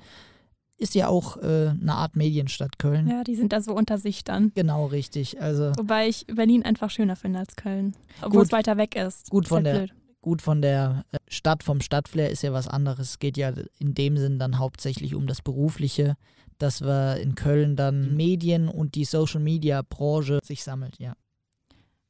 Ist 0.78 0.96
ja 0.96 1.08
auch 1.08 1.38
äh, 1.38 1.70
eine 1.70 1.94
Art 1.94 2.16
Medienstadt 2.16 2.78
Köln. 2.78 3.08
Ja, 3.08 3.24
die 3.24 3.36
sind 3.36 3.54
da 3.54 3.62
so 3.62 3.74
unter 3.74 3.98
sich 3.98 4.24
dann. 4.24 4.52
Genau, 4.54 4.86
richtig. 4.88 5.42
Also 5.42 5.72
Wobei 5.78 6.08
ich 6.08 6.28
Berlin 6.28 6.63
einfach 6.63 6.89
schöner 6.89 7.16
finde 7.16 7.39
als 7.39 7.56
Köln, 7.56 7.96
obwohl 8.22 8.44
es 8.44 8.52
weiter 8.52 8.78
weg 8.78 8.96
ist. 8.96 9.30
Gut 9.30 9.46
ist 9.46 9.50
von 9.50 9.58
halt 9.58 9.66
der 9.66 9.74
blöd. 9.80 9.94
gut 10.22 10.42
von 10.42 10.62
der 10.62 11.06
äh, 11.12 11.18
Stadt, 11.28 11.63
vom 11.63 11.80
Stadtflair 11.82 12.30
ist 12.30 12.44
ja 12.44 12.54
was 12.54 12.68
anderes. 12.68 13.12
Es 13.12 13.20
geht 13.20 13.38
ja 13.38 13.54
in 13.80 13.94
dem 13.94 14.18
Sinn 14.18 14.39
dann 14.39 14.60
hauptsächlich 14.60 15.16
um 15.16 15.26
das 15.26 15.42
Berufliche, 15.42 16.16
dass 16.58 16.82
wir 16.82 17.18
in 17.18 17.36
Köln 17.36 17.76
dann 17.76 18.04
die 18.04 18.10
Medien 18.10 18.70
und 18.70 18.96
die 18.96 19.06
Social 19.06 19.39
Media 19.39 19.82
Branche 19.82 20.39
sich 20.44 20.63
sammelt, 20.63 21.00
ja. 21.00 21.13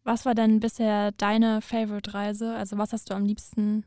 Was 0.03 0.25
war 0.25 0.35
denn 0.35 0.59
bisher 0.59 1.11
deine 1.13 1.61
Favorite-Reise? 1.61 2.55
Also 2.55 2.77
was 2.77 2.91
hast 2.91 3.09
du 3.09 3.13
am 3.13 3.25
liebsten? 3.25 3.85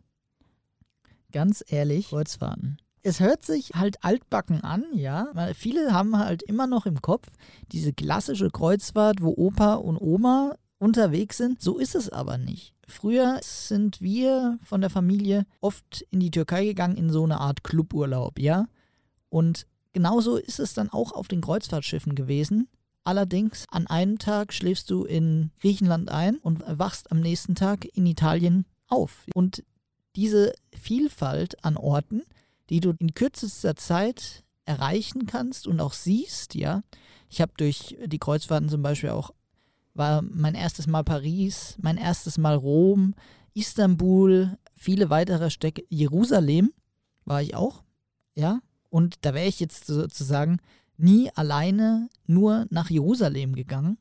Ganz 1.32 1.62
ehrlich, 1.66 2.08
Kreuzfahrten. 2.08 2.78
Es 3.02 3.20
hört 3.20 3.44
sich 3.44 3.72
halt 3.74 4.02
altbacken 4.02 4.62
an, 4.62 4.84
ja. 4.94 5.28
Weil 5.34 5.54
viele 5.54 5.92
haben 5.92 6.18
halt 6.18 6.42
immer 6.42 6.66
noch 6.66 6.86
im 6.86 7.02
Kopf 7.02 7.28
diese 7.70 7.92
klassische 7.92 8.50
Kreuzfahrt, 8.50 9.20
wo 9.20 9.34
Opa 9.36 9.74
und 9.74 9.98
Oma 9.98 10.54
unterwegs 10.78 11.36
sind. 11.36 11.60
So 11.60 11.78
ist 11.78 11.94
es 11.94 12.08
aber 12.08 12.38
nicht. 12.38 12.74
Früher 12.88 13.38
sind 13.42 14.00
wir 14.00 14.58
von 14.64 14.80
der 14.80 14.90
Familie 14.90 15.44
oft 15.60 16.04
in 16.10 16.20
die 16.20 16.30
Türkei 16.30 16.64
gegangen 16.64 16.96
in 16.96 17.10
so 17.10 17.24
eine 17.24 17.40
Art 17.40 17.64
Cluburlaub, 17.64 18.38
ja. 18.38 18.66
Und 19.28 19.66
genauso 19.96 20.36
ist 20.36 20.60
es 20.60 20.74
dann 20.74 20.90
auch 20.90 21.12
auf 21.12 21.26
den 21.26 21.40
Kreuzfahrtschiffen 21.40 22.14
gewesen. 22.14 22.68
Allerdings 23.04 23.64
an 23.70 23.86
einem 23.86 24.18
Tag 24.18 24.52
schläfst 24.52 24.90
du 24.90 25.04
in 25.04 25.52
Griechenland 25.58 26.10
ein 26.10 26.36
und 26.36 26.62
wachst 26.66 27.10
am 27.10 27.20
nächsten 27.20 27.54
Tag 27.54 27.86
in 27.96 28.04
Italien 28.04 28.66
auf. 28.88 29.24
Und 29.32 29.64
diese 30.14 30.52
Vielfalt 30.78 31.64
an 31.64 31.78
Orten, 31.78 32.24
die 32.68 32.80
du 32.80 32.92
in 32.98 33.14
kürzester 33.14 33.74
Zeit 33.74 34.44
erreichen 34.66 35.24
kannst 35.24 35.66
und 35.66 35.80
auch 35.80 35.94
siehst, 35.94 36.54
ja. 36.54 36.82
Ich 37.30 37.40
habe 37.40 37.52
durch 37.56 37.96
die 38.04 38.18
Kreuzfahrten 38.18 38.68
zum 38.68 38.82
Beispiel 38.82 39.08
auch 39.08 39.30
war 39.94 40.20
mein 40.20 40.54
erstes 40.54 40.86
Mal 40.86 41.04
Paris, 41.04 41.78
mein 41.80 41.96
erstes 41.96 42.36
Mal 42.36 42.54
Rom, 42.54 43.14
Istanbul, 43.54 44.58
viele 44.74 45.08
weitere 45.08 45.48
Städte. 45.48 45.84
Jerusalem 45.88 46.74
war 47.24 47.40
ich 47.40 47.54
auch, 47.54 47.82
ja. 48.34 48.60
Und 48.90 49.16
da 49.22 49.34
wäre 49.34 49.48
ich 49.48 49.60
jetzt 49.60 49.86
sozusagen 49.86 50.58
nie 50.96 51.30
alleine 51.34 52.08
nur 52.26 52.66
nach 52.70 52.90
Jerusalem 52.90 53.54
gegangen, 53.54 53.98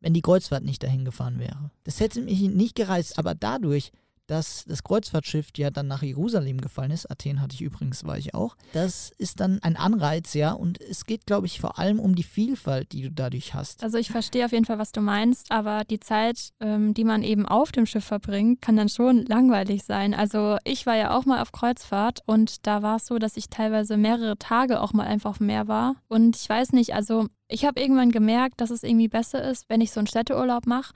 wenn 0.00 0.14
die 0.14 0.22
Kreuzfahrt 0.22 0.64
nicht 0.64 0.82
dahin 0.82 1.04
gefahren 1.04 1.38
wäre. 1.38 1.70
Das 1.84 2.00
hätte 2.00 2.22
mich 2.22 2.40
nicht 2.40 2.74
gereizt, 2.74 3.18
aber 3.18 3.34
dadurch, 3.34 3.92
dass 4.28 4.64
das 4.66 4.84
Kreuzfahrtschiff 4.84 5.48
ja 5.56 5.70
dann 5.70 5.88
nach 5.88 6.02
Jerusalem 6.02 6.60
gefallen 6.60 6.92
ist, 6.92 7.10
Athen 7.10 7.40
hatte 7.40 7.54
ich 7.54 7.62
übrigens, 7.62 8.04
war 8.04 8.16
ich 8.16 8.34
auch, 8.34 8.56
das 8.72 9.10
ist 9.18 9.40
dann 9.40 9.58
ein 9.62 9.76
Anreiz, 9.76 10.34
ja, 10.34 10.52
und 10.52 10.80
es 10.80 11.04
geht, 11.04 11.26
glaube 11.26 11.46
ich, 11.46 11.60
vor 11.60 11.78
allem 11.78 11.98
um 11.98 12.14
die 12.14 12.22
Vielfalt, 12.22 12.92
die 12.92 13.02
du 13.02 13.10
dadurch 13.10 13.54
hast. 13.54 13.82
Also 13.82 13.98
ich 13.98 14.10
verstehe 14.10 14.44
auf 14.44 14.52
jeden 14.52 14.66
Fall, 14.66 14.78
was 14.78 14.92
du 14.92 15.00
meinst, 15.00 15.50
aber 15.50 15.82
die 15.84 15.98
Zeit, 15.98 16.50
ähm, 16.60 16.94
die 16.94 17.04
man 17.04 17.22
eben 17.22 17.46
auf 17.46 17.72
dem 17.72 17.86
Schiff 17.86 18.04
verbringt, 18.04 18.62
kann 18.62 18.76
dann 18.76 18.88
schon 18.88 19.24
langweilig 19.24 19.84
sein. 19.84 20.14
Also 20.14 20.58
ich 20.64 20.86
war 20.86 20.96
ja 20.96 21.16
auch 21.16 21.24
mal 21.24 21.40
auf 21.40 21.52
Kreuzfahrt 21.52 22.20
und 22.26 22.66
da 22.66 22.82
war 22.82 22.96
es 22.96 23.06
so, 23.06 23.18
dass 23.18 23.36
ich 23.36 23.48
teilweise 23.48 23.96
mehrere 23.96 24.38
Tage 24.38 24.80
auch 24.80 24.92
mal 24.92 25.06
einfach 25.06 25.40
Meer 25.40 25.68
war 25.68 25.96
und 26.08 26.36
ich 26.36 26.48
weiß 26.48 26.72
nicht, 26.72 26.94
also 26.94 27.26
ich 27.48 27.64
habe 27.64 27.80
irgendwann 27.80 28.10
gemerkt, 28.10 28.60
dass 28.60 28.70
es 28.70 28.82
irgendwie 28.82 29.08
besser 29.08 29.42
ist, 29.42 29.68
wenn 29.70 29.80
ich 29.80 29.90
so 29.90 30.00
einen 30.00 30.06
Städteurlaub 30.06 30.66
mache 30.66 30.92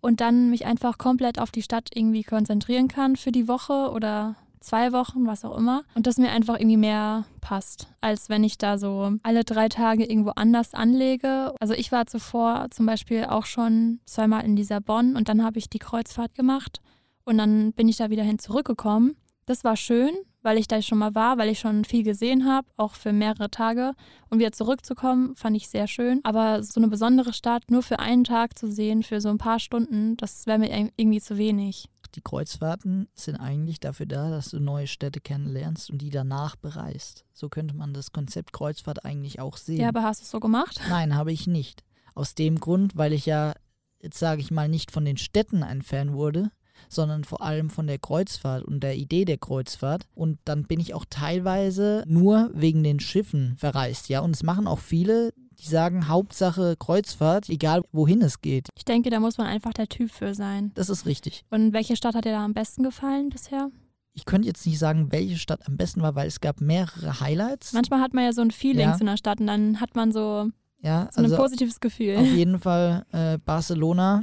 und 0.00 0.20
dann 0.20 0.50
mich 0.50 0.66
einfach 0.66 0.98
komplett 0.98 1.38
auf 1.38 1.50
die 1.50 1.62
Stadt 1.62 1.90
irgendwie 1.94 2.22
konzentrieren 2.22 2.88
kann 2.88 3.16
für 3.16 3.32
die 3.32 3.48
Woche 3.48 3.90
oder 3.90 4.36
zwei 4.60 4.92
Wochen, 4.92 5.26
was 5.26 5.44
auch 5.44 5.56
immer. 5.56 5.84
Und 5.94 6.06
das 6.06 6.18
mir 6.18 6.30
einfach 6.30 6.56
irgendwie 6.56 6.76
mehr 6.76 7.24
passt, 7.40 7.88
als 8.00 8.28
wenn 8.28 8.44
ich 8.44 8.58
da 8.58 8.78
so 8.78 9.12
alle 9.22 9.44
drei 9.44 9.68
Tage 9.68 10.04
irgendwo 10.04 10.30
anders 10.30 10.74
anlege. 10.74 11.54
Also 11.60 11.74
ich 11.74 11.92
war 11.92 12.06
zuvor 12.06 12.66
zum 12.70 12.86
Beispiel 12.86 13.24
auch 13.24 13.46
schon 13.46 14.00
zweimal 14.04 14.44
in 14.44 14.56
Lissabon 14.56 15.16
und 15.16 15.28
dann 15.28 15.44
habe 15.44 15.58
ich 15.58 15.70
die 15.70 15.78
Kreuzfahrt 15.78 16.34
gemacht 16.34 16.80
und 17.24 17.38
dann 17.38 17.72
bin 17.72 17.88
ich 17.88 17.96
da 17.96 18.10
wieder 18.10 18.22
hin 18.22 18.38
zurückgekommen. 18.38 19.16
Das 19.46 19.64
war 19.64 19.76
schön, 19.76 20.14
weil 20.42 20.58
ich 20.58 20.68
da 20.68 20.80
schon 20.82 20.98
mal 20.98 21.14
war, 21.14 21.38
weil 21.38 21.48
ich 21.48 21.58
schon 21.58 21.84
viel 21.84 22.02
gesehen 22.02 22.46
habe, 22.46 22.68
auch 22.76 22.94
für 22.94 23.12
mehrere 23.12 23.50
Tage. 23.50 23.92
Und 24.30 24.38
wieder 24.38 24.52
zurückzukommen, 24.52 25.34
fand 25.34 25.56
ich 25.56 25.68
sehr 25.68 25.86
schön. 25.86 26.20
Aber 26.24 26.62
so 26.62 26.80
eine 26.80 26.88
besondere 26.88 27.32
Stadt 27.32 27.70
nur 27.70 27.82
für 27.82 27.98
einen 27.98 28.24
Tag 28.24 28.58
zu 28.58 28.70
sehen, 28.70 29.02
für 29.02 29.20
so 29.20 29.28
ein 29.28 29.38
paar 29.38 29.58
Stunden, 29.58 30.16
das 30.16 30.46
wäre 30.46 30.58
mir 30.58 30.90
irgendwie 30.96 31.20
zu 31.20 31.38
wenig. 31.38 31.88
Die 32.14 32.22
Kreuzfahrten 32.22 33.08
sind 33.14 33.36
eigentlich 33.36 33.80
dafür 33.80 34.06
da, 34.06 34.30
dass 34.30 34.50
du 34.50 34.60
neue 34.60 34.86
Städte 34.86 35.20
kennenlernst 35.20 35.90
und 35.90 35.98
die 35.98 36.10
danach 36.10 36.56
bereist. 36.56 37.24
So 37.32 37.48
könnte 37.48 37.76
man 37.76 37.92
das 37.92 38.12
Konzept 38.12 38.52
Kreuzfahrt 38.52 39.04
eigentlich 39.04 39.40
auch 39.40 39.56
sehen. 39.56 39.80
Ja, 39.80 39.88
aber 39.88 40.02
hast 40.02 40.20
du 40.20 40.24
es 40.24 40.30
so 40.30 40.40
gemacht? 40.40 40.80
Nein, 40.88 41.14
habe 41.14 41.32
ich 41.32 41.46
nicht. 41.46 41.84
Aus 42.14 42.34
dem 42.34 42.58
Grund, 42.58 42.96
weil 42.96 43.12
ich 43.12 43.26
ja, 43.26 43.52
jetzt 44.00 44.18
sage 44.18 44.40
ich 44.40 44.50
mal, 44.50 44.68
nicht 44.68 44.90
von 44.90 45.04
den 45.04 45.18
Städten 45.18 45.62
ein 45.62 45.82
Fan 45.82 46.14
wurde, 46.14 46.50
sondern 46.88 47.24
vor 47.24 47.42
allem 47.42 47.70
von 47.70 47.86
der 47.86 47.98
Kreuzfahrt 47.98 48.64
und 48.64 48.80
der 48.80 48.96
Idee 48.96 49.24
der 49.24 49.38
Kreuzfahrt. 49.38 50.06
Und 50.14 50.38
dann 50.44 50.64
bin 50.64 50.80
ich 50.80 50.94
auch 50.94 51.04
teilweise 51.08 52.04
nur 52.06 52.50
wegen 52.54 52.82
den 52.82 53.00
Schiffen 53.00 53.56
verreist, 53.58 54.08
ja. 54.08 54.20
Und 54.20 54.34
es 54.34 54.42
machen 54.42 54.66
auch 54.66 54.78
viele, 54.78 55.32
die 55.60 55.68
sagen 55.68 56.08
Hauptsache 56.08 56.76
Kreuzfahrt, 56.78 57.48
egal 57.48 57.82
wohin 57.92 58.22
es 58.22 58.40
geht. 58.40 58.68
Ich 58.76 58.84
denke, 58.84 59.10
da 59.10 59.20
muss 59.20 59.38
man 59.38 59.46
einfach 59.46 59.72
der 59.72 59.88
Typ 59.88 60.10
für 60.10 60.34
sein. 60.34 60.72
Das 60.74 60.88
ist 60.88 61.06
richtig. 61.06 61.44
Und 61.50 61.72
welche 61.72 61.96
Stadt 61.96 62.14
hat 62.14 62.24
dir 62.24 62.32
da 62.32 62.44
am 62.44 62.54
besten 62.54 62.82
gefallen 62.82 63.28
bisher? 63.30 63.70
Ich 64.14 64.24
könnte 64.24 64.48
jetzt 64.48 64.66
nicht 64.66 64.78
sagen, 64.78 65.12
welche 65.12 65.38
Stadt 65.38 65.66
am 65.66 65.76
besten 65.76 66.02
war, 66.02 66.14
weil 66.14 66.26
es 66.26 66.40
gab 66.40 66.60
mehrere 66.60 67.20
Highlights. 67.20 67.72
Manchmal 67.72 68.00
hat 68.00 68.14
man 68.14 68.24
ja 68.24 68.32
so 68.32 68.42
ein 68.42 68.50
Feeling 68.50 68.88
ja. 68.88 68.94
zu 68.94 69.02
einer 69.02 69.16
Stadt 69.16 69.40
und 69.40 69.46
dann 69.46 69.80
hat 69.80 69.94
man 69.94 70.10
so, 70.10 70.48
ja, 70.80 71.08
so 71.12 71.22
also 71.22 71.34
ein 71.34 71.40
positives 71.40 71.78
Gefühl. 71.78 72.16
Auf 72.16 72.26
jeden 72.26 72.58
Fall 72.58 73.06
äh, 73.12 73.38
Barcelona, 73.38 74.22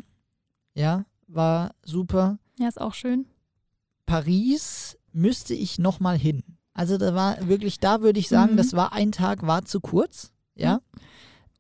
ja, 0.73 1.05
war 1.27 1.71
super. 1.83 2.39
Ja, 2.57 2.67
ist 2.67 2.79
auch 2.79 2.93
schön. 2.93 3.25
Paris 4.05 4.97
müsste 5.11 5.53
ich 5.53 5.79
nochmal 5.79 6.17
hin. 6.17 6.43
Also 6.73 6.97
da 6.97 7.15
war 7.15 7.47
wirklich, 7.47 7.79
da 7.79 8.01
würde 8.01 8.19
ich 8.19 8.27
sagen, 8.27 8.53
mhm. 8.53 8.57
das 8.57 8.73
war 8.73 8.93
ein 8.93 9.11
Tag, 9.11 9.45
war 9.47 9.65
zu 9.65 9.79
kurz, 9.79 10.31
ja. 10.55 10.75
Mhm. 10.75 11.01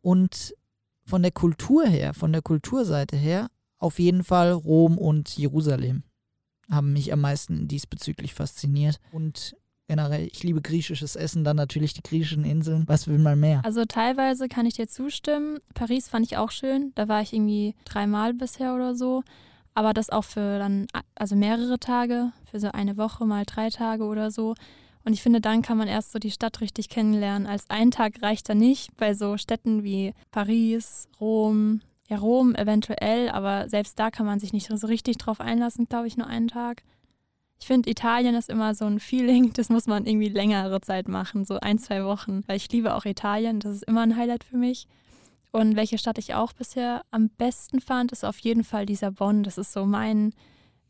Und 0.01 0.55
von 1.05 1.21
der 1.21 1.31
Kultur 1.31 1.85
her, 1.85 2.13
von 2.13 2.31
der 2.31 2.41
Kulturseite 2.41 3.15
her, 3.15 3.49
auf 3.77 3.99
jeden 3.99 4.23
Fall 4.23 4.51
Rom 4.51 4.97
und 4.97 5.37
Jerusalem 5.37 6.03
haben 6.69 6.93
mich 6.93 7.13
am 7.13 7.21
meisten 7.21 7.67
diesbezüglich 7.67 8.33
fasziniert. 8.33 8.99
Und 9.11 9.55
generell, 9.87 10.27
ich 10.31 10.43
liebe 10.43 10.61
griechisches 10.61 11.15
Essen, 11.15 11.43
dann 11.43 11.55
natürlich 11.55 11.93
die 11.93 12.01
griechischen 12.01 12.43
Inseln. 12.43 12.83
Was 12.87 13.07
will 13.07 13.19
man 13.19 13.39
mehr? 13.39 13.63
Also 13.63 13.85
teilweise 13.85 14.47
kann 14.47 14.65
ich 14.65 14.75
dir 14.75 14.87
zustimmen. 14.87 15.59
Paris 15.73 16.07
fand 16.07 16.25
ich 16.25 16.37
auch 16.37 16.51
schön. 16.51 16.91
Da 16.95 17.07
war 17.07 17.21
ich 17.21 17.33
irgendwie 17.33 17.75
dreimal 17.85 18.33
bisher 18.33 18.73
oder 18.73 18.95
so 18.95 19.23
aber 19.75 19.93
das 19.93 20.09
auch 20.09 20.23
für 20.23 20.57
dann, 20.57 20.87
also 21.13 21.35
mehrere 21.35 21.77
Tage, 21.79 22.31
für 22.49 22.59
so 22.59 22.71
eine 22.71 22.97
Woche, 22.97 23.25
mal 23.25 23.43
drei 23.45 23.69
Tage 23.69 24.05
oder 24.05 24.31
so. 24.31 24.55
Und 25.03 25.13
ich 25.13 25.21
finde, 25.21 25.41
dann 25.41 25.61
kann 25.61 25.77
man 25.77 25.87
erst 25.87 26.13
so 26.13 26.17
die 26.17 26.31
Stadt 26.31 26.61
richtig 26.61 26.89
kennenlernen. 26.89 27.47
Als 27.47 27.69
ein 27.69 27.91
Tag 27.91 28.23
reicht 28.23 28.49
da 28.49 28.55
nicht 28.55 28.95
bei 28.97 29.13
so 29.13 29.37
Städten 29.37 29.83
wie 29.83 30.13
Paris, 30.31 31.07
Rom, 31.21 31.81
ja, 32.07 32.17
Rom 32.17 32.55
eventuell, 32.55 33.29
aber 33.29 33.69
selbst 33.69 33.99
da 33.99 34.09
kann 34.09 34.25
man 34.25 34.39
sich 34.39 34.53
nicht 34.53 34.67
so 34.67 34.87
richtig 34.87 35.17
drauf 35.17 35.41
einlassen, 35.41 35.87
glaube 35.87 36.07
ich, 36.07 36.17
nur 36.17 36.27
einen 36.27 36.47
Tag. 36.47 36.83
Ich 37.59 37.67
finde, 37.67 37.89
Italien 37.89 38.35
ist 38.35 38.49
immer 38.49 38.75
so 38.75 38.85
ein 38.85 38.99
Feeling, 38.99 39.53
das 39.53 39.69
muss 39.69 39.87
man 39.87 40.05
irgendwie 40.05 40.29
längere 40.29 40.81
Zeit 40.81 41.07
machen, 41.07 41.45
so 41.45 41.59
ein, 41.59 41.79
zwei 41.79 42.03
Wochen, 42.05 42.43
weil 42.47 42.57
ich 42.57 42.71
liebe 42.71 42.93
auch 42.95 43.05
Italien, 43.05 43.59
das 43.59 43.75
ist 43.75 43.83
immer 43.83 44.01
ein 44.01 44.15
Highlight 44.15 44.43
für 44.43 44.57
mich. 44.57 44.87
Und 45.55 45.77
welche 45.77 45.97
Stadt 45.97 46.17
ich 46.17 46.33
auch 46.33 46.51
bisher 46.51 47.03
am 47.11 47.29
besten 47.29 47.79
fand, 47.79 48.11
ist 48.11 48.25
auf 48.25 48.39
jeden 48.39 48.65
Fall 48.65 48.87
Lissabon. 48.87 49.41
Das 49.43 49.57
ist 49.57 49.71
so 49.71 49.85
mein 49.85 50.33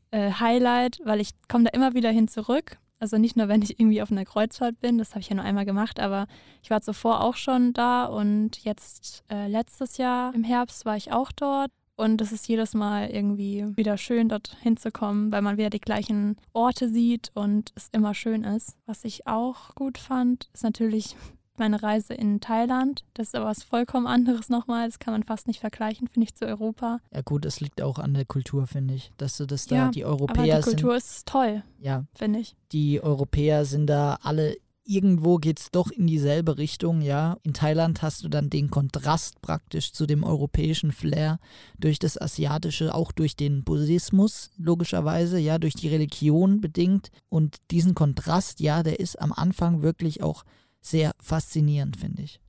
äh, 0.09 0.31
Highlight, 0.31 1.01
weil 1.03 1.21
ich 1.21 1.33
komme 1.47 1.65
da 1.65 1.69
immer 1.69 1.93
wieder 1.93 2.09
hin 2.09 2.27
zurück. 2.27 2.79
Also 2.97 3.19
nicht 3.19 3.37
nur, 3.37 3.47
wenn 3.47 3.61
ich 3.61 3.79
irgendwie 3.79 4.01
auf 4.01 4.11
einer 4.11 4.25
Kreuzfahrt 4.25 4.79
bin, 4.79 4.97
das 4.97 5.11
habe 5.11 5.19
ich 5.19 5.29
ja 5.29 5.35
nur 5.35 5.45
einmal 5.45 5.65
gemacht, 5.65 5.99
aber 5.99 6.25
ich 6.63 6.71
war 6.71 6.81
zuvor 6.81 7.21
auch 7.21 7.35
schon 7.35 7.73
da 7.73 8.05
und 8.05 8.63
jetzt 8.63 9.23
äh, 9.29 9.47
letztes 9.47 9.97
Jahr 9.97 10.33
im 10.33 10.43
Herbst 10.43 10.83
war 10.83 10.97
ich 10.97 11.11
auch 11.11 11.31
dort. 11.31 11.69
Und 11.95 12.19
es 12.19 12.31
ist 12.31 12.47
jedes 12.47 12.73
Mal 12.73 13.11
irgendwie 13.11 13.65
wieder 13.77 13.99
schön, 13.99 14.29
dort 14.29 14.57
hinzukommen, 14.63 15.31
weil 15.31 15.43
man 15.43 15.57
wieder 15.57 15.69
die 15.69 15.79
gleichen 15.79 16.37
Orte 16.53 16.89
sieht 16.89 17.29
und 17.35 17.71
es 17.75 17.89
immer 17.91 18.15
schön 18.15 18.43
ist. 18.43 18.79
Was 18.87 19.05
ich 19.05 19.27
auch 19.27 19.75
gut 19.75 19.99
fand, 19.99 20.49
ist 20.53 20.63
natürlich 20.63 21.15
meine 21.59 21.81
Reise 21.81 22.13
in 22.13 22.39
Thailand. 22.39 23.03
Das 23.13 23.27
ist 23.27 23.35
aber 23.35 23.45
was 23.45 23.63
vollkommen 23.63 24.07
anderes 24.07 24.49
nochmal. 24.49 24.87
Das 24.87 24.99
kann 24.99 25.13
man 25.13 25.23
fast 25.23 25.47
nicht 25.47 25.59
vergleichen, 25.59 26.07
finde 26.07 26.25
ich, 26.25 26.35
zu 26.35 26.45
Europa. 26.45 26.99
Ja 27.13 27.21
gut, 27.21 27.45
es 27.45 27.59
liegt 27.59 27.81
auch 27.81 27.99
an 27.99 28.13
der 28.13 28.25
Kultur, 28.25 28.67
finde 28.67 28.93
ich. 28.93 29.11
Dass 29.17 29.37
du 29.37 29.45
das 29.45 29.67
da, 29.67 29.75
ja, 29.75 29.89
die 29.89 30.05
Europäer 30.05 30.55
aber 30.55 30.63
die 30.63 30.69
Kultur 30.69 30.99
sind, 30.99 31.11
ist 31.11 31.27
toll, 31.27 31.63
ja, 31.79 32.05
finde 32.13 32.39
ich. 32.39 32.55
Die 32.71 33.01
Europäer 33.01 33.65
sind 33.65 33.87
da 33.87 34.17
alle 34.21 34.57
irgendwo 34.85 35.37
geht 35.37 35.59
es 35.59 35.71
doch 35.71 35.89
in 35.89 36.07
dieselbe 36.07 36.57
Richtung, 36.57 37.01
ja. 37.01 37.37
In 37.43 37.53
Thailand 37.53 38.01
hast 38.01 38.23
du 38.23 38.29
dann 38.29 38.49
den 38.49 38.69
Kontrast 38.69 39.41
praktisch 39.41 39.91
zu 39.91 40.05
dem 40.05 40.23
europäischen 40.23 40.91
Flair 40.91 41.39
durch 41.79 41.99
das 41.99 42.21
Asiatische, 42.21 42.93
auch 42.93 43.11
durch 43.11 43.35
den 43.35 43.63
Buddhismus, 43.63 44.51
logischerweise, 44.57 45.39
ja, 45.39 45.57
durch 45.57 45.73
die 45.73 45.89
Religion 45.89 46.61
bedingt. 46.61 47.09
Und 47.29 47.57
diesen 47.71 47.95
Kontrast, 47.95 48.59
ja, 48.59 48.83
der 48.83 48.99
ist 48.99 49.19
am 49.19 49.33
Anfang 49.33 49.81
wirklich 49.81 50.21
auch 50.21 50.43
sehr 50.85 51.11
faszinierend, 51.19 51.97
finde 51.97 52.23
ich. 52.23 52.39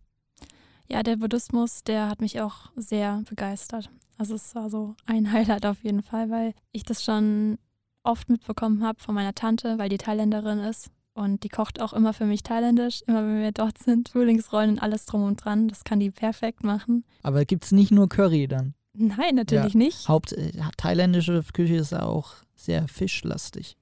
Ja, 0.88 1.02
der 1.02 1.16
Buddhismus, 1.16 1.82
der 1.82 2.08
hat 2.08 2.20
mich 2.20 2.40
auch 2.40 2.70
sehr 2.76 3.22
begeistert. 3.28 3.90
Also 4.18 4.34
es 4.34 4.54
war 4.54 4.70
so 4.70 4.94
ein 5.06 5.32
Highlight 5.32 5.66
auf 5.66 5.82
jeden 5.82 6.02
Fall, 6.02 6.30
weil 6.30 6.54
ich 6.72 6.84
das 6.84 7.02
schon 7.02 7.58
oft 8.02 8.28
mitbekommen 8.28 8.84
habe 8.84 9.00
von 9.00 9.14
meiner 9.14 9.34
Tante, 9.34 9.78
weil 9.78 9.88
die 9.88 9.98
Thailänderin 9.98 10.60
ist. 10.60 10.90
Und 11.14 11.44
die 11.44 11.48
kocht 11.48 11.80
auch 11.80 11.94
immer 11.94 12.12
für 12.12 12.26
mich 12.26 12.42
thailändisch, 12.42 13.02
immer 13.06 13.26
wenn 13.26 13.40
wir 13.40 13.52
dort 13.52 13.78
sind. 13.78 14.08
Frühlingsrollen 14.10 14.72
und 14.72 14.78
alles 14.80 15.06
drum 15.06 15.24
und 15.24 15.42
dran. 15.42 15.68
Das 15.68 15.82
kann 15.82 15.98
die 15.98 16.10
perfekt 16.10 16.62
machen. 16.62 17.04
Aber 17.22 17.44
gibt 17.46 17.64
es 17.64 17.72
nicht 17.72 17.90
nur 17.90 18.08
Curry 18.08 18.46
dann? 18.46 18.74
Nein, 18.92 19.34
natürlich 19.34 19.74
ja. 19.74 19.78
nicht. 19.78 20.08
Haupt 20.08 20.32
äh, 20.32 20.52
thailändische 20.76 21.42
Küche 21.52 21.76
ist 21.76 21.94
auch 21.94 22.34
sehr 22.54 22.86
fischlastig. 22.86 23.76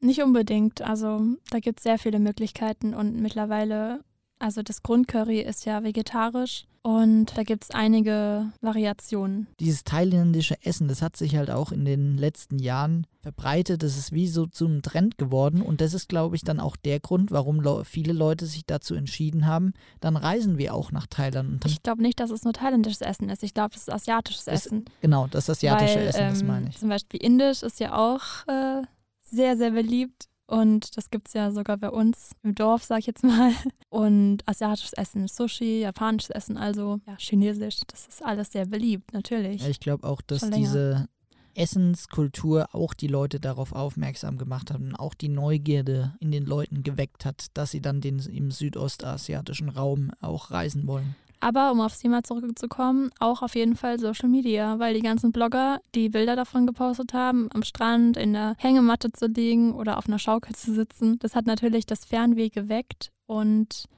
Nicht 0.00 0.22
unbedingt. 0.22 0.82
Also 0.82 1.22
da 1.50 1.58
gibt 1.58 1.80
es 1.80 1.82
sehr 1.84 1.98
viele 1.98 2.18
Möglichkeiten 2.18 2.94
und 2.94 3.20
mittlerweile, 3.20 4.00
also 4.38 4.62
das 4.62 4.82
Grundcurry 4.82 5.40
ist 5.40 5.66
ja 5.66 5.82
vegetarisch 5.82 6.64
und 6.82 7.36
da 7.36 7.42
gibt 7.42 7.64
es 7.64 7.70
einige 7.72 8.52
Variationen. 8.60 9.48
Dieses 9.58 9.84
thailändische 9.84 10.56
Essen, 10.64 10.88
das 10.88 11.02
hat 11.02 11.16
sich 11.16 11.36
halt 11.36 11.50
auch 11.50 11.72
in 11.72 11.84
den 11.84 12.16
letzten 12.16 12.58
Jahren 12.58 13.06
verbreitet. 13.20 13.82
Das 13.82 13.98
ist 13.98 14.12
wie 14.12 14.28
so 14.28 14.46
zum 14.46 14.80
Trend 14.80 15.18
geworden 15.18 15.60
und 15.60 15.80
das 15.80 15.92
ist, 15.92 16.08
glaube 16.08 16.36
ich, 16.36 16.42
dann 16.42 16.60
auch 16.60 16.76
der 16.76 17.00
Grund, 17.00 17.32
warum 17.32 17.84
viele 17.84 18.12
Leute 18.12 18.46
sich 18.46 18.64
dazu 18.64 18.94
entschieden 18.94 19.46
haben. 19.46 19.74
Dann 20.00 20.16
reisen 20.16 20.56
wir 20.56 20.72
auch 20.72 20.92
nach 20.92 21.08
Thailand. 21.08 21.64
ich 21.66 21.82
glaube 21.82 22.02
nicht, 22.02 22.20
dass 22.20 22.30
es 22.30 22.44
nur 22.44 22.52
thailändisches 22.52 23.00
Essen 23.00 23.28
ist. 23.28 23.42
Ich 23.42 23.52
glaube, 23.52 23.74
es 23.74 23.82
ist 23.82 23.92
asiatisches 23.92 24.46
Essen. 24.46 24.84
Es, 24.86 25.00
genau, 25.02 25.26
das 25.26 25.50
asiatische 25.50 25.96
Weil, 25.96 26.06
Essen, 26.06 26.28
das 26.30 26.40
ähm, 26.40 26.46
meine 26.46 26.68
ich. 26.68 26.78
Zum 26.78 26.88
Beispiel 26.88 27.20
indisch 27.20 27.62
ist 27.64 27.80
ja 27.80 27.98
auch... 27.98 28.46
Äh, 28.46 28.82
sehr, 29.30 29.56
sehr 29.56 29.70
beliebt. 29.70 30.28
Und 30.46 30.96
das 30.96 31.10
gibt 31.10 31.28
es 31.28 31.34
ja 31.34 31.50
sogar 31.50 31.76
bei 31.76 31.90
uns 31.90 32.32
im 32.42 32.54
Dorf, 32.54 32.82
sag 32.82 33.00
ich 33.00 33.06
jetzt 33.06 33.22
mal. 33.22 33.52
Und 33.90 34.38
asiatisches 34.46 34.94
Essen, 34.94 35.28
Sushi, 35.28 35.80
japanisches 35.80 36.30
Essen, 36.30 36.56
also 36.56 37.00
ja, 37.06 37.16
chinesisch, 37.18 37.80
das 37.86 38.06
ist 38.06 38.24
alles 38.24 38.52
sehr 38.52 38.64
beliebt, 38.64 39.12
natürlich. 39.12 39.62
Ja, 39.62 39.68
ich 39.68 39.80
glaube 39.80 40.08
auch, 40.08 40.22
dass 40.22 40.48
diese 40.50 41.08
Essenskultur 41.54 42.68
auch 42.72 42.94
die 42.94 43.08
Leute 43.08 43.40
darauf 43.40 43.72
aufmerksam 43.72 44.38
gemacht 44.38 44.70
hat 44.70 44.80
und 44.80 44.94
auch 44.94 45.14
die 45.14 45.28
Neugierde 45.28 46.14
in 46.20 46.30
den 46.30 46.46
Leuten 46.46 46.82
geweckt 46.82 47.24
hat, 47.24 47.46
dass 47.54 47.72
sie 47.72 47.82
dann 47.82 48.00
den, 48.00 48.20
im 48.20 48.50
südostasiatischen 48.50 49.68
Raum 49.68 50.12
auch 50.20 50.50
reisen 50.50 50.86
wollen. 50.86 51.16
Aber 51.40 51.70
um 51.70 51.80
aufs 51.80 52.00
Thema 52.00 52.22
zurückzukommen, 52.22 53.10
auch 53.20 53.42
auf 53.42 53.54
jeden 53.54 53.76
Fall 53.76 53.98
Social 53.98 54.28
Media, 54.28 54.78
weil 54.78 54.94
die 54.94 55.02
ganzen 55.02 55.32
Blogger, 55.32 55.80
die 55.94 56.08
Bilder 56.08 56.36
davon 56.36 56.66
gepostet 56.66 57.12
haben, 57.12 57.48
am 57.54 57.62
Strand 57.62 58.16
in 58.16 58.32
der 58.32 58.54
Hängematte 58.58 59.12
zu 59.12 59.26
liegen 59.26 59.74
oder 59.74 59.98
auf 59.98 60.08
einer 60.08 60.18
Schaukel 60.18 60.54
zu 60.54 60.74
sitzen, 60.74 61.18
das 61.20 61.34
hat 61.34 61.46
natürlich 61.46 61.86
das 61.86 62.04
Fernweh 62.04 62.48
geweckt 62.48 63.12
und 63.26 63.88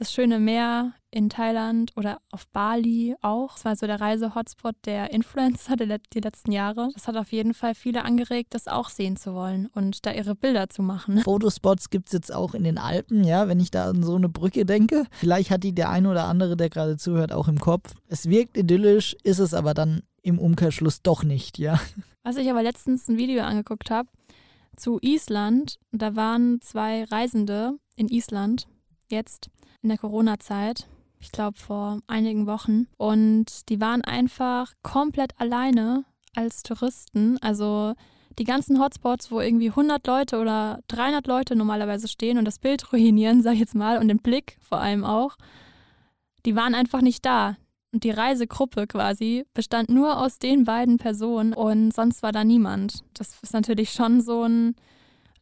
das 0.00 0.14
schöne 0.14 0.40
Meer 0.40 0.94
in 1.10 1.28
Thailand 1.28 1.92
oder 1.94 2.22
auf 2.30 2.48
Bali 2.48 3.14
auch. 3.20 3.52
Das 3.52 3.64
war 3.66 3.76
so 3.76 3.86
der 3.86 4.00
Reise-Hotspot 4.00 4.74
der 4.86 5.12
Influencer 5.12 5.76
der, 5.76 5.98
die 6.14 6.20
letzten 6.20 6.52
Jahre. 6.52 6.88
Das 6.94 7.06
hat 7.06 7.18
auf 7.18 7.32
jeden 7.32 7.52
Fall 7.52 7.74
viele 7.74 8.02
angeregt, 8.02 8.54
das 8.54 8.66
auch 8.66 8.88
sehen 8.88 9.18
zu 9.18 9.34
wollen 9.34 9.66
und 9.66 10.06
da 10.06 10.12
ihre 10.12 10.34
Bilder 10.34 10.70
zu 10.70 10.82
machen. 10.82 11.18
Fotospots 11.18 11.90
gibt 11.90 12.08
es 12.08 12.14
jetzt 12.14 12.34
auch 12.34 12.54
in 12.54 12.64
den 12.64 12.78
Alpen, 12.78 13.24
ja, 13.24 13.46
wenn 13.46 13.60
ich 13.60 13.70
da 13.70 13.90
an 13.90 14.02
so 14.02 14.14
eine 14.14 14.30
Brücke 14.30 14.64
denke. 14.64 15.04
Vielleicht 15.10 15.50
hat 15.50 15.64
die 15.64 15.74
der 15.74 15.90
ein 15.90 16.06
oder 16.06 16.24
andere, 16.24 16.56
der 16.56 16.70
gerade 16.70 16.96
zuhört, 16.96 17.32
auch 17.32 17.48
im 17.48 17.60
Kopf. 17.60 17.94
Es 18.08 18.26
wirkt 18.26 18.56
idyllisch, 18.56 19.14
ist 19.22 19.38
es 19.38 19.52
aber 19.52 19.74
dann 19.74 20.02
im 20.22 20.38
Umkehrschluss 20.38 21.02
doch 21.02 21.24
nicht, 21.24 21.58
ja. 21.58 21.78
Was 22.22 22.38
ich 22.38 22.48
aber 22.48 22.62
letztens 22.62 23.06
ein 23.08 23.18
Video 23.18 23.42
angeguckt 23.42 23.90
habe 23.90 24.08
zu 24.76 24.98
Island, 25.02 25.78
da 25.92 26.16
waren 26.16 26.62
zwei 26.62 27.04
Reisende 27.04 27.74
in 27.96 28.08
Island 28.08 28.66
jetzt 29.10 29.50
in 29.82 29.88
der 29.88 29.98
Corona-Zeit. 29.98 30.88
Ich 31.18 31.32
glaube 31.32 31.58
vor 31.58 32.00
einigen 32.06 32.46
Wochen. 32.46 32.86
Und 32.96 33.68
die 33.68 33.80
waren 33.80 34.02
einfach 34.02 34.72
komplett 34.82 35.38
alleine 35.38 36.04
als 36.34 36.62
Touristen. 36.62 37.38
Also 37.38 37.94
die 38.38 38.44
ganzen 38.44 38.80
Hotspots, 38.80 39.30
wo 39.30 39.40
irgendwie 39.40 39.68
100 39.68 40.06
Leute 40.06 40.38
oder 40.38 40.80
300 40.88 41.26
Leute 41.26 41.56
normalerweise 41.56 42.08
stehen 42.08 42.38
und 42.38 42.44
das 42.44 42.58
Bild 42.58 42.92
ruinieren, 42.92 43.42
sag 43.42 43.54
ich 43.54 43.60
jetzt 43.60 43.74
mal, 43.74 43.98
und 43.98 44.08
den 44.08 44.18
Blick 44.18 44.56
vor 44.60 44.80
allem 44.80 45.04
auch, 45.04 45.36
die 46.46 46.56
waren 46.56 46.74
einfach 46.74 47.02
nicht 47.02 47.24
da. 47.26 47.56
Und 47.92 48.04
die 48.04 48.10
Reisegruppe 48.10 48.86
quasi 48.86 49.44
bestand 49.52 49.88
nur 49.90 50.18
aus 50.18 50.38
den 50.38 50.64
beiden 50.64 50.98
Personen 50.98 51.52
und 51.52 51.92
sonst 51.92 52.22
war 52.22 52.30
da 52.30 52.44
niemand. 52.44 53.02
Das 53.14 53.36
ist 53.42 53.52
natürlich 53.52 53.90
schon 53.90 54.20
so 54.20 54.44
ein 54.44 54.76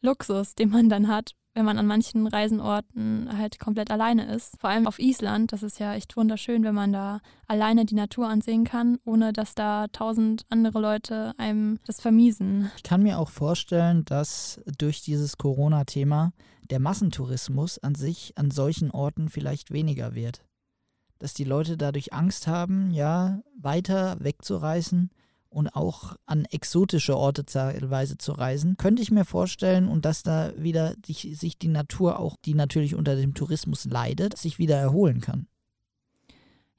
Luxus, 0.01 0.55
den 0.55 0.69
man 0.69 0.89
dann 0.89 1.07
hat, 1.07 1.35
wenn 1.59 1.65
man 1.65 1.77
an 1.77 1.87
manchen 1.87 2.25
Reisenorten 2.25 3.37
halt 3.37 3.59
komplett 3.59 3.91
alleine 3.91 4.33
ist. 4.33 4.57
Vor 4.61 4.69
allem 4.69 4.87
auf 4.87 4.97
Island, 4.97 5.51
das 5.51 5.61
ist 5.61 5.77
ja 5.77 5.93
echt 5.93 6.15
wunderschön, 6.15 6.63
wenn 6.63 6.73
man 6.73 6.93
da 6.93 7.19
alleine 7.47 7.83
die 7.83 7.95
Natur 7.95 8.29
ansehen 8.29 8.63
kann, 8.63 8.97
ohne 9.03 9.33
dass 9.33 9.55
da 9.55 9.87
tausend 9.91 10.45
andere 10.47 10.79
Leute 10.79 11.33
einem 11.37 11.77
das 11.85 11.99
vermiesen. 11.99 12.71
Ich 12.77 12.83
kann 12.83 13.03
mir 13.03 13.19
auch 13.19 13.29
vorstellen, 13.29 14.05
dass 14.05 14.61
durch 14.77 15.01
dieses 15.01 15.37
Corona-Thema 15.37 16.31
der 16.69 16.79
Massentourismus 16.79 17.77
an 17.77 17.93
sich 17.93 18.31
an 18.37 18.51
solchen 18.51 18.89
Orten 18.89 19.27
vielleicht 19.27 19.73
weniger 19.73 20.15
wird. 20.15 20.45
Dass 21.17 21.33
die 21.33 21.43
Leute 21.43 21.75
dadurch 21.75 22.13
Angst 22.13 22.47
haben, 22.47 22.89
ja, 22.91 23.41
weiter 23.59 24.15
wegzureisen 24.21 25.09
und 25.49 25.69
auch 25.75 26.15
an 26.25 26.45
exotische 26.45 27.17
Orte 27.17 27.45
teilweise 27.45 28.17
zu 28.17 28.31
reisen, 28.31 28.77
könnte 28.77 29.01
ich 29.01 29.11
mir 29.11 29.25
vorstellen 29.25 29.87
und 29.87 30.05
dass 30.05 30.23
da 30.23 30.53
wieder 30.57 30.95
sich, 31.05 31.27
sich 31.37 31.57
die 31.57 31.67
Natur 31.67 32.19
auch, 32.19 32.35
die 32.45 32.53
natürlich 32.53 32.95
unter 32.95 33.15
dem 33.15 33.33
Tourismus 33.33 33.85
leidet, 33.85 34.37
sich 34.37 34.59
wieder 34.59 34.77
erholen 34.77 35.21
kann. 35.21 35.47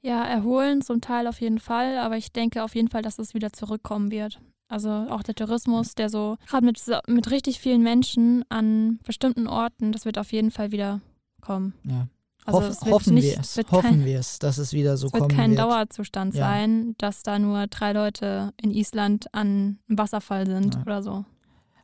Ja, 0.01 0.23
erholen 0.23 0.81
zum 0.81 1.01
Teil 1.01 1.27
auf 1.27 1.41
jeden 1.41 1.59
Fall, 1.59 1.97
aber 1.99 2.17
ich 2.17 2.31
denke 2.31 2.63
auf 2.63 2.73
jeden 2.73 2.87
Fall, 2.87 3.03
dass 3.03 3.19
es 3.19 3.33
wieder 3.33 3.53
zurückkommen 3.53 4.09
wird. 4.09 4.39
Also 4.67 4.89
auch 4.89 5.21
der 5.21 5.35
Tourismus, 5.35 5.95
der 5.95 6.09
so 6.09 6.37
gerade 6.47 6.65
mit, 6.65 6.81
mit 7.07 7.29
richtig 7.29 7.59
vielen 7.59 7.83
Menschen 7.83 8.43
an 8.49 8.99
bestimmten 9.03 9.47
Orten, 9.47 9.91
das 9.91 10.05
wird 10.05 10.17
auf 10.17 10.31
jeden 10.31 10.49
Fall 10.49 10.71
wieder 10.71 11.01
kommen. 11.41 11.73
Ja. 11.83 12.07
Also 12.45 12.61
Hoff, 12.61 12.81
hoffen 12.89 13.13
nicht, 13.15 13.35
wir 13.35 13.39
es, 13.39 13.57
hoffen 13.71 14.05
wir 14.05 14.19
es, 14.19 14.39
dass 14.39 14.57
es 14.57 14.73
wieder 14.73 14.97
so 14.97 15.09
kommt. 15.09 15.23
Es 15.23 15.29
wird 15.29 15.39
kein 15.39 15.51
wird. 15.51 15.59
Dauerzustand 15.59 16.33
ja. 16.33 16.47
sein, 16.47 16.95
dass 16.97 17.23
da 17.23 17.37
nur 17.37 17.67
drei 17.67 17.93
Leute 17.93 18.53
in 18.61 18.71
Island 18.71 19.33
an 19.33 19.79
einem 19.87 19.97
Wasserfall 19.97 20.47
sind 20.47 20.75
ja. 20.75 20.81
oder 20.81 21.03
so. 21.03 21.25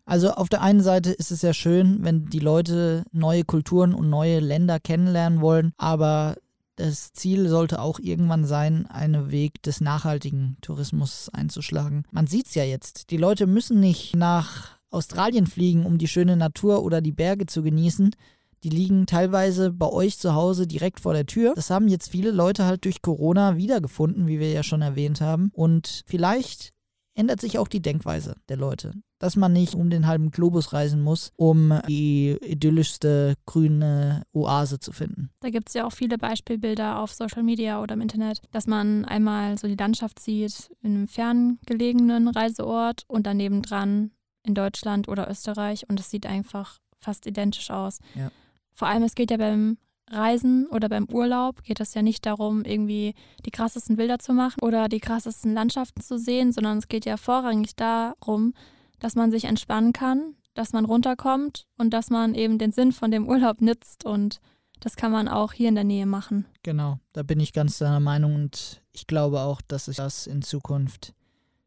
Also 0.05 0.31
auf 0.31 0.47
der 0.47 0.61
einen 0.61 0.81
Seite 0.81 1.11
ist 1.11 1.31
es 1.31 1.41
ja 1.41 1.53
schön, 1.53 1.99
wenn 2.01 2.27
die 2.27 2.39
Leute 2.39 3.03
neue 3.11 3.43
Kulturen 3.43 3.93
und 3.93 4.09
neue 4.09 4.39
Länder 4.39 4.79
kennenlernen 4.79 5.41
wollen, 5.41 5.73
aber 5.77 6.37
das 6.77 7.11
Ziel 7.11 7.49
sollte 7.49 7.81
auch 7.81 7.99
irgendwann 7.99 8.45
sein, 8.45 8.85
einen 8.85 9.31
Weg 9.31 9.61
des 9.63 9.81
nachhaltigen 9.81 10.57
Tourismus 10.61 11.29
einzuschlagen. 11.33 12.05
Man 12.11 12.27
sieht 12.27 12.47
es 12.47 12.55
ja 12.55 12.63
jetzt. 12.63 13.09
Die 13.09 13.17
Leute 13.17 13.47
müssen 13.47 13.79
nicht 13.79 14.15
nach 14.15 14.77
Australien 14.91 15.47
fliegen, 15.47 15.85
um 15.85 15.97
die 15.97 16.07
schöne 16.07 16.37
Natur 16.37 16.83
oder 16.83 17.01
die 17.01 17.11
Berge 17.11 17.47
zu 17.47 17.63
genießen, 17.63 18.15
die 18.63 18.69
liegen 18.69 19.05
teilweise 19.05 19.71
bei 19.71 19.87
euch 19.87 20.17
zu 20.17 20.33
Hause 20.33 20.67
direkt 20.67 20.99
vor 20.99 21.13
der 21.13 21.25
Tür. 21.25 21.53
Das 21.55 21.69
haben 21.69 21.87
jetzt 21.87 22.09
viele 22.09 22.31
Leute 22.31 22.65
halt 22.65 22.85
durch 22.85 23.01
Corona 23.01 23.57
wiedergefunden, 23.57 24.27
wie 24.27 24.39
wir 24.39 24.51
ja 24.51 24.63
schon 24.63 24.81
erwähnt 24.81 25.21
haben. 25.21 25.51
Und 25.53 26.03
vielleicht 26.05 26.73
ändert 27.17 27.41
sich 27.41 27.57
auch 27.57 27.67
die 27.67 27.81
Denkweise 27.81 28.35
der 28.47 28.57
Leute. 28.57 28.93
Dass 29.19 29.35
man 29.35 29.51
nicht 29.51 29.73
um 29.73 29.89
den 29.89 30.05
halben 30.05 30.29
Globus 30.29 30.73
reisen 30.73 31.01
muss, 31.01 31.31
um 31.35 31.79
die 31.87 32.37
idyllischste 32.41 33.33
grüne 33.47 34.21
Oase 34.33 34.79
zu 34.79 34.91
finden. 34.91 35.31
Da 35.39 35.49
gibt 35.49 35.69
es 35.69 35.73
ja 35.73 35.85
auch 35.85 35.91
viele 35.91 36.19
Beispielbilder 36.19 36.99
auf 36.99 37.11
Social 37.11 37.41
Media 37.41 37.81
oder 37.81 37.95
im 37.95 38.01
Internet, 38.01 38.41
dass 38.51 38.67
man 38.67 39.05
einmal 39.05 39.57
so 39.57 39.67
die 39.67 39.75
Landschaft 39.75 40.19
sieht 40.19 40.69
in 40.83 40.95
einem 40.95 41.07
ferngelegenen 41.07 42.27
Reiseort 42.27 43.05
und 43.07 43.25
daneben 43.25 43.63
dran 43.63 44.11
in 44.43 44.53
Deutschland 44.53 45.07
oder 45.07 45.29
Österreich 45.29 45.89
und 45.89 45.99
es 45.99 46.11
sieht 46.11 46.27
einfach 46.27 46.79
fast 46.99 47.25
identisch 47.25 47.71
aus. 47.71 47.99
Ja. 48.15 48.31
Vor 48.77 48.87
allem, 48.87 49.01
es 49.01 49.15
geht 49.15 49.31
ja 49.31 49.37
beim 49.37 49.79
Reisen 50.07 50.67
oder 50.67 50.87
beim 50.87 51.07
Urlaub, 51.09 51.63
geht 51.63 51.79
es 51.79 51.95
ja 51.95 52.03
nicht 52.03 52.27
darum, 52.27 52.63
irgendwie 52.63 53.15
die 53.43 53.49
krassesten 53.49 53.95
Bilder 53.95 54.19
zu 54.19 54.33
machen 54.33 54.61
oder 54.61 54.87
die 54.87 54.99
krassesten 54.99 55.55
Landschaften 55.55 55.99
zu 55.99 56.19
sehen, 56.19 56.51
sondern 56.51 56.77
es 56.77 56.87
geht 56.87 57.05
ja 57.05 57.17
vorrangig 57.17 57.75
darum, 57.75 58.53
dass 58.99 59.15
man 59.15 59.31
sich 59.31 59.45
entspannen 59.45 59.93
kann, 59.93 60.35
dass 60.53 60.73
man 60.73 60.85
runterkommt 60.85 61.65
und 61.79 61.91
dass 61.91 62.11
man 62.11 62.35
eben 62.35 62.59
den 62.59 62.71
Sinn 62.71 62.91
von 62.91 63.09
dem 63.09 63.27
Urlaub 63.27 63.61
nützt 63.61 64.05
und 64.05 64.41
das 64.79 64.95
kann 64.95 65.11
man 65.11 65.27
auch 65.27 65.53
hier 65.53 65.69
in 65.69 65.75
der 65.75 65.83
Nähe 65.83 66.05
machen. 66.05 66.45
Genau, 66.61 66.99
da 67.13 67.23
bin 67.23 67.39
ich 67.39 67.53
ganz 67.53 67.79
deiner 67.79 67.99
Meinung 67.99 68.35
und 68.35 68.83
ich 68.93 69.07
glaube 69.07 69.39
auch, 69.39 69.59
dass 69.67 69.85
sich 69.85 69.97
das 69.97 70.27
in 70.27 70.43
Zukunft 70.43 71.15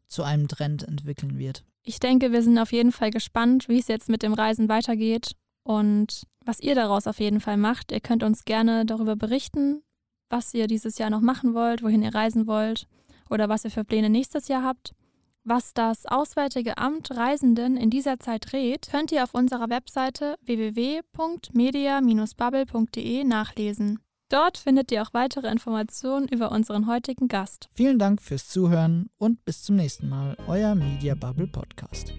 zu 0.06 0.22
einem 0.22 0.46
Trend 0.46 0.84
entwickeln 0.84 1.38
wird. 1.38 1.64
Ich 1.82 1.98
denke, 1.98 2.30
wir 2.30 2.44
sind 2.44 2.56
auf 2.56 2.70
jeden 2.70 2.92
Fall 2.92 3.10
gespannt, 3.10 3.68
wie 3.68 3.80
es 3.80 3.88
jetzt 3.88 4.08
mit 4.08 4.22
dem 4.22 4.32
Reisen 4.32 4.68
weitergeht 4.68 5.32
und 5.64 6.24
was 6.44 6.60
ihr 6.60 6.74
daraus 6.74 7.06
auf 7.06 7.20
jeden 7.20 7.40
Fall 7.40 7.56
macht. 7.56 7.92
Ihr 7.92 8.00
könnt 8.00 8.22
uns 8.22 8.44
gerne 8.44 8.86
darüber 8.86 9.16
berichten, 9.16 9.82
was 10.28 10.54
ihr 10.54 10.66
dieses 10.66 10.98
Jahr 10.98 11.10
noch 11.10 11.20
machen 11.20 11.54
wollt, 11.54 11.82
wohin 11.82 12.02
ihr 12.02 12.14
reisen 12.14 12.46
wollt 12.46 12.86
oder 13.28 13.48
was 13.48 13.64
ihr 13.64 13.70
für 13.70 13.84
Pläne 13.84 14.10
nächstes 14.10 14.48
Jahr 14.48 14.62
habt. 14.62 14.94
Was 15.42 15.72
das 15.72 16.04
Auswärtige 16.06 16.76
Amt 16.76 17.16
Reisenden 17.16 17.78
in 17.78 17.88
dieser 17.88 18.18
Zeit 18.18 18.52
rät, 18.52 18.88
könnt 18.90 19.10
ihr 19.10 19.24
auf 19.24 19.32
unserer 19.34 19.70
Webseite 19.70 20.36
www.media-bubble.de 20.42 23.24
nachlesen. 23.24 24.00
Dort 24.28 24.58
findet 24.58 24.92
ihr 24.92 25.02
auch 25.02 25.12
weitere 25.12 25.50
Informationen 25.50 26.28
über 26.28 26.52
unseren 26.52 26.86
heutigen 26.86 27.26
Gast. 27.26 27.68
Vielen 27.72 27.98
Dank 27.98 28.22
fürs 28.22 28.48
Zuhören 28.48 29.10
und 29.18 29.44
bis 29.44 29.62
zum 29.62 29.76
nächsten 29.76 30.08
Mal, 30.08 30.36
euer 30.46 30.74
Media 30.74 31.14
Bubble 31.14 31.48
Podcast. 31.48 32.14